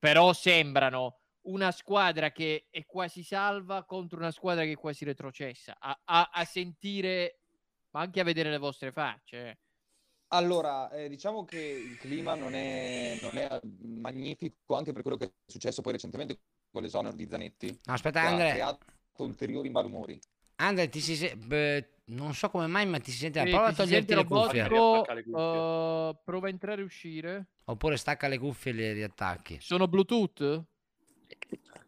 [0.00, 5.76] però sembrano una squadra che è quasi salva contro una squadra che è quasi retrocessa,
[5.78, 7.38] a, a- a sentire,
[7.90, 9.36] ma anche a vedere le vostre facce.
[9.48, 9.58] eh.
[10.32, 15.26] Allora, eh, diciamo che il clima non è, non è magnifico anche per quello che
[15.26, 16.40] è successo poi recentemente
[16.70, 17.80] con l'esonero di Zanetti.
[17.84, 18.50] No, aspetta, che ha Andre.
[18.50, 18.78] creato
[19.18, 20.18] ulteriori malumori.
[20.56, 23.42] Andre, ti si se- beh, non so come mai, ma ti si sente.
[23.44, 24.62] Sì, Prova a toglierti sente le cuffie.
[24.62, 27.46] uh, prova a entrare e uscire.
[27.64, 29.58] Oppure stacca le cuffie e le riattacchi.
[29.60, 30.64] Sono Bluetooth?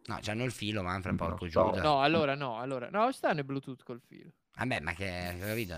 [0.05, 1.81] No, c'hanno il filo, Manfred, porco Giuda.
[1.81, 4.31] No, allora no, allora no, stanno i Bluetooth col filo.
[4.55, 5.75] Vabbè, ma che capito?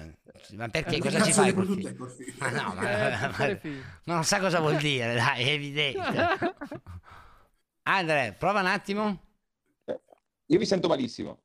[0.55, 1.95] Ma perché Eh, cosa ci fai col Bluetooth filo?
[2.05, 2.33] col filo?
[2.39, 3.59] Ma no, ma, Eh, ma-
[4.05, 6.01] ma non sa cosa vuol dire, dai, è evidente.
[7.83, 9.19] Andre, prova un attimo.
[10.47, 11.39] Io vi sento malissimo.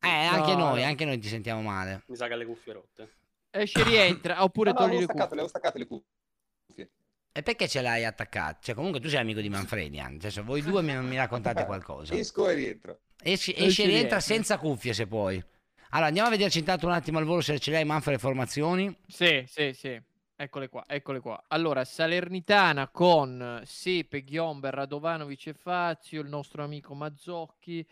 [0.00, 0.86] Eh, anche No, noi, no.
[0.86, 2.02] anche noi ti sentiamo male.
[2.06, 3.12] Mi sa che ha le cuffie rotte.
[3.50, 5.36] Esce e rientra, oppure No, no, togli le le ho staccate, cuffie.
[5.36, 6.90] le ho staccate le cuffie.
[7.32, 8.58] E perché ce l'hai attaccato?
[8.62, 10.20] Cioè, comunque tu sei amico di Manfredi, Andre.
[10.20, 12.14] Cioè, se voi due mi, mi raccontate qualcosa.
[12.14, 13.00] Esco e rientro.
[13.20, 14.20] Esci, Esci esci e rientra rientra.
[14.20, 15.42] senza cuffie se puoi.
[15.90, 18.20] Allora, andiamo a vederci intanto un attimo al volo se ce le hai Manfred le
[18.20, 18.96] formazioni.
[19.06, 20.00] Sì, sì, sì.
[20.40, 21.46] Eccole qua, eccole qua.
[21.48, 27.84] Allora, Salernitana con Sepe, Ghiomber, Radovanovic e Fazio, il nostro amico Mazzocchi,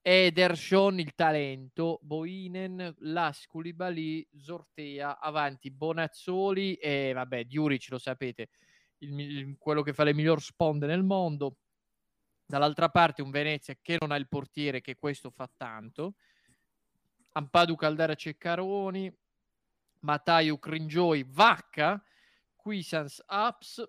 [0.00, 8.48] Ederson, il talento, Boinen, Las Koulibaly, Zortea, avanti Bonazzoli e vabbè, Diuric lo sapete,
[8.98, 11.58] il il- quello che fa le miglior sponde nel mondo.
[12.44, 16.14] Dall'altra parte un Venezia che non ha il portiere, che questo fa tanto.
[17.34, 19.10] Ampadu Caldara Ceccaroni,
[20.02, 22.02] Mataio Cringioi, Vacca,
[22.56, 23.88] Quisans Ups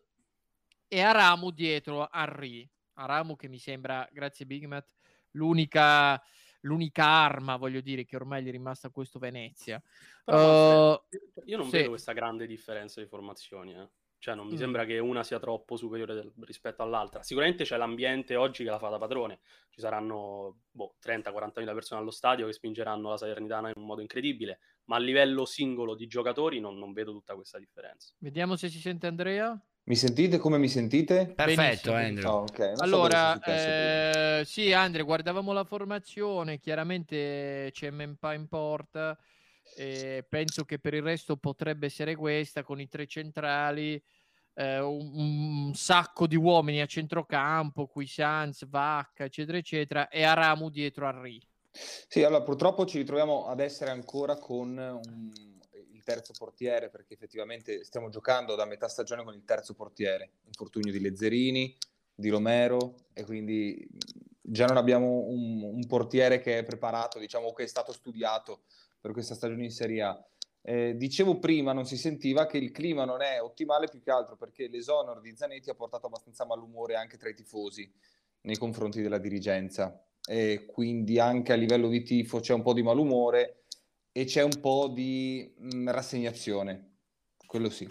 [0.88, 2.70] e Aramu dietro Henry.
[2.96, 4.92] Aramu che mi sembra, grazie Big Matt,
[5.32, 6.22] l'unica,
[6.62, 9.82] l'unica arma, voglio dire, che ormai gli è rimasta a questo Venezia.
[10.24, 11.02] Però, Uh,
[11.46, 11.78] io non sì.
[11.78, 13.74] vedo questa grande differenza di formazioni.
[13.74, 13.90] eh.
[14.20, 14.58] Cioè, non mi Mm.
[14.58, 17.22] sembra che una sia troppo superiore del- rispetto all'altra.
[17.24, 19.42] Sicuramente c'è l'ambiente oggi che la fa da padrone.
[19.70, 24.00] Ci saranno boh, 30-40 mila persone allo stadio che spingeranno la Salernitana in un modo
[24.00, 24.60] incredibile.
[24.86, 28.14] Ma a livello singolo di giocatori non, non vedo tutta questa differenza.
[28.18, 29.58] Vediamo se si sente Andrea.
[29.86, 31.34] Mi sentite come mi sentite?
[31.36, 31.96] Perfetto, Benissimo.
[31.96, 32.30] Andrew.
[32.30, 34.40] Ah, ok, non so Allora, prima.
[34.40, 39.18] eh, sì, Andre, guardavamo la formazione, chiaramente c'è Mempa in porta,
[39.76, 44.02] eh, penso che per il resto potrebbe essere questa, con i tre centrali,
[44.54, 45.12] eh, un,
[45.66, 51.22] un sacco di uomini a centrocampo, qui Sanz, Vacca, eccetera, eccetera, e Aramu dietro a
[51.22, 51.42] Ri.
[51.76, 55.60] Sì, allora purtroppo ci ritroviamo ad essere ancora con un-
[55.92, 60.92] il terzo portiere perché effettivamente stiamo giocando da metà stagione con il terzo portiere, infortunio
[60.92, 61.76] di Lezzerini,
[62.14, 63.88] di Romero e quindi
[64.40, 68.66] già non abbiamo un, un portiere che è preparato, diciamo che è stato studiato
[69.02, 70.28] per questa stagione in Serie A.
[70.62, 74.36] Eh, dicevo prima, non si sentiva che il clima non è ottimale più che altro
[74.36, 77.92] perché l'esonero di Zanetti ha portato abbastanza malumore anche tra i tifosi
[78.42, 82.82] nei confronti della dirigenza e quindi anche a livello di tifo c'è un po' di
[82.82, 83.64] malumore
[84.12, 86.92] e c'è un po' di mh, rassegnazione,
[87.46, 87.90] quello sì.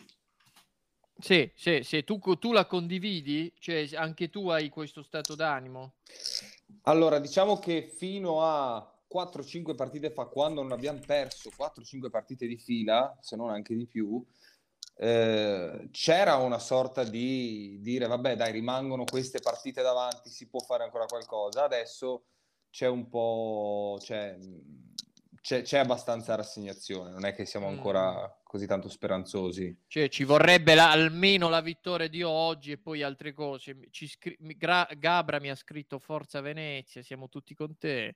[1.18, 3.52] Sì, sì, sì, tu, tu la condividi?
[3.58, 5.94] Cioè, anche tu hai questo stato d'animo?
[6.82, 12.56] Allora, diciamo che fino a 4-5 partite fa, quando non abbiamo perso 4-5 partite di
[12.56, 14.24] fila, se non anche di più,
[15.02, 20.84] eh, c'era una sorta di dire, vabbè, dai, rimangono queste partite davanti, si può fare
[20.84, 21.64] ancora qualcosa.
[21.64, 22.26] Adesso
[22.70, 24.38] c'è un po', c'è,
[25.40, 29.76] c'è, c'è abbastanza rassegnazione, non è che siamo ancora così tanto speranzosi.
[29.88, 33.88] Cioè, ci vorrebbe la- almeno la vittoria di oggi e poi altre cose.
[33.90, 38.14] Ci scri- Gra- Gabra mi ha scritto Forza Venezia, siamo tutti con te.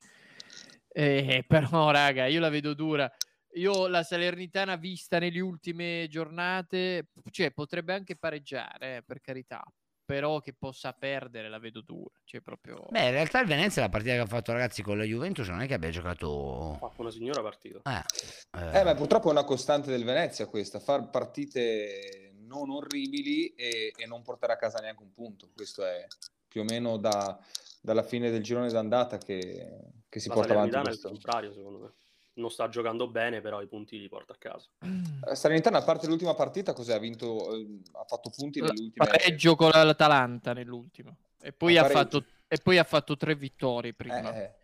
[0.88, 3.12] Eh, però, raga, io la vedo dura.
[3.56, 9.64] Io la Salernitana vista nelle ultime giornate, cioè potrebbe anche pareggiare, eh, per carità,
[10.04, 12.14] però che possa perdere la vedo dura.
[12.24, 12.86] Cioè, proprio...
[12.90, 15.62] Beh, in realtà il Venezia, la partita che ha fatto ragazzi con la Juventus, non
[15.62, 16.72] è che abbia giocato...
[16.72, 17.80] Ha fatto una signora partita.
[17.82, 23.92] Eh, Eh, ma purtroppo è una costante del Venezia questa, far partite non orribili e,
[23.96, 25.50] e non portare a casa neanche un punto.
[25.54, 26.06] Questo è
[26.46, 27.38] più o meno da-
[27.80, 31.08] dalla fine del girone d'andata che, che si La porta avanti Salernitana è il questo.
[31.08, 31.92] contrario, secondo me.
[32.36, 34.68] Non sta giocando bene, però i punti li porta a casa.
[34.80, 36.94] Eh, Salernitana, a parte l'ultima partita, cos'è?
[36.94, 38.92] Ha vinto, eh, ha fatto punti ultime...
[38.94, 41.16] pareggio con l'Atalanta nell'ultimo.
[41.40, 44.34] E poi, Ah, ha fatto, e poi ha fatto tre vittorie prima.
[44.34, 44.54] Eh,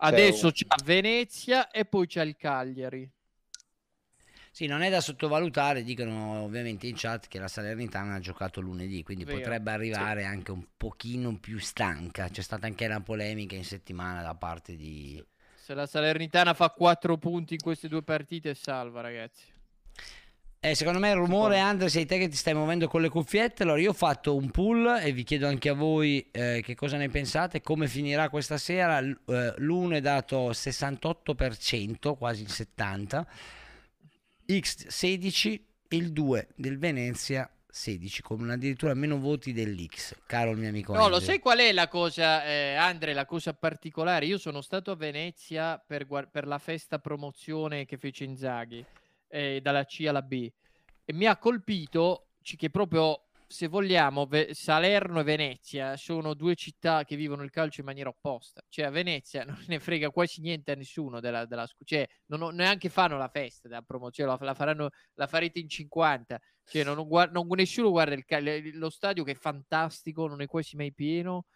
[0.00, 3.10] Adesso Cioè, c'ha Venezia e poi c'è il Cagliari.
[4.52, 9.02] Sì, non è da sottovalutare, dicono ovviamente in chat che la Salernitana ha giocato lunedì,
[9.02, 12.28] quindi Vero, potrebbe arrivare anche un pochino più stanca.
[12.28, 15.24] C'è stata anche una polemica in settimana da parte di...
[15.68, 19.44] Se la Salernitana fa quattro punti in queste due partite salva, ragazzi.
[20.60, 23.64] Eh, secondo me il rumore, Andre, sei te che ti stai muovendo con le cuffiette.
[23.64, 26.96] Allora, io ho fatto un pull e vi chiedo anche a voi eh, che cosa
[26.96, 28.98] ne pensate, come finirà questa sera.
[29.02, 33.26] L- eh, L'uno è dato 68%, quasi il 70%,
[34.60, 37.46] X 16, il 2 del Venezia
[37.78, 40.92] 16, con addirittura meno voti dell'X, caro il mio amico.
[40.92, 41.24] No, lo Angelo.
[41.24, 44.26] sai qual è la cosa, eh, Andre, la cosa particolare?
[44.26, 48.84] Io sono stato a Venezia per, per la festa promozione che fece Inzaghi,
[49.28, 50.50] eh, dalla C alla B,
[51.04, 52.24] e mi ha colpito
[52.56, 57.80] che proprio, se vogliamo, Ve- Salerno e Venezia sono due città che vivono il calcio
[57.80, 58.60] in maniera opposta.
[58.68, 62.50] Cioè a Venezia non ne frega quasi niente a nessuno della, della cioè non ho-
[62.50, 66.38] neanche fanno la festa della promozione, la, la faranno, la farete in 50.
[66.64, 70.46] Cioè, non, guar- non- nessuno guarda il cal- lo stadio che è fantastico, non è
[70.46, 71.46] quasi mai pieno.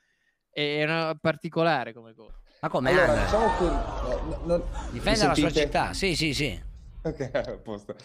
[0.51, 2.39] È una particolare come cosa.
[2.60, 3.24] Ma come Allora, Andre?
[3.24, 3.64] diciamo che...
[3.64, 6.62] no, no, no- Difende mi la sua città, sì, sì, sì.
[7.02, 7.97] Ok, a posto.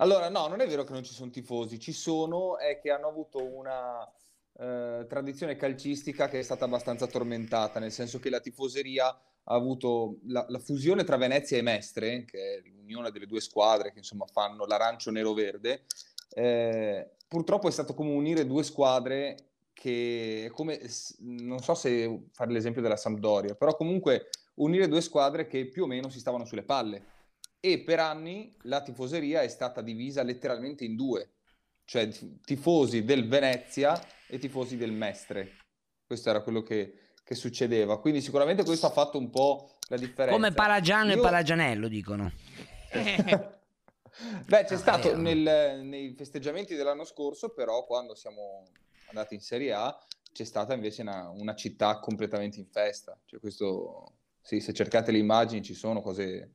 [0.00, 3.06] Allora, no, non è vero che non ci sono tifosi, ci sono, è che hanno
[3.06, 4.02] avuto una
[4.58, 10.20] eh, tradizione calcistica che è stata abbastanza tormentata, nel senso che la tifoseria ha avuto
[10.24, 14.24] la, la fusione tra Venezia e Mestre, che è l'unione delle due squadre che insomma
[14.24, 15.84] fanno l'arancio nero-verde,
[16.30, 20.80] eh, purtroppo è stato come unire due squadre che è come,
[21.18, 25.86] non so se fare l'esempio della Sampdoria, però comunque unire due squadre che più o
[25.86, 27.18] meno si stavano sulle palle
[27.60, 31.30] e per anni la tifoseria è stata divisa letteralmente in due,
[31.84, 32.08] cioè
[32.44, 35.56] tifosi del Venezia e tifosi del Mestre.
[36.06, 38.00] Questo era quello che, che succedeva.
[38.00, 40.32] Quindi sicuramente questo ha fatto un po' la differenza.
[40.32, 42.32] Come Paragiano e Io- Paragianello dicono.
[44.46, 48.64] Beh, c'è Ah, stato nel- nei festeggiamenti dell'anno scorso, però quando siamo
[49.08, 49.96] andati in Serie A
[50.32, 53.18] c'è stata invece una, una città completamente in festa.
[53.24, 56.50] Cioè questo, sì, se cercate le immagini ci sono cose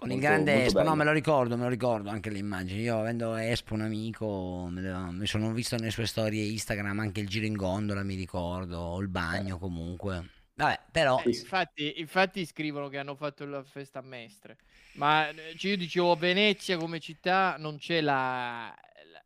[0.00, 0.96] Con il molto- grande molto Espo, no, belle.
[0.96, 2.80] me lo ricordo, me lo ricordo anche le immagini.
[2.80, 7.44] Io avendo Espo un amico, mi sono visto nelle sue storie Instagram anche il giro
[7.46, 10.28] in gondola, mi ricordo, o il bagno comunque.
[10.54, 14.56] Vabbè, però Eh, infatti, infatti scrivono che hanno fatto la festa a Mestre.
[14.94, 18.74] Ma eh, cioè, io dicevo, Venezia come città non c'è la,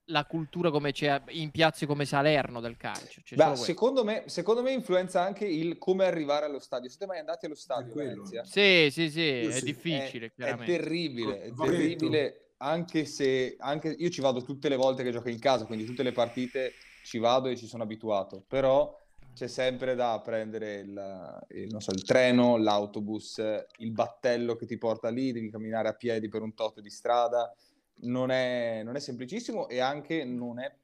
[0.06, 3.20] la- cultura come c'è in piazze come Salerno del calcio.
[3.22, 6.89] C'è Beh, secondo me, secondo me influenza anche il come arrivare allo stadio.
[6.89, 8.44] Siete mai andati allo stadio, Venezia?
[8.44, 9.64] Sì, sì, sì, Io è sì.
[9.64, 12.39] difficile, È, è terribile, è terribile.
[12.59, 16.02] Anche se anche io ci vado tutte le volte che gioco in casa, quindi tutte
[16.02, 18.44] le partite ci vado e ci sono abituato.
[18.48, 19.02] Però
[19.35, 23.43] c'è sempre da prendere il, il, non so, il treno, l'autobus,
[23.78, 27.52] il battello che ti porta lì, devi camminare a piedi per un tot di strada.
[27.97, 30.75] Non è, non è semplicissimo e anche non è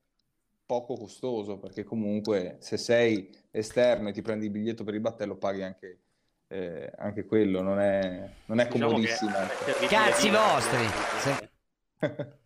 [0.64, 5.36] poco costoso perché comunque se sei esterno e ti prendi il biglietto per il battello
[5.36, 5.98] paghi anche,
[6.46, 9.36] eh, anche quello, non è, non è Diciamo comodissimo.
[9.36, 9.64] è ecco.
[9.64, 10.86] terribile Cazzi vostri.
[11.20, 11.48] Se-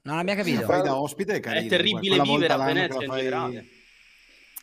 [0.02, 0.66] Non abbiamo capito.
[0.66, 1.68] fai da ospite è carina.
[1.68, 3.66] terribile quella vivere volta a l'anno che Venezia la in fai- generale.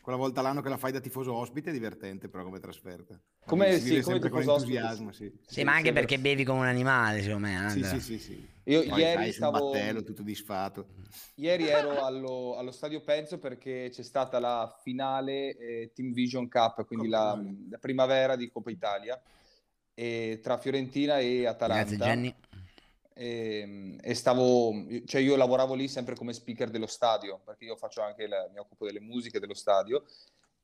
[0.02, 3.20] Quella volta l'anno che la fai da tifoso ospite è divertente, però come trasferta.
[3.46, 5.32] Come- si sì, vive come sempre con entusiasmo, sì.
[5.46, 7.54] Sì, ma anche perché bevi come un animale, secondo me.
[7.54, 8.00] Sì, Andrea.
[8.00, 8.51] sì, sì, sì.
[8.66, 10.88] Io Poi ieri stavo- battello tutto disfatto.
[11.36, 16.86] Ieri ero allo, allo stadio Penzo perché c'è stata la finale eh, Team Vision Cup,
[16.86, 17.40] quindi la,
[17.70, 19.22] la primavera di Coppa Italia,
[19.94, 21.96] e tra Fiorentina e Atalanta.
[21.96, 22.36] Grazie, Jenny.
[23.14, 24.74] E, e stavo,
[25.06, 28.60] cioè io lavoravo lì sempre come speaker dello stadio, perché io faccio anche la, mi
[28.60, 30.04] occupo delle musiche dello stadio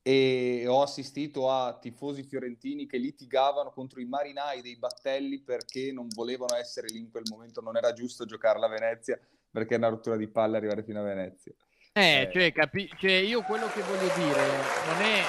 [0.07, 6.07] e ho assistito a tifosi fiorentini che litigavano contro i marinai dei battelli perché non
[6.15, 9.19] volevano essere lì in quel momento, non era giusto giocarla a Venezia
[9.51, 11.51] perché è una rottura di palle arrivare fino a Venezia.
[11.91, 14.47] Eh, cioè, capi- cioè, io quello che voglio dire
[14.85, 15.23] non è...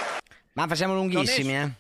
[0.53, 1.73] Ma facciamo lunghissimi, è- eh.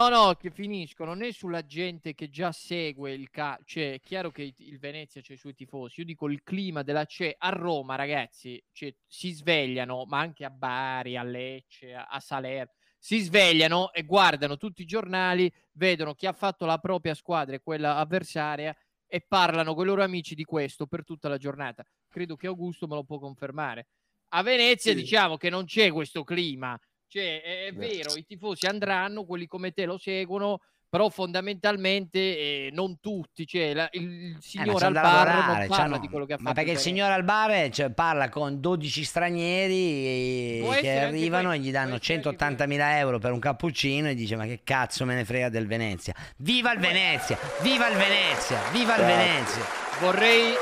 [0.00, 4.00] No, no, che finisco, non è sulla gente che già segue il calcio, cioè è
[4.00, 7.48] chiaro che il Venezia c'è i suoi tifosi, io dico il clima della c'è a
[7.48, 13.18] Roma, ragazzi, cioè, si svegliano, ma anche a Bari, a Lecce, a, a Salerno, si
[13.18, 17.96] svegliano e guardano tutti i giornali, vedono chi ha fatto la propria squadra e quella
[17.96, 18.72] avversaria
[19.04, 21.82] e parlano con i loro amici di questo per tutta la giornata.
[22.06, 23.88] Credo che Augusto me lo può confermare.
[24.30, 24.98] A Venezia Sì.
[25.00, 26.78] diciamo che non c'è questo clima,
[27.08, 30.60] cioè è, è vero, i tifosi andranno, quelli come te lo seguono,
[30.90, 35.26] però fondamentalmente eh, non tutti, cioè la- il, il Eh, ma signore c'è al bar
[35.26, 36.92] lavorare, non parla di quello che ha fatto Ma perché il Venezia.
[36.92, 42.14] signore al bar cioè, parla con 12 stranieri Può che arrivano e gli danno essere
[42.22, 45.66] anche 180.000 euro per un cappuccino e dice ma che cazzo me ne frega del
[45.66, 46.14] Venezia.
[46.38, 47.38] Viva il Venezia!
[47.60, 48.58] Viva il Venezia!
[48.72, 49.04] Viva il.
[49.04, 49.64] Venezia!
[50.00, 50.54] Vorrei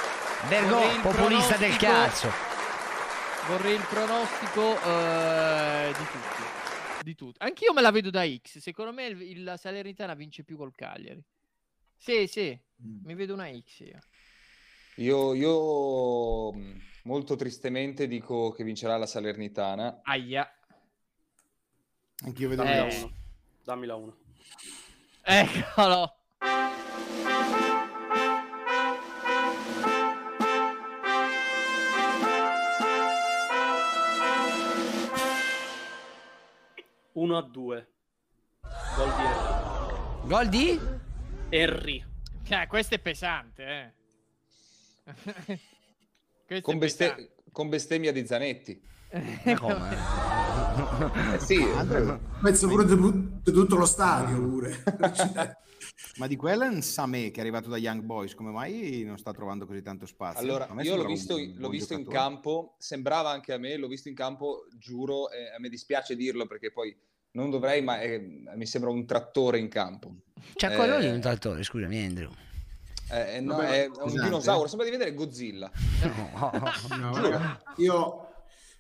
[0.49, 2.46] Vergo, vorrei il populista del cazzo.
[3.49, 7.05] Vorrei il pronostico eh, di tutti.
[7.05, 7.37] Di tutti.
[7.43, 8.59] Anch'io me la vedo da X.
[8.59, 11.23] Secondo me il, il- la Salernitana vince più col Cagliari.
[11.97, 13.05] Sì, sì, Mm.
[13.05, 13.99] mi vedo una X io.
[14.97, 20.01] Io, io mh, molto tristemente dico che vincerà la Salernitana.
[20.03, 20.51] Aia.
[22.25, 22.77] Anch'io vedo Eh.
[22.77, 23.13] la uno.
[23.65, 24.17] Dammi la 1.
[25.23, 26.16] Eccolo.
[37.17, 37.89] Uno a 2.
[38.95, 40.29] Gol di Henry.
[40.29, 40.81] Gol di?
[41.49, 42.05] Henry.
[42.49, 43.95] Eh, questo è pesante,
[45.07, 45.61] eh.
[46.61, 47.35] Con, è beste- pesante.
[47.53, 48.81] con bestemmia di Zanetti.
[49.59, 49.97] Come?
[51.35, 51.65] Eh sì,
[52.43, 54.83] Penso pure di, tutto lo stadio pure.
[56.17, 59.19] Ma di quella è un Samé che è arrivato da Young Boys, come mai non
[59.19, 60.41] sta trovando così tanto spazio?
[60.41, 63.87] Allora, io l'ho un visto, buon- l'ho visto in campo, sembrava anche a me, l'ho
[63.89, 66.95] visto in campo, giuro, eh, a me dispiace dirlo perché poi
[67.33, 68.19] non dovrei, ma eh,
[68.55, 70.15] mi sembra un trattore in campo.
[70.55, 72.31] C'è quello lì Eh, un trattore, scusami Andrew.
[73.11, 74.23] eh, no, Vabbè, è un pesante.
[74.23, 75.71] dinosauro, sembra di vedere Godzilla.
[76.03, 77.59] No, vabbè.
[77.77, 78.26] io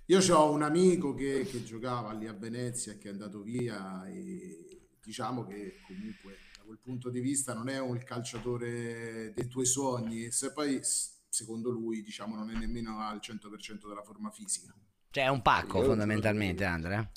[0.06, 4.06] io ho un amico che, che giocava lì a Venezia e che è andato via
[4.06, 9.66] e diciamo che comunque da quel punto di vista non è un calciatore dei tuoi
[9.66, 10.30] sogni.
[10.30, 14.72] Se poi secondo lui diciamo non è nemmeno al 100% della forma fisica.
[15.10, 17.10] Cioè è un pacco Io- fondamentalmente, Andre.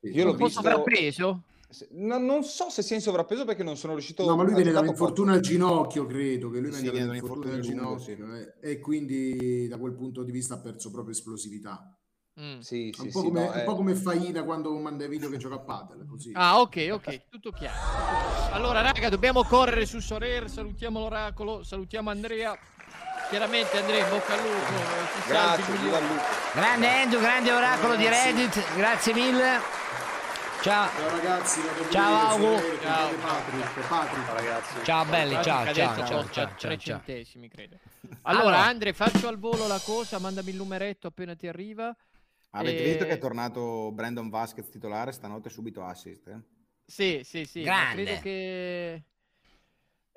[0.00, 0.60] Io l'ho visto...
[0.60, 1.44] sovrappreso?
[1.92, 4.56] No, non so se sia in sovrappeso perché non sono riuscito no ma lui ha
[4.56, 7.16] viene da un giocato infortunio al ginocchio credo che lui Sì, venga da viene un
[7.16, 10.92] da un infortunio al ginocchio eh, e quindi da quel punto di vista ha perso
[10.92, 11.98] proprio esplosività
[12.40, 12.58] Mm.
[12.58, 13.62] Sì, un, sì, po sì, come, no, un eh.
[13.62, 17.28] po' come Faina quando manda i video che gioca a padel così Ah, ok, ok,
[17.30, 17.78] tutto chiaro.
[18.50, 20.50] Allora, raga, dobbiamo correre su Sorer.
[20.50, 22.58] Salutiamo l'oracolo, salutiamo Andrea.
[23.28, 24.52] Chiaramente, Andrea, in bocca al lupo.
[24.56, 26.22] eh, salvi Grazie, viva il lupo.
[26.54, 29.60] Grande Andrew, grande oracolo di Reddit, grazie mille.
[30.60, 30.88] Ciao.
[30.96, 32.58] Ciao ragazzi, Ciao, Augu.
[32.82, 33.10] Ciao.
[33.14, 34.32] Patrick, Patrick.
[34.32, 34.74] ragazzi.
[34.82, 36.78] Ciao belli, ciao, ciao, ciao, tre- ciao, tre ciao, ciao.
[36.78, 37.76] centesimi, credo.
[38.22, 38.64] Allora, Allora.
[38.64, 41.94] Andre, faccio al volo la cosa, mandami il numeretto appena ti arriva.
[42.56, 46.28] Avete E- visto che è tornato Brandon Vasquez titolare stanotte subito assist?
[46.28, 46.38] eh?
[46.86, 49.04] Sì, sì, sì, credo che...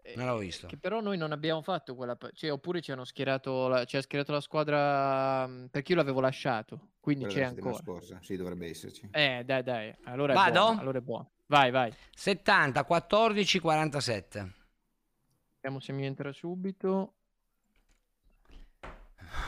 [0.03, 0.67] eh, Non l'ho visto.
[0.67, 2.15] Che però noi non abbiamo fatto quella...
[2.33, 5.47] Cioè, oppure ci hanno schierato la, ci ha schierato la squadra...
[5.47, 7.73] mh, Perché io l'avevo lasciato, quindi Quella c'è ancora.
[7.75, 8.19] scorsa.
[8.21, 9.07] Sì, dovrebbe esserci.
[9.11, 9.95] Eh, dai, dai.
[10.03, 10.51] Allora è Vado?
[10.63, 10.79] buono.
[10.79, 11.31] Allora è buono.
[11.47, 11.93] Vai, vai.
[12.13, 14.53] 70, 14, 47.
[15.55, 17.13] Vediamo se mi entra subito.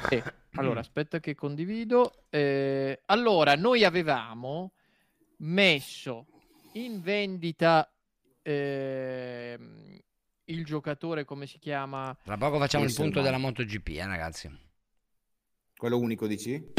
[0.10, 0.24] Sì.
[0.54, 2.26] Allora, aspetta che condivido.
[2.30, 4.74] Eh, allora, noi avevamo
[5.38, 6.26] messo
[6.74, 7.92] in vendita
[8.42, 10.00] ehm,
[10.46, 12.18] il giocatore, come si chiama?
[12.24, 13.38] Tra poco facciamo il punto della.
[13.38, 14.68] MotoGP, eh, ragazzi.
[15.76, 16.74] Quello unico dici?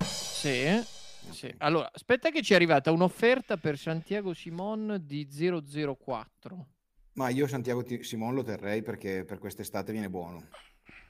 [0.00, 0.82] Sì.
[1.30, 1.52] sì.
[1.58, 6.66] Allora, aspetta che ci è arrivata un'offerta per Santiago Simon di 004.
[7.14, 10.48] Ma io Santiago Ti- Simon lo terrei perché per quest'estate viene buono.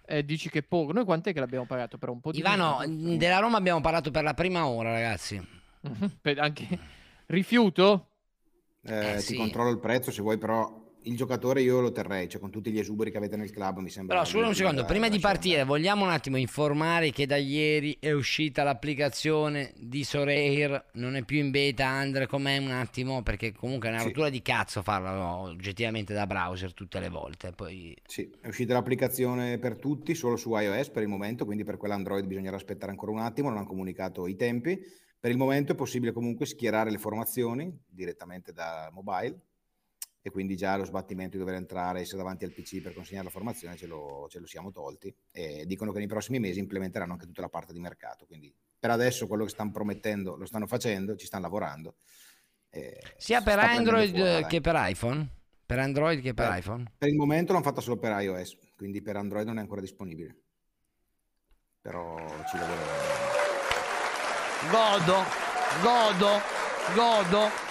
[0.09, 0.93] Eh, dici che poco.
[0.93, 3.17] Noi quant'è che l'abbiamo pagato per un po' di Ivano, meno?
[3.17, 5.41] della Roma abbiamo parlato per la prima ora, ragazzi.
[6.39, 6.79] Anche
[7.27, 8.11] rifiuto?
[8.83, 9.37] Eh, Eh, ti sì.
[9.37, 12.79] controllo il prezzo se vuoi, però il giocatore io lo terrei, cioè con tutti gli
[12.79, 14.17] esuberi che avete nel club mi sembra...
[14.17, 18.11] Però scusa un secondo, prima di partire vogliamo un attimo informare che da ieri è
[18.11, 23.23] uscita l'applicazione di Soreir, non è più in beta, Andre, com'è un attimo?
[23.23, 24.07] Perché comunque è una Sì.
[24.09, 27.53] rottura di cazzo farla no, oggettivamente da browser tutte le volte.
[27.53, 31.77] Poi Sì, è uscita l'applicazione per tutti, solo su iOS per il momento, quindi per
[31.77, 34.79] quella Android bisognerà aspettare ancora un attimo, non hanno comunicato i tempi.
[35.19, 39.41] Per il momento è possibile comunque schierare le formazioni direttamente da mobile
[40.27, 43.31] e quindi già lo sbattimento di dover entrare, essere davanti al PC per consegnare la
[43.31, 47.27] formazione ce lo, ce lo siamo tolti e dicono che nei prossimi mesi implementeranno anche
[47.27, 48.27] tutta la parte di mercato.
[48.27, 51.95] Quindi per adesso quello che stanno promettendo lo stanno facendo, ci stanno lavorando.
[53.17, 54.47] sia per Android eh, dai.
[54.47, 55.31] che per iPhone?
[55.65, 56.93] Per Android che per Per- iPhone?
[56.99, 60.37] Per il momento l'hanno fatta solo per iOS, quindi per Android non è ancora disponibile.
[61.83, 62.17] Però
[62.51, 63.05] ci lavoreremo.
[64.73, 65.23] Godo,
[65.83, 66.41] godo,
[66.97, 67.66] godo.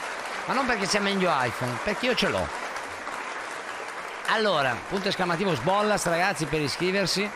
[0.47, 2.47] Ma non perché sia meglio iPhone, perché io ce l'ho.
[4.27, 7.29] Allora, punto esclamativo sbollas ragazzi per iscriversi.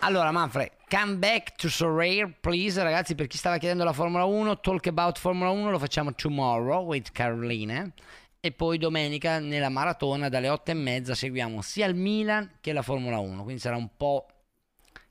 [0.00, 4.60] Allora Manfred, come back to Sorare please ragazzi per chi stava chiedendo la Formula 1,
[4.60, 7.92] talk about Formula 1 lo facciamo tomorrow with Caroline
[8.40, 12.82] e poi domenica nella maratona dalle 8 e mezza seguiamo sia il Milan che la
[12.82, 14.26] Formula 1, quindi sarà un po'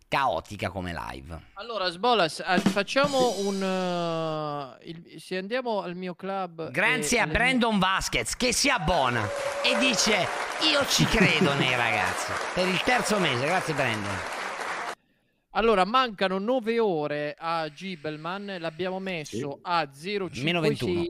[0.07, 1.37] caotica come live.
[1.55, 3.61] Allora, Sbolas, eh, facciamo un...
[4.81, 6.71] eh, il- se andiamo al mio club...
[6.71, 9.27] Grazie e a Brandon Vasquez che si abbona
[9.63, 10.25] e dice
[10.71, 14.15] io ci credo nei ragazzi per il terzo mese, grazie Brandon.
[15.51, 21.05] Allora, mancano 9 ore a Gibelman, l'abbiamo messo a 0,5 Meno 21.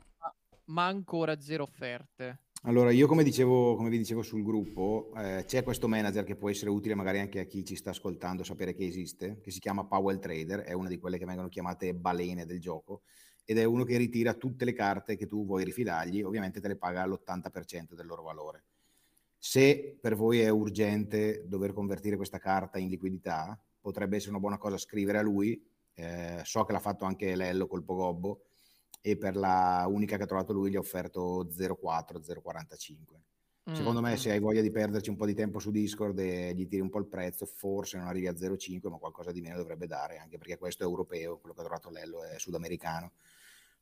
[0.66, 2.38] ma ancora zero offerte.
[2.68, 6.50] Allora, io come dicevo, come vi dicevo sul gruppo, eh, c'è questo manager che può
[6.50, 9.86] essere utile magari anche a chi ci sta ascoltando sapere che esiste, che si chiama
[9.86, 13.04] Powell Trader, è una di quelle che vengono chiamate balene del gioco,
[13.46, 16.76] ed è uno che ritira tutte le carte che tu vuoi rifilargli, ovviamente te le
[16.76, 18.64] paga all'80% del loro valore.
[19.38, 24.58] Se per voi è urgente dover convertire questa carta in liquidità, potrebbe essere una buona
[24.58, 25.58] cosa scrivere a lui,
[25.94, 28.42] eh, so che l'ha fatto anche Lello col Pogobbo,
[29.10, 33.20] e per la unica che ha trovato lui gli ha offerto 0,4, 0,45.
[33.70, 36.54] Secondo me, Mm, se hai voglia di perderci un po' di tempo su Discord e
[36.54, 39.56] gli tiri un po' il prezzo, forse non arrivi a 0,5, ma qualcosa di meno
[39.58, 43.12] dovrebbe dare, anche perché questo è europeo, quello che ha trovato Lello è sudamericano.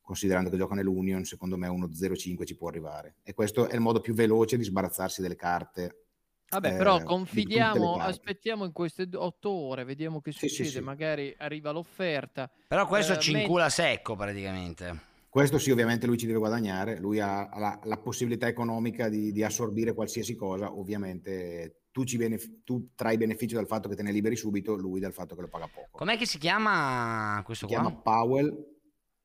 [0.01, 3.17] Considerando che gioca nell'Union, secondo me uno 0,5 ci può arrivare.
[3.23, 6.07] E questo è il modo più veloce di sbarazzarsi delle carte.
[6.49, 10.71] Vabbè, eh, però confidiamo, aspettiamo in queste otto ore, vediamo che Sì, sì, succede.
[10.71, 10.81] sì.
[10.81, 12.51] Magari arriva l'offerta.
[12.69, 15.15] Però questo Eh, ci incula secco praticamente.
[15.37, 19.33] Questo sì, ovviamente lui ci deve guadagnare, lui ha, ha la, la possibilità economica di,
[19.33, 24.03] di assorbire qualsiasi cosa, ovviamente tu, ci benef- tu trai beneficio dal fatto che te
[24.03, 25.99] ne liberi subito, lui dal fatto che lo paga poco.
[25.99, 27.83] Com'è che si chiama questo Si qua?
[27.83, 28.65] chiama Powell,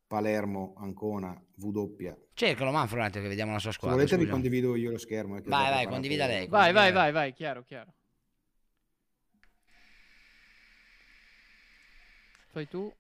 [0.06, 2.14] Palermo, Ancona, W.
[2.34, 3.98] Cercalo Manfred un attimo che vediamo la sua Se squadra.
[3.98, 5.38] volete vi condivido io lo schermo.
[5.38, 6.46] eh, Vai, vai, condivida lei.
[6.50, 7.94] Vai, vai, vai, vai, chiaro, chiaro.
[12.52, 12.92] Fai tu.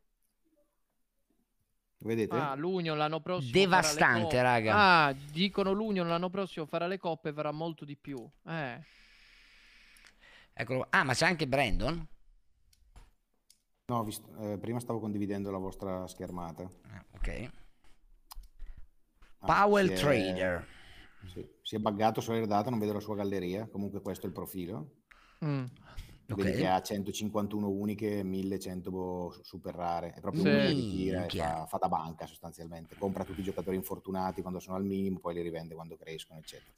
[2.03, 2.35] Vedete?
[2.35, 3.51] Ah, l'Union l'anno prossimo.
[3.51, 4.41] Devastante, farà le coppe.
[4.41, 4.75] raga.
[5.07, 8.27] Ah, dicono l'Union l'anno prossimo farà le coppe e farà molto di più.
[8.47, 8.79] Eh.
[10.53, 10.87] Eccolo qua.
[10.89, 12.07] Ah, ma c'è anche Brandon?
[13.85, 16.63] No, vi st- eh, prima stavo condividendo la vostra schermata.
[17.13, 17.49] ok.
[19.39, 20.67] Ah, Powell si è- Trader.
[21.27, 23.67] sì, si è buggato sulla data, non vedo la sua galleria.
[23.67, 25.01] Comunque questo è il profilo.
[25.45, 25.65] Mm.
[26.35, 26.55] Vedi Ok.
[26.57, 30.13] che ha 151 uniche, 1100 super rare.
[30.13, 30.49] È proprio Sì.
[30.49, 31.55] che ritira e Minchia.
[31.57, 32.95] fa, fa da banca sostanzialmente.
[32.97, 36.71] Compra tutti i giocatori infortunati quando sono al minimo, poi li rivende quando crescono, eccetera.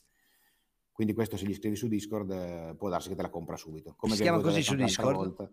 [0.91, 3.93] Quindi questo se gli scrivi su Discord eh, può darsi che te la compra subito.
[3.97, 5.15] Come Si chiama così su Discord?
[5.15, 5.51] volta.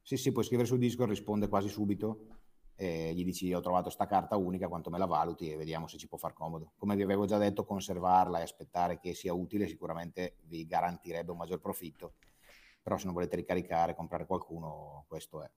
[0.00, 2.26] Sì, sì, puoi scrivere su Discord, risponde quasi subito
[2.74, 5.98] e gli dici ho trovato sta carta unica, quanto me la valuti e vediamo se
[5.98, 6.72] ci può far comodo.
[6.76, 11.36] Come vi avevo già detto, conservarla e aspettare che sia utile sicuramente vi garantirebbe un
[11.36, 12.14] maggior profitto,
[12.82, 15.50] però se non volete ricaricare, comprare qualcuno, questo è.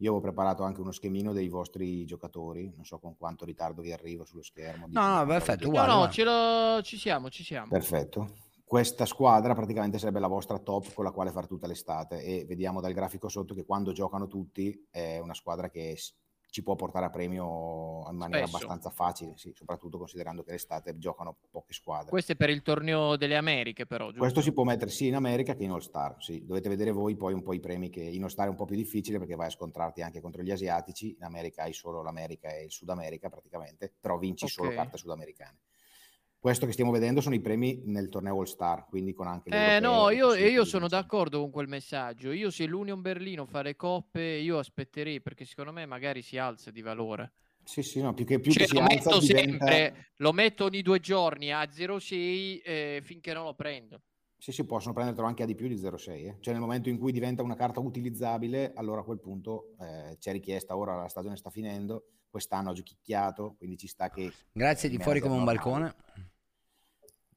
[0.00, 3.90] Io avevo preparato anche uno schemino dei vostri giocatori, non so con quanto ritardo vi
[3.92, 4.86] arrivo sullo schermo.
[4.90, 5.92] No, no, perfetto, No, uguale.
[5.92, 6.82] no, ce lo...
[6.82, 7.68] ci siamo, ci siamo.
[7.68, 8.32] Perfetto.
[8.64, 12.80] Questa squadra praticamente sarebbe la vostra top con la quale fare tutta l'estate e vediamo
[12.80, 15.96] dal grafico sotto che quando giocano tutti è una squadra che
[16.50, 18.56] ci può portare a premio in maniera Spesso.
[18.56, 22.08] abbastanza facile, sì, soprattutto considerando che l'estate giocano poche squadre.
[22.10, 24.06] Questo è per il torneo delle Americhe, però.
[24.06, 24.20] giusto?
[24.20, 26.44] Questo si può mettere sia in America che in All Star, sì.
[26.44, 28.64] Dovete vedere voi poi un po' i premi che in All Star è un po'
[28.64, 32.48] più difficile perché vai a scontrarti anche contro gli asiatici, in America hai solo l'America
[32.54, 34.74] e il Sud America praticamente, però vinci solo Ok.
[34.76, 35.58] carte sudamericane.
[36.40, 39.80] Questo che stiamo vedendo sono i premi nel torneo All Star, quindi con anche Eh
[39.80, 42.30] no, io, e io sono d'accordo con quel messaggio.
[42.30, 46.70] Io se l'Union Berlino fa le coppe, io aspetterei perché secondo me magari si alza
[46.70, 47.32] di valore.
[47.64, 49.66] Sì, sì, no, più che, più Cioè, che si lo alza metto diventa...
[49.66, 54.00] sempre, lo metto ogni due giorni a 0,6 eh, finché non lo prendo.
[54.38, 56.10] Sì, sì, possono prendertelo anche a di più di 0,6.
[56.10, 56.36] eh.
[56.38, 60.30] Cioè nel momento in cui diventa una carta utilizzabile, allora a quel punto eh, c'è
[60.30, 64.32] richiesta, ora la stagione sta finendo, quest'anno ho giochicchiato, quindi ci sta che...
[64.52, 65.94] Grazie di fuori come un balcone.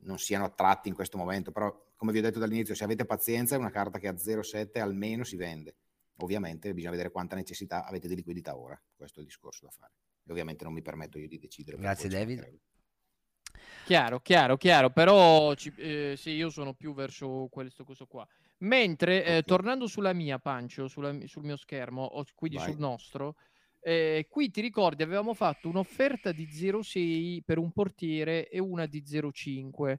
[0.04, 3.56] Non siano attratti in questo momento, però come vi ho detto dall'inizio, se avete pazienza
[3.56, 5.76] è una carta che a 0,7 almeno si vende.
[6.18, 9.94] Ovviamente bisogna vedere quanta necessità avete di liquidità ora, questo è il discorso da fare.
[10.24, 11.78] E ovviamente non mi permetto io di decidere.
[11.78, 12.60] Grazie David.
[13.86, 18.26] Chiaro, chiaro, chiaro, però ci- eh, sì, io sono più verso questo, questo qua.
[18.60, 22.70] Mentre, eh, tornando sulla mia, Pancio, sulla sul mio schermo, o quindi Vai.
[22.72, 23.36] sul nostro,
[23.82, 29.02] eh, qui ti ricordi avevamo fatto un'offerta di 0,6 per un portiere e una di
[29.06, 29.92] 0,5.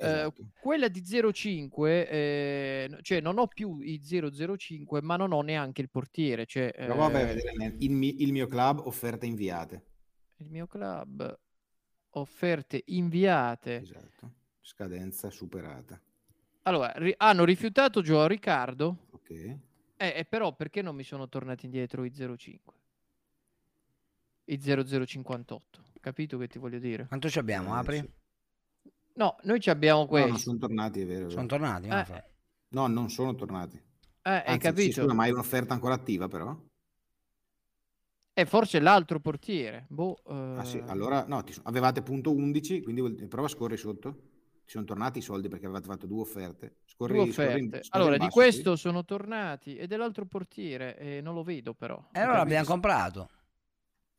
[0.00, 0.46] Eh, Esatto.
[0.60, 5.90] quella di 0,5, eh, cioè non ho più i 0,05, ma non ho neanche il
[5.90, 6.46] portiere.
[6.46, 9.84] Cioè, Provo a eh, vedere il, mi- il mio club offerte inviate.
[10.36, 11.38] il mio club,
[12.12, 13.76] offerte inviate.
[13.76, 14.32] Esatto.
[14.62, 16.00] Scadenza superata.
[16.62, 19.06] Allora, ri- hanno rifiutato Joao Riccardo.
[19.10, 19.30] Ok.
[19.30, 19.58] Eh,
[19.98, 22.72] eh, però perché non mi sono tornati indietro i 05?
[24.46, 25.84] I 0058.
[26.00, 27.06] Capito che ti voglio dire?
[27.06, 27.74] Quanto ci abbiamo?
[27.74, 27.98] Eh, Apri?
[27.98, 28.10] sì.
[29.14, 30.28] No, noi ci abbiamo No, questo.
[30.30, 31.18] non sono tornati, è vero.
[31.18, 31.30] è vero.
[31.30, 31.88] Sono tornati?
[31.88, 32.24] Eh?
[32.68, 33.76] No, non sono tornati.
[33.76, 35.00] eh, hai Anzi, sì, capito?
[35.02, 36.56] scusa, ma hai un'offerta ancora attiva però?
[38.32, 39.86] E forse l'altro portiere.
[39.88, 43.76] Boh, Ah sì, eh, allora no, ti so- avevate punto 11, quindi prova a scorri
[43.76, 44.28] sotto.
[44.64, 46.76] Ti sono tornati i soldi perché avevate fatto due offerte.
[46.86, 47.82] Scorri, due scorri in- offerte.
[47.82, 49.76] scorri in allora, di questo sono tornati.
[49.76, 52.02] E dell'altro portiere, eh, non lo vedo però.
[52.12, 52.70] E allora l'abbiamo sì.
[52.70, 53.28] comprato.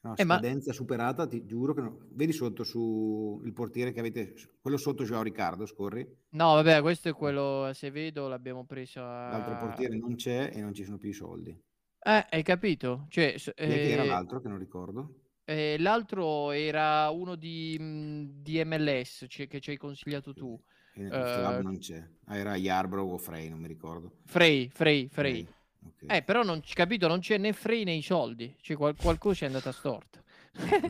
[0.03, 1.98] No, Eh, ma- scadenza superata, ti giuro che no.
[2.11, 6.07] Vedi sotto su il portiere che avete, quello sotto Joao Riccardo, scorri.
[6.34, 9.32] No, vabbè, questo è quello, se vedo, l'abbiamo preso a...
[9.32, 11.60] L'altro portiere non c'è e non ci sono più i soldi.
[12.03, 13.06] Eh, hai capito?
[13.10, 15.15] Cioè, che era eh, l'altro che non ricordo?
[15.45, 20.60] eh, l'altro era uno di, mh, di MLS, cioè, che ci hai consigliato tu.
[20.94, 22.06] Eh, non c'è.
[22.26, 24.11] Ah, era Yarbrough o Frey, non mi ricordo.
[24.26, 25.45] Frey, Frey, Frey.
[25.86, 26.06] Ok.
[26.12, 28.56] Eh, però non, capito, non c'è né Frey né i soldi.
[28.62, 30.22] Cioè, qual- qualcosa è andata storta.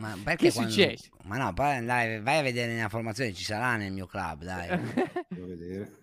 [0.00, 1.10] Ma Che perché è quando- successo?
[1.24, 4.68] Ma no, poi dai, vai a vedere nella formazione, ci sarà nel mio club, dai.
[5.28, 5.98] Devo vedere.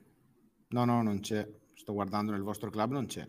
[0.70, 1.48] No, no, non c'è.
[1.74, 3.28] Sto guardando nel vostro club, non c'è.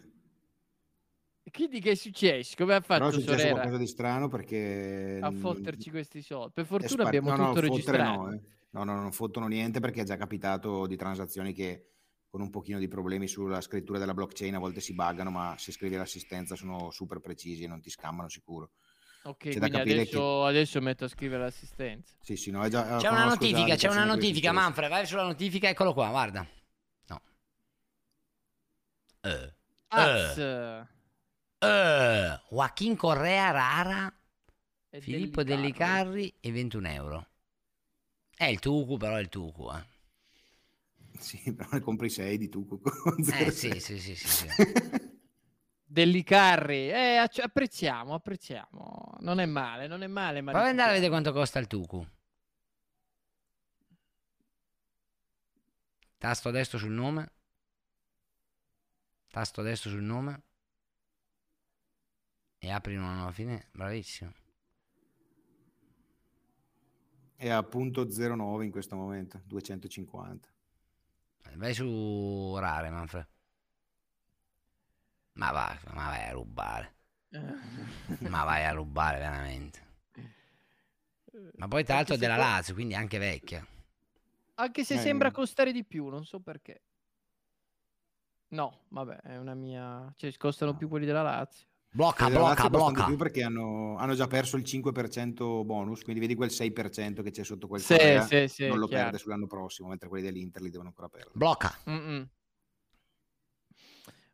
[1.50, 2.54] Quindi che è successo?
[2.56, 5.18] Come ha Però è fatto successo Sorera qualcosa di strano perché...
[5.20, 6.52] a fotterci questi soldi?
[6.54, 8.20] Per fortuna spar- abbiamo no, no, tutto fottere registrato.
[8.22, 8.40] No, eh.
[8.70, 11.86] no, no, non fottono niente perché è già capitato di transazioni che
[12.30, 15.72] con un pochino di problemi sulla scrittura della blockchain a volte si buggano, ma se
[15.72, 18.70] scrivi l'assistenza sono super precisi e non ti scammano sicuro.
[19.22, 22.14] Ok, C'è da quindi capire adesso, adesso metto a scrivere l'assistenza.
[22.22, 24.52] Sì, sì, no, è già, C'è una notifica, c'è una che notifica.
[24.52, 26.46] Manfred, vai sulla notifica, eccolo qua, guarda.
[27.08, 27.20] No.
[29.22, 29.54] Eh.
[29.88, 30.38] Az.
[30.38, 30.86] Eh.
[31.58, 32.40] Eh.
[32.48, 34.20] Joaquin Correa Rara,
[34.88, 37.26] E Filippo Delli Dellicarri e 21 euro.
[38.34, 39.84] È il Tucu, però è il Tucu, eh.
[41.20, 42.66] Sì, però ne compri 6 di tu.
[43.32, 44.46] Eh sì, sì, sì, sì, sì.
[45.84, 49.16] Dellicarri, eh, apprezziamo, apprezziamo.
[49.20, 50.40] Non è male, non è male.
[50.40, 52.06] Ma Prova ad andare a vedere quanto costa il Tucu.
[56.16, 57.32] Tasto destro sul nome.
[59.30, 60.42] Tasto destro sul nome.
[62.58, 63.68] E apri una nuova fine.
[63.72, 64.32] Bravissimo.
[67.34, 70.48] È a punto 09 in questo momento, 250.
[71.54, 73.26] Vai su rare, Manfred.
[75.34, 76.94] Ma va, ma vai a rubare.
[78.20, 79.88] ma vai a rubare veramente.
[81.56, 83.64] Ma poi tra l'altro è della poi- Lazio, quindi anche vecchia.
[84.54, 85.34] Anche se Eh, sembra no.
[85.34, 86.82] costare di più, non so perché.
[88.48, 90.12] No, vabbè, è una mia...
[90.16, 91.66] Cioè, costano più quelli della Lazio.
[91.92, 93.04] Blocca, Quelli della blocca, blocca.
[93.04, 97.42] più perché hanno, hanno già perso il 5% bonus, quindi vedi quel 6% che c'è
[97.42, 97.96] sotto quel Sì,
[98.28, 99.02] sì, sì, non lo chiaro.
[99.04, 101.32] perde sull'anno prossimo, mentre quelli dell'Inter li devono ancora perdere.
[101.34, 101.76] Blocca.
[101.90, 102.28] Mm-mm.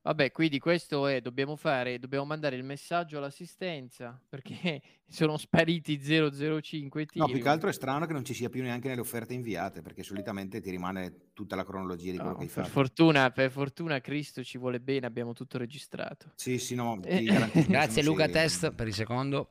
[0.07, 7.07] Vabbè, quindi questo è, dobbiamo fare, dobbiamo mandare il messaggio all'assistenza perché sono spariti 005
[7.15, 7.33] No, tiri.
[7.33, 10.05] più che altro è strano che non ci sia più neanche nelle offerte inviate, perché
[10.05, 12.69] solitamente ti rimane tutta la cronologia di quello No, che hai per fatto.
[12.73, 16.31] fortuna, per fortuna Cristo ci vuole bene, abbiamo tutto registrato.
[16.37, 17.25] Sì, sì, no, Eh,
[17.67, 19.49] Grazie Luca Test per il secondo.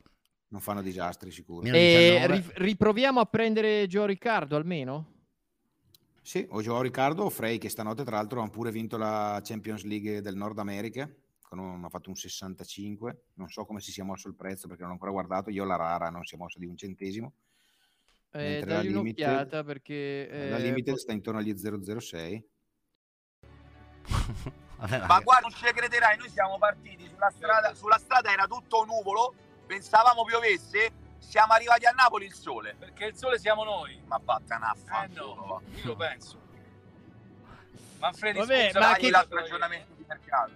[0.48, 1.64] Non fanno disastri sicuro.
[1.64, 1.88] Meno E
[2.28, 2.34] 19.
[2.34, 5.15] ri- riproviamo a prendere Gio Riccardo almeno?
[6.26, 9.84] Sì, o Joao Riccardo o Frey, che stanotte tra l'altro hanno pure vinto la Champions
[9.84, 11.08] League del Nord America,
[11.44, 14.82] con un- hanno fatto un 65, non so come si sia mosso il prezzo perché
[14.82, 17.34] non ho ancora guardato, io la rara non si è mossa di un centesimo,
[18.32, 20.28] Eh, la dagli Limited, un'occhiata perché...
[20.50, 22.50] la eh, Limited po- sta intorno agli 006.
[24.80, 29.36] Ma guarda, non ci crederai, noi siamo partiti sulla strada, sulla strada era tutto nuvolo,
[29.68, 32.76] pensavamo piovesse, siamo arrivati a Napoli il sole.
[32.78, 34.02] Perché il sole siamo noi.
[34.06, 35.60] Ma vattene a Eh no, va.
[35.78, 36.40] io lo penso.
[38.00, 40.52] Manfredi, Vabbè, scusa, ma che- l'altro ragionamento di mercato.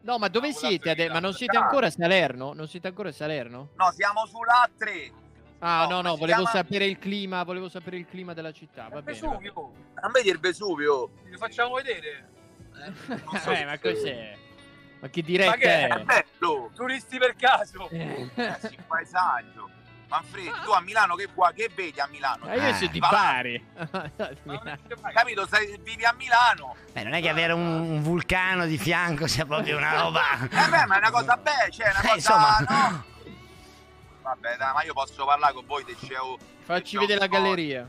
[0.00, 1.12] No, ma dove siete adesso?
[1.12, 2.52] Ma non siete ancora a Salerno?
[2.54, 3.70] Non siete ancora a Salerno?
[3.76, 5.12] No, siamo sulla 3.
[5.60, 8.88] Ah, no, no, si volevo chiama- sapere il clima, volevo sapere il clima della città,
[8.88, 9.18] va bene.
[9.20, 9.38] va bene.
[9.40, 11.10] Vesuvio, Non vedi il Vesuvio?
[11.24, 12.30] lo facciamo vedere.
[12.78, 14.36] Eh, ma cos'è?
[15.00, 15.88] Ma che diretta Ma che è?
[15.88, 16.04] è?
[16.04, 16.70] bello!
[16.74, 17.88] Turisti per caso.
[17.90, 18.30] Eh,
[18.60, 19.68] sì, paesaggio.
[20.08, 22.46] Manfredi, tu a Milano che, vuoi- che vedi a Milano?
[22.46, 23.66] Ma io sono di Va- Bari.
[25.12, 25.46] Capito?
[25.46, 26.76] Sai, vivi a Milano.
[26.92, 30.22] Beh, non è che avere un, un vulcano di fianco sia proprio una roba.
[30.44, 32.14] Eh beh, ma è una cosa bella, cioè, è una Eh, cosa...
[32.14, 32.58] insomma.
[32.90, 33.04] no?
[34.22, 36.38] Vabbè, dai, ma io posso parlare con voi del CEO.
[36.64, 37.88] Facci vedere la galleria.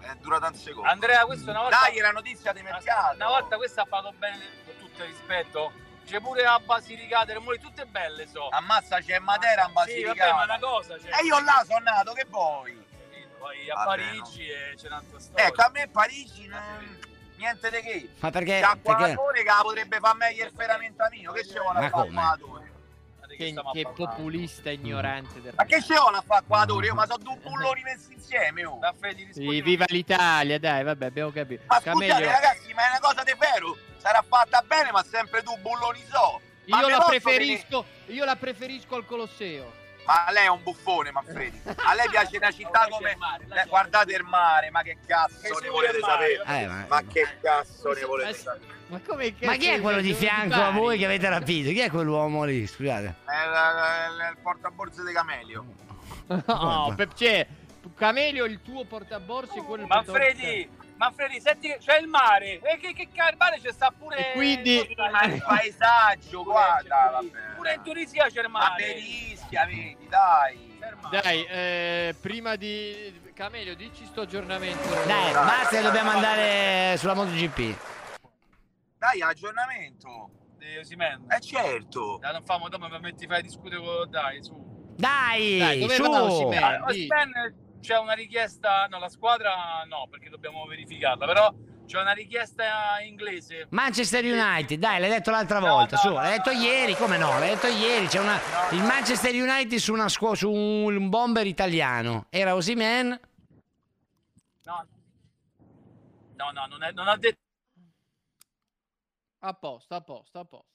[0.00, 0.88] È durata un secondo.
[0.88, 1.78] Andrea, questa è una volta...
[1.82, 3.14] Dai, è la notizia di mercato.
[3.16, 5.72] Una volta questa ha fatto bene, con tutto il rispetto.
[6.10, 8.48] C'è pure la Basilicata, le mole tutte belle so.
[8.48, 10.32] Ammazza, c'è Matera in Sì, Basilicata.
[10.32, 11.08] vabbè, ma una cosa c'è.
[11.20, 12.84] E io là sono nato, che vuoi?
[13.38, 15.46] Poi a Vabbè, Parigi e c'è un'altra storia.
[15.46, 16.98] Ecco, a me Parigi non-
[17.36, 18.10] niente di che.
[18.18, 21.30] Ma perché- C'ha perché- che la potrebbe far meglio il ferramentamino.
[21.32, 22.08] Che ci vuole a fare?
[23.40, 26.86] Che, che populista ignorante del Ma che ci vuole a fare quadratore?
[26.86, 28.78] Io ma sono due bulloni messi insieme, oh.
[29.30, 31.62] Sì, viva l'Italia, dai, vabbè, abbiamo capito.
[31.66, 33.78] Ma scusate Camelio, ragazzi, ma è una cosa di vero.
[33.96, 36.40] Sarà fatta bene, ma sempre tu bulloni so.
[36.66, 39.79] Io la preferisco, io la preferisco al Colosseo.
[40.06, 41.60] Ma lei è un buffone, Manfredi.
[41.64, 43.10] A lei piace una città come.
[43.12, 46.42] Eh, guardate il mare, ma che cazzo ne volete sapere?
[46.46, 48.78] Eh, ma- Ma che cazzo ne volete sapere?
[48.88, 51.70] Ma come Ma chi è quello di fianco a voi che avete rapito?
[51.70, 52.66] Chi è quell'uomo lì?
[52.66, 53.14] Scusate.
[53.24, 55.64] È la- il portaborse di Camelio.
[56.26, 57.46] No, per, cioè,
[57.96, 60.68] Camelio il tuo portaborse e quello il Manfredi,
[61.00, 62.60] Manfredi, senti che c'è il mare.
[62.60, 64.18] E che, che il mare c'è sta pure.
[64.18, 67.54] E quindi- Ma il paesaggio, guarda, vabbè.
[67.56, 68.84] Pure in Tunisia c'è il Ma mare.
[68.84, 70.78] per Ischia, vedi, dai.
[71.10, 73.18] Dai, eh, prima di...
[73.32, 74.86] Camelio, dici sto aggiornamento.
[75.06, 77.78] Dai, basta che dobbiamo andare sulla MotoGP.
[78.98, 80.30] Dai, aggiornamento.
[80.58, 81.24] Di Osimhen.
[81.30, 82.18] Eh certo.
[82.20, 84.54] Dai, non famo dopo mi metti fai discutere con dai, su.
[84.98, 86.02] Dai, Dai, dove su!
[86.02, 87.68] va Osimhen?
[87.80, 91.52] C'è una richiesta, no, la squadra no, perché dobbiamo verificarla, però
[91.86, 93.66] c'è una richiesta inglese.
[93.70, 97.38] Manchester United, dai, l'hai detto l'altra volta, su, l'hai detto ieri, come no?
[97.38, 98.38] L'hai detto ieri, c'è una
[98.72, 102.26] il Manchester United su una scu- su un bomber italiano.
[102.30, 103.18] Era Osimen?
[104.64, 104.86] No,
[106.36, 107.38] no, no non, è- non ha detto.
[109.40, 110.66] A posto, a posto, a posto.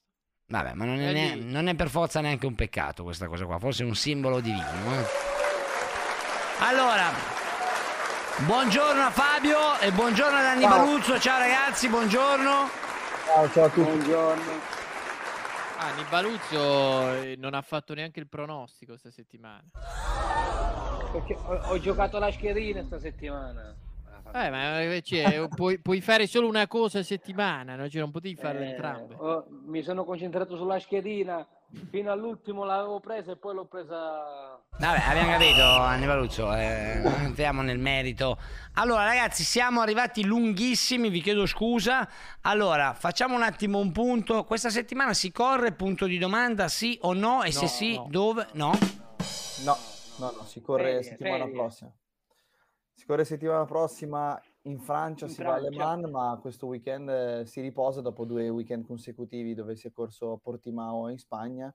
[0.48, 1.52] Vabbè, ma non è, È ne- lì.
[1.52, 4.64] non è per forza neanche un peccato questa cosa qua, forse è un simbolo divino.
[5.00, 5.44] eh.
[6.60, 7.12] Allora,
[8.46, 10.78] buongiorno a Fabio e buongiorno ad Anni Ciao.
[10.86, 12.70] Baluzzo, ciao ragazzi, buongiorno.
[13.26, 13.82] Ciao, ciao a tutti.
[13.90, 14.52] Buongiorno.
[15.78, 19.64] Ah, Nibaluzzo eh, non ha fatto neanche il pronostico questa settimana.
[21.12, 23.76] Perché ho, ho giocato la schierina sta settimana.
[24.34, 27.88] Eh, ma cioè, puoi, puoi fare solo una cosa a settimana, no?
[27.88, 29.16] Cioè, non potevi farle Eh, entrambe.
[29.18, 31.46] ho- mi sono concentrato sulla schierina
[31.90, 37.62] fino all'ultimo l'avevo presa e poi l'ho presa Vabbè, abbiamo capito, Anni Baluzzo, eh, entriamo
[37.62, 38.38] nel merito.
[38.74, 42.08] Allora, ragazzi, siamo arrivati lunghissimi, vi chiedo scusa.
[42.42, 44.44] Allora, facciamo un attimo un punto.
[44.44, 47.44] Questa settimana si corre, punto di domanda, sì o no?
[47.44, 48.08] E se No, sì, no.
[48.10, 48.48] dove?
[48.54, 48.72] No?
[49.64, 49.78] No,
[50.18, 51.54] no, no, si corre Ferie, settimana ferie.
[51.60, 51.92] prossima.
[52.94, 55.86] Si corre settimana prossima in Francia, In si va a Le Francia.
[55.86, 60.34] Mans, ma questo weekend eh, si riposa dopo due weekend consecutivi dove si è corso
[60.34, 61.74] a Portimao in Spagna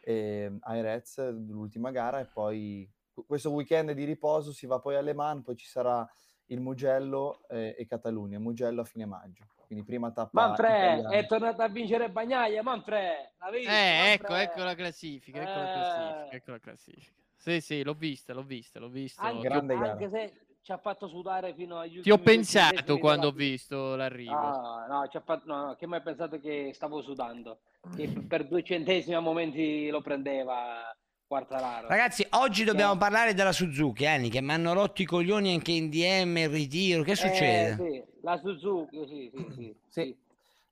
[0.00, 4.96] e a Jerez, l'ultima gara, e poi qu- questo weekend di riposo si va poi
[4.96, 6.06] a Le Mans, poi ci sarà
[6.46, 11.08] il Mugello eh, e Catalunya, Mugello a fine maggio, quindi prima tappa Manfred italiana.
[11.10, 15.70] è tornato a vincere Bagnaia Manfred Eh, ecco, ecco la classifica, ecco la Eh.
[15.72, 17.12] classifica, ecco la classifica.
[17.36, 19.20] Sì, sì, l'ho vista, l'ho vista, l'ho visto.
[19.22, 23.96] anche, anche se ci ha fatto sudare fino agli ti ho pensato quando ho visto
[23.96, 24.32] l'arrivo.
[24.32, 27.58] Ah, no, ci ha fatto, no, no, che mai pensato che stavo sudando
[27.94, 30.84] che per due centesimi a momenti lo prendeva
[31.26, 35.72] Quartararo Ragazzi, oggi dobbiamo parlare della Suzuki, Anni, che mi hanno rotto i coglioni anche
[35.72, 37.02] in DM, il ritiro.
[37.02, 37.74] Che Eh, succede?
[37.74, 40.16] sì, la Suzuki sì, sì, sì, Sì,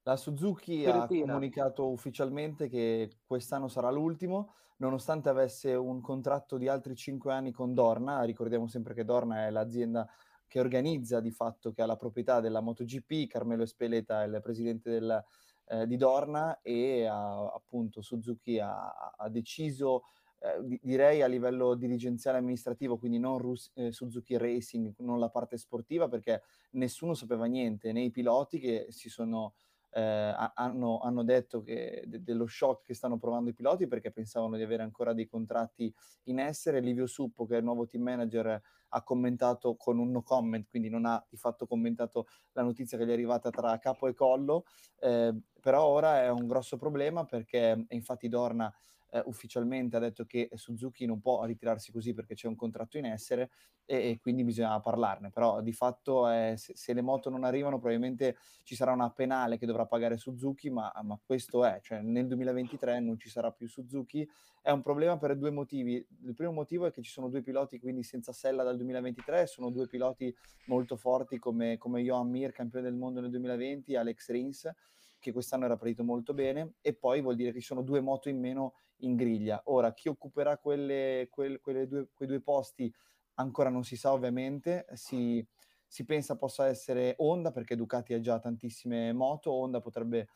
[0.05, 6.96] la Suzuki ha comunicato ufficialmente che quest'anno sarà l'ultimo, nonostante avesse un contratto di altri
[6.96, 8.22] 5 anni con Dorna.
[8.24, 10.09] Ricordiamo sempre che Dorna è l'azienda
[10.48, 13.28] che organizza di fatto, che ha la proprietà della MotoGP.
[13.28, 15.24] Carmelo Espeleta è il presidente del,
[15.68, 20.02] eh, di Dorna e ha, appunto Suzuki ha, ha deciso
[20.40, 25.30] eh, di- direi a livello dirigenziale amministrativo, quindi non Rus- eh, Suzuki Racing, non la
[25.30, 26.42] parte sportiva, perché
[26.72, 29.54] nessuno sapeva niente, né i piloti che si sono,
[30.01, 34.62] hanno, hanno detto che de- dello shock che stanno provando i piloti perché pensavano di
[34.62, 35.93] avere ancora dei contratti
[36.24, 36.81] in essere.
[36.81, 38.60] Livio Suppo, che è il nuovo team manager,
[38.94, 43.06] ha commentato con un no comment, quindi non ha di fatto commentato la notizia che
[43.06, 44.64] gli è arrivata tra capo e collo,
[45.01, 48.73] eh, però ora è un grosso problema perché infatti Dorna
[49.12, 53.05] eh, ufficialmente ha detto che Suzuki non può ritirarsi così perché c'è un contratto in
[53.05, 53.51] essere
[53.84, 57.78] e, e quindi bisogna parlarne, però di fatto eh, se, se le moto non arrivano
[57.78, 62.26] probabilmente ci sarà una penale che dovrà pagare Suzuki, ma, ma questo è, cioè nel
[62.26, 64.28] 2023 non ci sarà più Suzuki,
[64.62, 65.94] è un problema per due motivi.
[66.22, 69.70] Il primo motivo è che ci sono due piloti quindi senza sella dal 2023, sono
[69.70, 70.34] due piloti
[70.66, 74.72] molto forti come, come Johan Mir, campione del mondo nel 2020, Alex Rins,
[75.18, 78.28] che quest'anno era partito molto bene, e poi vuol dire che ci sono due moto
[78.28, 79.62] in meno in griglia.
[79.66, 82.93] Ora, chi occuperà quelle, quel- quelle due, quei due posti
[83.35, 85.47] ancora non si sa ovviamente, si,
[85.87, 90.29] si pensa possa essere Honda perché Ducati ha già tantissime moto, Honda potrebbe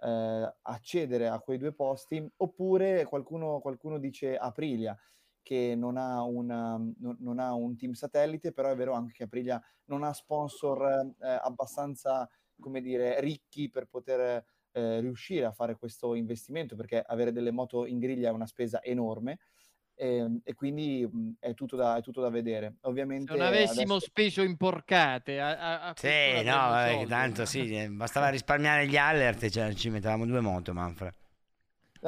[0.00, 4.96] eh, accedere a quei due posti, oppure qualcuno, qualcuno dice Aprilia
[5.42, 9.24] che non ha, una, non, non ha un team satellite, però è vero anche che
[9.24, 12.28] Aprilia non ha sponsor eh, abbastanza,
[12.58, 14.44] come dire, ricchi per poter
[14.74, 18.82] eh, riuscire a fare questo investimento, perché avere delle moto in griglia è una spesa
[18.82, 19.38] enorme.
[19.96, 22.78] E, e quindi mh, è tutto, da, è tutto da vedere.
[22.82, 27.08] Ovviamente Se non avessimo adesso- speso in porcate, a, a, Sì, no, vabbè, soldi.
[27.08, 31.12] tanto sì, eh, bastava risparmiare gli alert e cioè, ci mettevamo due moto, Manfred.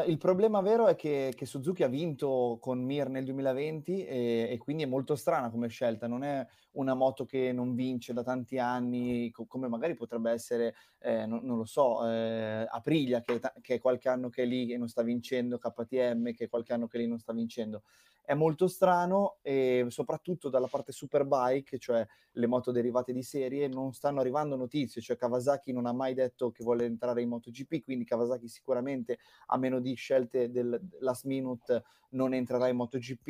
[0.05, 4.59] Il problema vero è che, che Suzuki ha vinto con Mir nel 2020 e, e
[4.59, 8.59] quindi è molto strana come scelta, non è una moto che non vince da tanti
[8.59, 13.55] anni, co- come magari potrebbe essere, eh, non, non lo so, eh, Aprilia che, ta-
[13.59, 16.75] che è qualche anno che è lì e non sta vincendo, KTM che è qualche
[16.75, 17.83] anno che è lì non sta vincendo.
[18.27, 23.93] È molto strano e soprattutto dalla parte Superbike, cioè le moto derivate di serie, non
[23.93, 28.05] stanno arrivando notizie, cioè Kawasaki non ha mai detto che vuole entrare in MotoGP, quindi
[28.05, 33.29] Kawasaki sicuramente a meno di scelte del last minute non entrerà in MotoGP,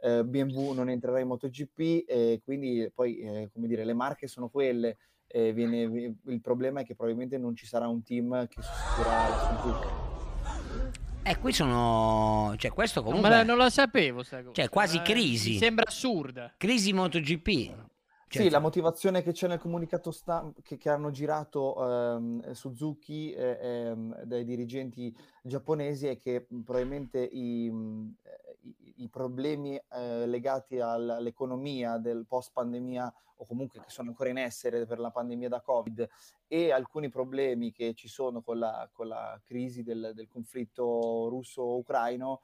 [0.00, 4.48] eh, BMW non entrerà in MotoGP e quindi poi eh, come dire le marche sono
[4.48, 4.96] quelle
[5.30, 10.17] viene, il problema è che probabilmente non ci sarà un team che sostituirà la Suzuki.
[11.28, 12.54] E qui sono.
[12.56, 13.28] Cioè, questo No, comunque.
[13.28, 14.52] ma non la sapevo, sta cosa.
[14.54, 15.50] Cioè, quasi Eh, crisi.
[15.50, 16.54] Mi sembra assurda.
[16.56, 17.86] Crisi MotoGP.
[18.30, 21.76] Cioè, sì, la motivazione che c'è nel comunicato stampa che, che hanno girato
[22.16, 28.16] ehm, Suzuki eh, ehm, dai dirigenti giapponesi è che probabilmente i, mh,
[28.96, 34.38] i- problemi eh, legati al- all'economia del post pandemia o comunque che sono ancora in
[34.38, 36.08] essere per la pandemia da Covid
[36.48, 42.40] e alcuni problemi che ci sono con la, con la crisi del, del conflitto russo-ucraino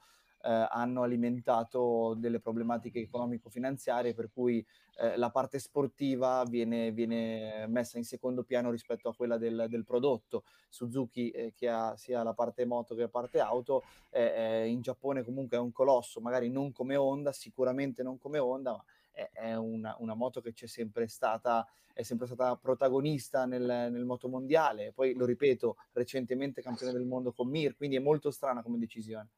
[0.47, 4.65] hanno alimentato delle problematiche economico-finanziarie per cui
[4.97, 9.83] eh, la parte sportiva viene, viene messa in secondo piano rispetto a quella del, del
[9.83, 10.43] prodotto.
[10.69, 14.81] Suzuki, eh, che ha sia la parte moto che la parte auto, eh, eh, in
[14.81, 18.83] Giappone comunque è un colosso, magari non come Honda, sicuramente non come Honda, ma
[19.31, 24.27] è una, una moto che c'è sempre stata, è sempre stata protagonista nel, nel moto
[24.27, 24.91] mondiale.
[24.93, 29.29] Poi, lo ripeto, recentemente campione del mondo con Mir, quindi è molto strana come decisione.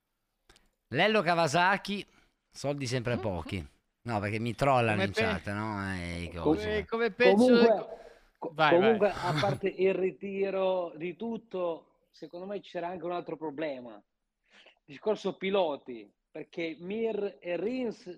[0.89, 2.05] Lello Kawasaki,
[2.49, 3.65] soldi sempre pochi.
[4.03, 5.93] No, perché mi trollano Come in pe- chat, no?
[5.93, 7.45] Eh, Come, come penso...
[7.45, 7.85] Comunque,
[8.38, 9.34] co- Vai, comunque vai.
[9.34, 14.01] a parte il ritiro di tutto, secondo me c'era anche un altro problema.
[14.85, 18.18] Discorso piloti, perché Mir e Rins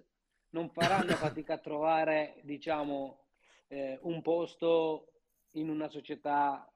[0.52, 3.26] non faranno fatica a trovare, diciamo,
[3.70, 5.08] eh, un posto
[5.54, 6.72] in una società.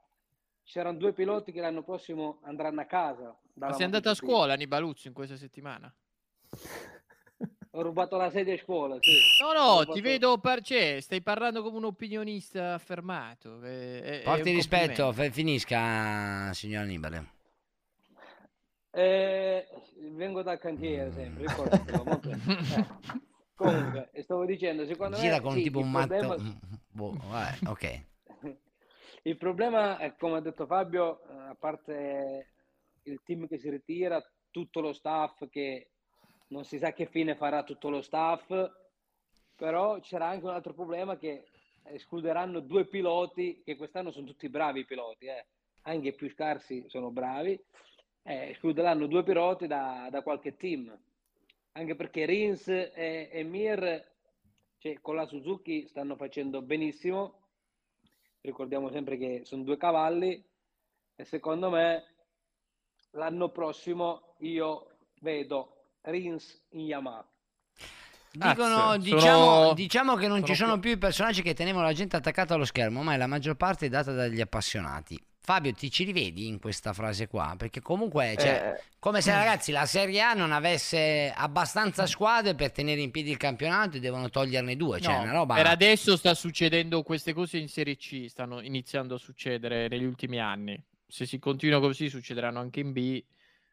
[0.64, 3.36] C'erano due piloti che l'anno prossimo andranno a casa.
[3.56, 5.94] Ma sei andato a scuola, Nibaluzzo, in questa settimana?
[7.76, 9.12] Ho rubato la sedia a scuola, sì.
[9.42, 13.62] No, no, rubato- ti vedo, par- cioè, stai parlando come un opinionista affermato.
[13.62, 17.32] è- è- Porti rispetto, fe- finisca, signor Annibale.
[18.92, 19.68] Eh,
[20.12, 22.30] vengo dal cantiere sempre, ricordatelo, molto-
[22.78, 22.86] eh.
[23.56, 26.16] Comunque, stavo dicendo, secondo Gira me con sì, tipo un matto.
[26.18, 28.04] problema- mm, boh, vabbè, ok.
[29.26, 32.52] Il problema è, come ha detto Fabio, eh, a parte
[33.04, 34.22] il team che si ritira,
[34.52, 35.92] tutto lo staff che
[36.48, 38.54] non si sa che fine farà tutto lo staff,
[39.56, 41.46] però c'era anche un altro problema che
[41.84, 45.46] escluderanno due piloti, che quest'anno sono tutti bravi piloti, eh.
[45.84, 47.58] anche i più scarsi sono bravi,
[48.24, 50.94] eh, escluderanno due piloti da, da qualche team,
[51.72, 54.06] anche perché Rins e, e Mir
[54.80, 57.43] cioè, con la Suzuki stanno facendo benissimo,
[58.44, 60.44] ricordiamo sempre che sono due cavalli
[61.16, 62.04] e secondo me
[63.12, 64.88] l'anno prossimo io
[65.22, 67.26] vedo Rins in Yamaha.
[68.32, 71.86] Dicono, Ah, diciamo, sono- diciamo che non ci sono sono più i personaggi che tenevano
[71.86, 75.24] la gente attaccata allo schermo, ma la maggior parte è data dagli appassionati.
[75.46, 77.56] Fabio, ti ci rivedi in questa frase qua?
[77.58, 82.72] Perché comunque, cioè, Eh, come se ragazzi la Serie A non avesse abbastanza squadre per
[82.72, 85.02] tenere in piedi il campionato e devono toglierne due.
[85.02, 85.56] Cioè, No, una roba...
[85.56, 90.40] Per adesso sta succedendo queste cose in Serie C, stanno iniziando a succedere negli ultimi
[90.40, 90.82] anni.
[91.06, 93.22] Se si continua così succederanno anche in B,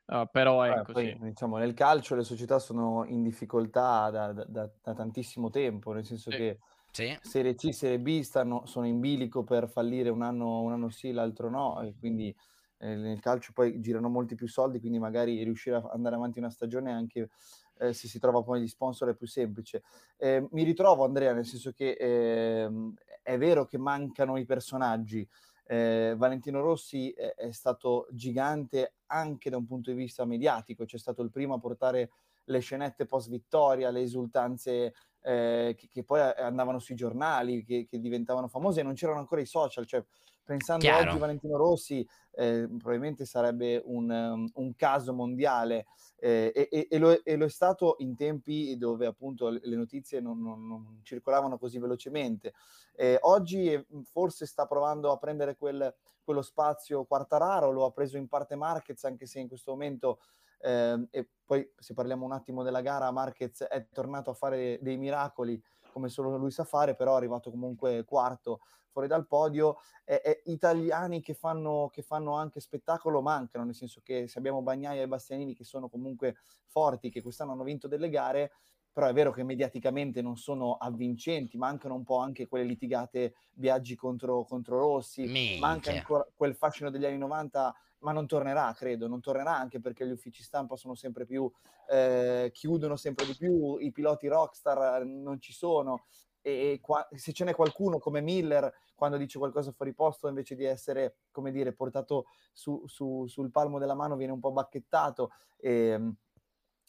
[0.07, 1.25] eh, però Eh, ecco poi, sì.
[1.25, 6.05] diciamo, nel calcio le società sono in difficoltà da, da- da- da tantissimo tempo, nel
[6.05, 6.37] senso Sì.
[6.37, 6.59] che
[6.93, 7.17] Sì.
[7.23, 11.13] Serie C, Serie B stanno, sono in bilico per fallire un anno, un anno sì,
[11.13, 12.35] l'altro no, e quindi
[12.79, 16.51] eh, nel calcio poi girano molti più soldi, quindi magari riuscire a andare avanti una
[16.51, 17.31] stagione anche
[17.79, 19.83] eh, se si trova poi gli sponsor è più semplice.
[20.17, 25.27] Eh, mi ritrovo Andrea, nel senso che ehm, è vero che mancano i personaggi,
[25.67, 30.99] eh, Valentino Rossi è, è stato gigante anche da un punto di vista mediatico, c'è
[30.99, 32.11] stato il primo a portare
[32.51, 37.87] le scenette post vittoria, le esultanze eh, che, che poi eh, andavano sui giornali, che,
[37.89, 40.05] che diventavano famose e non c'erano ancora i social, cioè
[40.43, 41.11] pensando Chiaro.
[41.11, 45.87] oggi Valentino Rossi eh, probabilmente sarebbe un, um, un caso mondiale
[46.17, 50.21] eh, e, e- lo, è- e lo è stato in tempi dove appunto le notizie
[50.21, 52.53] non, non- non circolavano così velocemente.
[53.21, 58.29] Oggi eh, forse sta provando a prendere quel- quello spazio Quartararo, lo ha preso in
[58.29, 60.21] parte Marquez, anche se in questo momento,
[60.61, 64.97] ehm, e poi se parliamo un attimo della gara, Marquez è tornato a fare dei
[64.97, 65.61] miracoli
[65.91, 68.61] come solo lui sa fare, però è arrivato comunque quarto
[68.91, 69.79] fuori dal podio.
[70.05, 74.63] E, e italiani che fanno, che fanno anche spettacolo mancano, nel senso che se abbiamo
[74.63, 78.53] Bagnaia e Bastianini che sono comunque forti, che quest'anno hanno vinto delle gare,
[78.93, 83.95] però è vero che mediaticamente non sono avvincenti, mancano un po' anche quelle litigate Biaggi
[83.95, 85.61] contro, contro Rossi, Minchia.
[85.61, 90.07] manca ancora quel fascino degli anni 90, ma non tornerà, credo, non tornerà anche perché
[90.07, 91.51] gli uffici stampa sono sempre più,
[91.89, 96.05] eh, chiudono sempre di più, i piloti rockstar non ci sono,
[96.43, 100.65] e qua- se ce n'è qualcuno come Miller quando dice qualcosa fuori posto invece di
[100.65, 105.33] essere come dire portato su- su- sul palmo della mano viene un po' bacchettato.
[105.59, 106.15] E,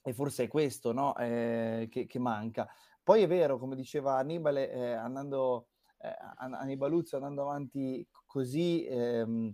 [0.03, 1.15] e forse è questo no?
[1.17, 2.67] Eh, che, che manca.
[3.03, 5.67] Poi è vero come diceva Annibale eh, andando
[5.99, 9.53] eh, An- Annibaluzzo andando avanti così ehm,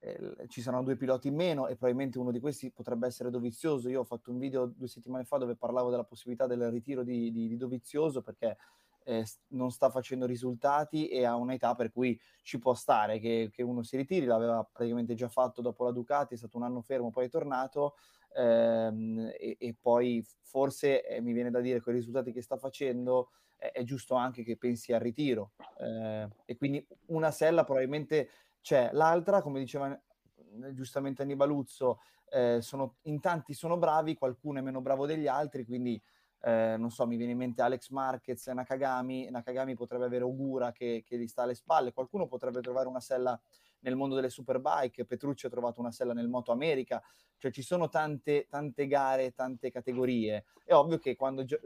[0.00, 3.88] eh, ci saranno due piloti in meno e probabilmente uno di questi potrebbe essere Dovizioso.
[3.88, 7.30] Io ho fatto un video due settimane fa dove parlavo della possibilità del ritiro di,
[7.30, 8.56] di- di Dovizioso perché
[9.04, 13.62] eh, non sta facendo risultati e ha un'età per cui ci può stare che, che
[13.62, 17.10] uno si ritiri, l'aveva praticamente già fatto dopo la Ducati, è stato un anno fermo,
[17.10, 17.94] poi è tornato
[18.36, 22.56] ehm, e, e poi forse eh, mi viene da dire con i risultati che sta
[22.56, 28.28] facendo eh, è giusto anche che pensi al ritiro eh, e quindi una sella probabilmente
[28.60, 32.00] c'è, l'altra come diceva eh, giustamente Annibaluzzo,
[32.30, 36.00] eh, sono, in tanti sono bravi, qualcuno è meno bravo degli altri, quindi
[36.42, 41.02] eh, non so, mi viene in mente Alex Marquez, Nakagami, Nakagami potrebbe avere Ogura che,
[41.04, 43.38] che gli sta alle spalle, qualcuno potrebbe trovare una sella
[43.80, 47.02] nel mondo delle superbike, Petrucci ha trovato una sella nel Moto America,
[47.38, 50.44] cioè ci sono tante, tante gare, tante categorie.
[50.64, 51.60] È ovvio che quando gio-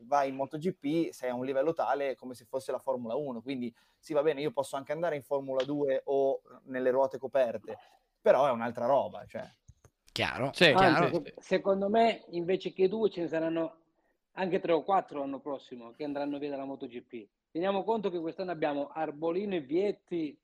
[0.00, 3.74] vai in MotoGP sei a un livello tale come se fosse la Formula 1, quindi
[3.98, 7.78] sì va bene, io posso anche andare in Formula 2 o nelle ruote coperte,
[8.20, 9.48] però è un'altra roba, cioè.
[10.12, 10.50] Chiaro?
[10.74, 13.78] Anzi, se- secondo me invece che due ce ne saranno
[14.32, 17.28] anche tre o quattro l'anno prossimo che andranno via dalla MotoGP.
[17.50, 20.36] Teniamo conto che quest'anno abbiamo Arbolino e Vietti,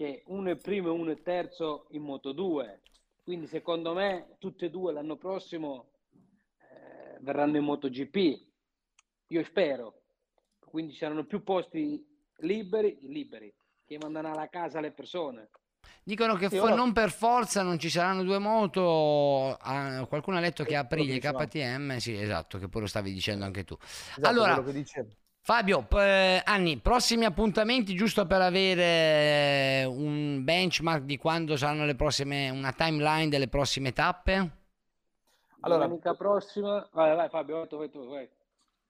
[0.00, 2.80] che uno è primo e uno è terzo in Moto 2.
[3.22, 8.16] Quindi secondo me tutte e due l'anno prossimo eh, verranno in MotoGP.
[9.26, 10.00] Io spero.
[10.58, 12.02] Quindi ci saranno più posti
[12.38, 13.52] liberi, liberi
[13.84, 15.50] che mandano alla casa le persone.
[16.02, 19.54] Dicono che Sì, fo- ora- non per forza non ci saranno due moto.
[19.60, 21.44] ah, qualcuno ha letto che Aprilia e dicevamo.
[21.44, 21.96] KTM.
[21.98, 23.76] Sì, esatto, che poi lo stavi dicendo anche tu.
[24.16, 25.08] Esatto, allora, quello che dicevo.
[25.42, 31.86] Fabio, p- eh, Anni, prossimi appuntamenti giusto per avere eh, un benchmark di quando saranno
[31.86, 34.50] le prossime, una timeline delle prossime tappe?
[35.60, 38.28] Allora- Domenica prossima, vai, vai Fabio, vai tu, vai.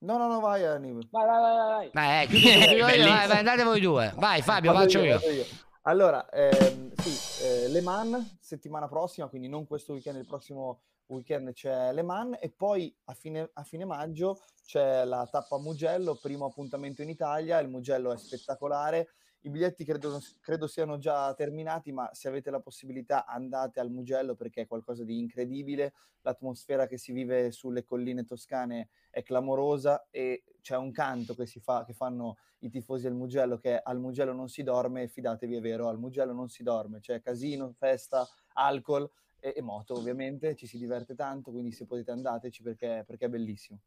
[0.00, 1.06] No, no, no, vai Annibale.
[1.10, 1.90] Vai, vai, vai, vai.
[1.92, 4.12] Vai, eh, chiudi tu, chiudi io, vai, vai, andate voi due.
[4.16, 5.18] Vai Fabio, Vado faccio io.
[5.18, 5.46] vado
[5.82, 10.80] Allora, ehm, sì, eh, Le Mans settimana prossima, quindi non questo weekend, il prossimo
[11.12, 16.18] weekend c'è Le Mans e poi a fine, a fine maggio c'è la tappa Mugello,
[16.20, 19.08] primo appuntamento in Italia, il Mugello è spettacolare,
[19.42, 24.34] i biglietti credo, credo siano già terminati, ma se avete la possibilità andate al Mugello
[24.34, 30.44] perché è qualcosa di incredibile, l'atmosfera che si vive sulle colline toscane è clamorosa e
[30.60, 33.98] c'è un canto che si fa, che fanno i tifosi al Mugello che è al
[33.98, 38.28] Mugello non si dorme, fidatevi è vero, al Mugello non si dorme, c'è casino, festa,
[38.52, 39.10] alcol
[39.40, 43.28] e, e moto ovviamente, ci si diverte tanto, quindi se potete andateci perché, perché è
[43.28, 43.80] bellissimo.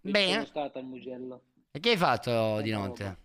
[0.00, 0.32] Bene.
[0.32, 1.42] Sono stato al Mugello.
[1.70, 3.18] E che hai fatto di no, notte?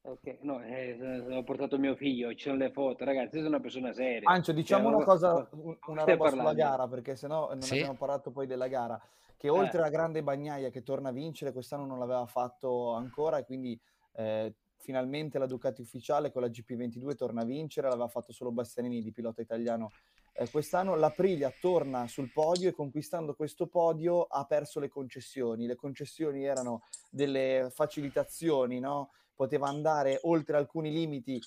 [0.00, 3.60] Ok, no, eh, ho portato mio figlio, ci sono le foto, ragazzi, io sono una
[3.60, 4.28] persona seria.
[4.30, 6.54] Ancio, diciamo Cioè, una cosa, una roba sulla parlando?
[6.54, 7.74] gara, perché sennò non Sì.
[7.74, 9.00] abbiamo parlato poi della gara,
[9.36, 9.50] che Eh.
[9.50, 13.78] oltre alla grande Bagnaia che torna a vincere, quest'anno non l'aveva fatto ancora e quindi
[14.12, 19.02] eh, finalmente la Ducati ufficiale con la GP22 torna a vincere, l'aveva fatto solo Bastianini
[19.02, 19.90] di pilota italiano
[20.38, 20.94] eh, quest'anno.
[20.94, 25.66] L'Aprilia torna sul podio e conquistando questo podio ha perso le concessioni.
[25.66, 29.10] Le concessioni erano delle facilitazioni, no?
[29.38, 31.40] poteva andare oltre alcuni limiti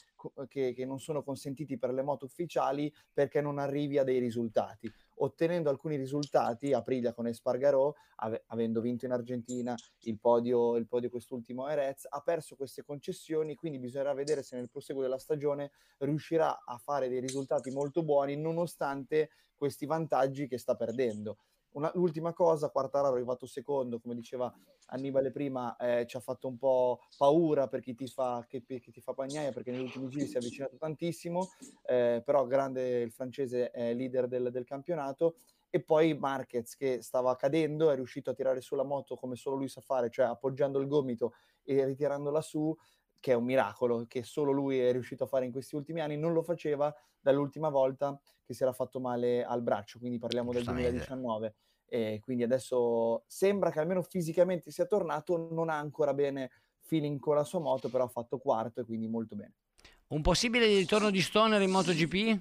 [0.47, 4.89] che, che non sono consentiti per le moto ufficiali perché non arrivi a dei risultati.
[5.23, 11.09] Ottenendo alcuni risultati, Aprilia con Espargarò, ave- avendo vinto in Argentina il podio, il podio
[11.09, 15.71] quest'ultimo a Jerez, ha perso queste concessioni, quindi bisognerà vedere se nel proseguo della stagione
[15.99, 21.37] riuscirà a fare dei risultati molto buoni nonostante questi vantaggi che sta perdendo.
[21.73, 24.53] Una- l'ultima cosa, Quartararo è arrivato secondo, come diceva
[24.87, 29.01] Annibale prima, eh, ci ha fatto un po' paura per chi ti fa, che, che
[29.01, 31.49] fa Bagnaia perché negli ultimi giri si è avvicinato tantissimo,
[31.83, 35.35] eh, però grande il francese è leader del, del campionato.
[35.73, 39.55] E poi Marquez che stava cadendo è riuscito a tirare su la moto come solo
[39.55, 41.33] lui sa fare, cioè appoggiando il gomito
[41.63, 42.77] e ritirandola su,
[43.21, 46.17] che è un miracolo che solo lui è riuscito a fare in questi ultimi anni,
[46.17, 50.63] non lo faceva dall'ultima volta che si era fatto male al braccio, quindi parliamo del
[50.63, 50.89] Giustamente.
[50.89, 56.49] 2019 e quindi adesso sembra che almeno fisicamente sia tornato, non ha ancora bene
[56.79, 59.55] feeling con la sua moto, però ha fatto quarto e quindi molto bene.
[60.07, 62.39] Un possibile ritorno di Stoner in MotoGP?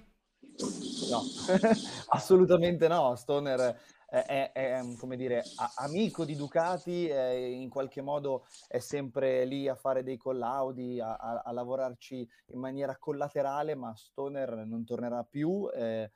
[1.10, 1.22] No,
[2.10, 3.14] assolutamente no.
[3.16, 3.78] Stoner
[4.10, 9.68] è, è- mm, come dire, a- amico di Ducati, in qualche modo è sempre lì
[9.68, 15.22] a fare dei collaudi, a, a- a lavorarci in maniera collaterale, ma Stoner non tornerà
[15.24, 16.10] più, eh,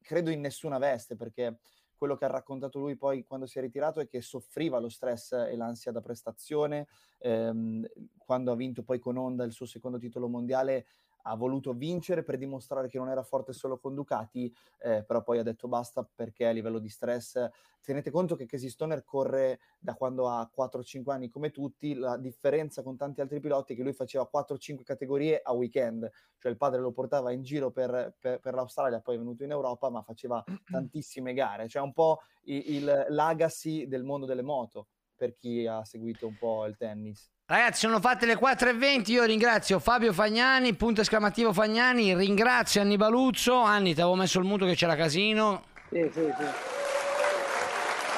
[0.00, 1.58] credo in nessuna veste, perché
[1.96, 5.32] quello che ha raccontato lui poi quando si è ritirato è che soffriva lo stress
[5.32, 6.86] e l'ansia da prestazione,
[7.18, 7.86] ehm,
[8.18, 10.86] quando ha vinto poi con Honda il suo secondo titolo mondiale
[11.26, 15.38] ha voluto vincere per dimostrare che non era forte solo con Ducati, eh, però poi
[15.38, 17.48] ha detto basta perché a livello di stress
[17.80, 22.82] tenete conto che Casey Stoner corre da quando ha 4-5 anni come tutti, la differenza
[22.82, 26.80] con tanti altri piloti è che lui faceva 4-5 categorie a weekend, cioè il padre
[26.80, 30.42] lo portava in giro per, per- per l'Australia, poi è venuto in Europa, ma faceva
[30.70, 35.84] tantissime gare, cioè un po' i- il legacy del mondo delle moto per chi ha
[35.84, 37.33] seguito un po' il tennis.
[37.46, 39.10] Ragazzi, sono fatte le 4.20.
[39.10, 42.14] Io ringrazio Fabio Fagnani, punto esclamativo Fagnani.
[42.14, 43.60] Ringrazio Anni Baluzzo.
[43.60, 45.64] Anni, ti avevo messo il muto che c'era casino.
[45.90, 46.44] Sì, sì, sì.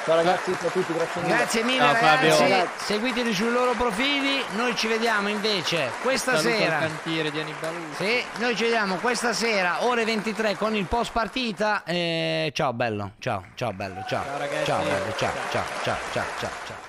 [0.05, 1.35] Ciao ragazzi, ciao a tutti, grazie mille.
[1.35, 2.27] Grazie mille, Ciao, ragazzi.
[2.37, 2.69] Fabio.
[2.77, 4.41] Seguiteli sui loro profili.
[4.55, 6.77] Noi ci vediamo invece questa Saluto al sera.
[6.77, 7.75] cantiere di Annibale.
[7.97, 11.83] Sì, noi ci vediamo questa sera, ore 23, con il post partita.
[11.83, 14.23] Eh, ciao bello, ciao, ciao bello, ciao.
[14.23, 14.63] Ciao, ragazzi.
[14.63, 15.51] Ciao bello, ciao, Ciao.
[15.51, 16.49] ciao, ciao, ciao, ciao.
[16.65, 16.86] ciao.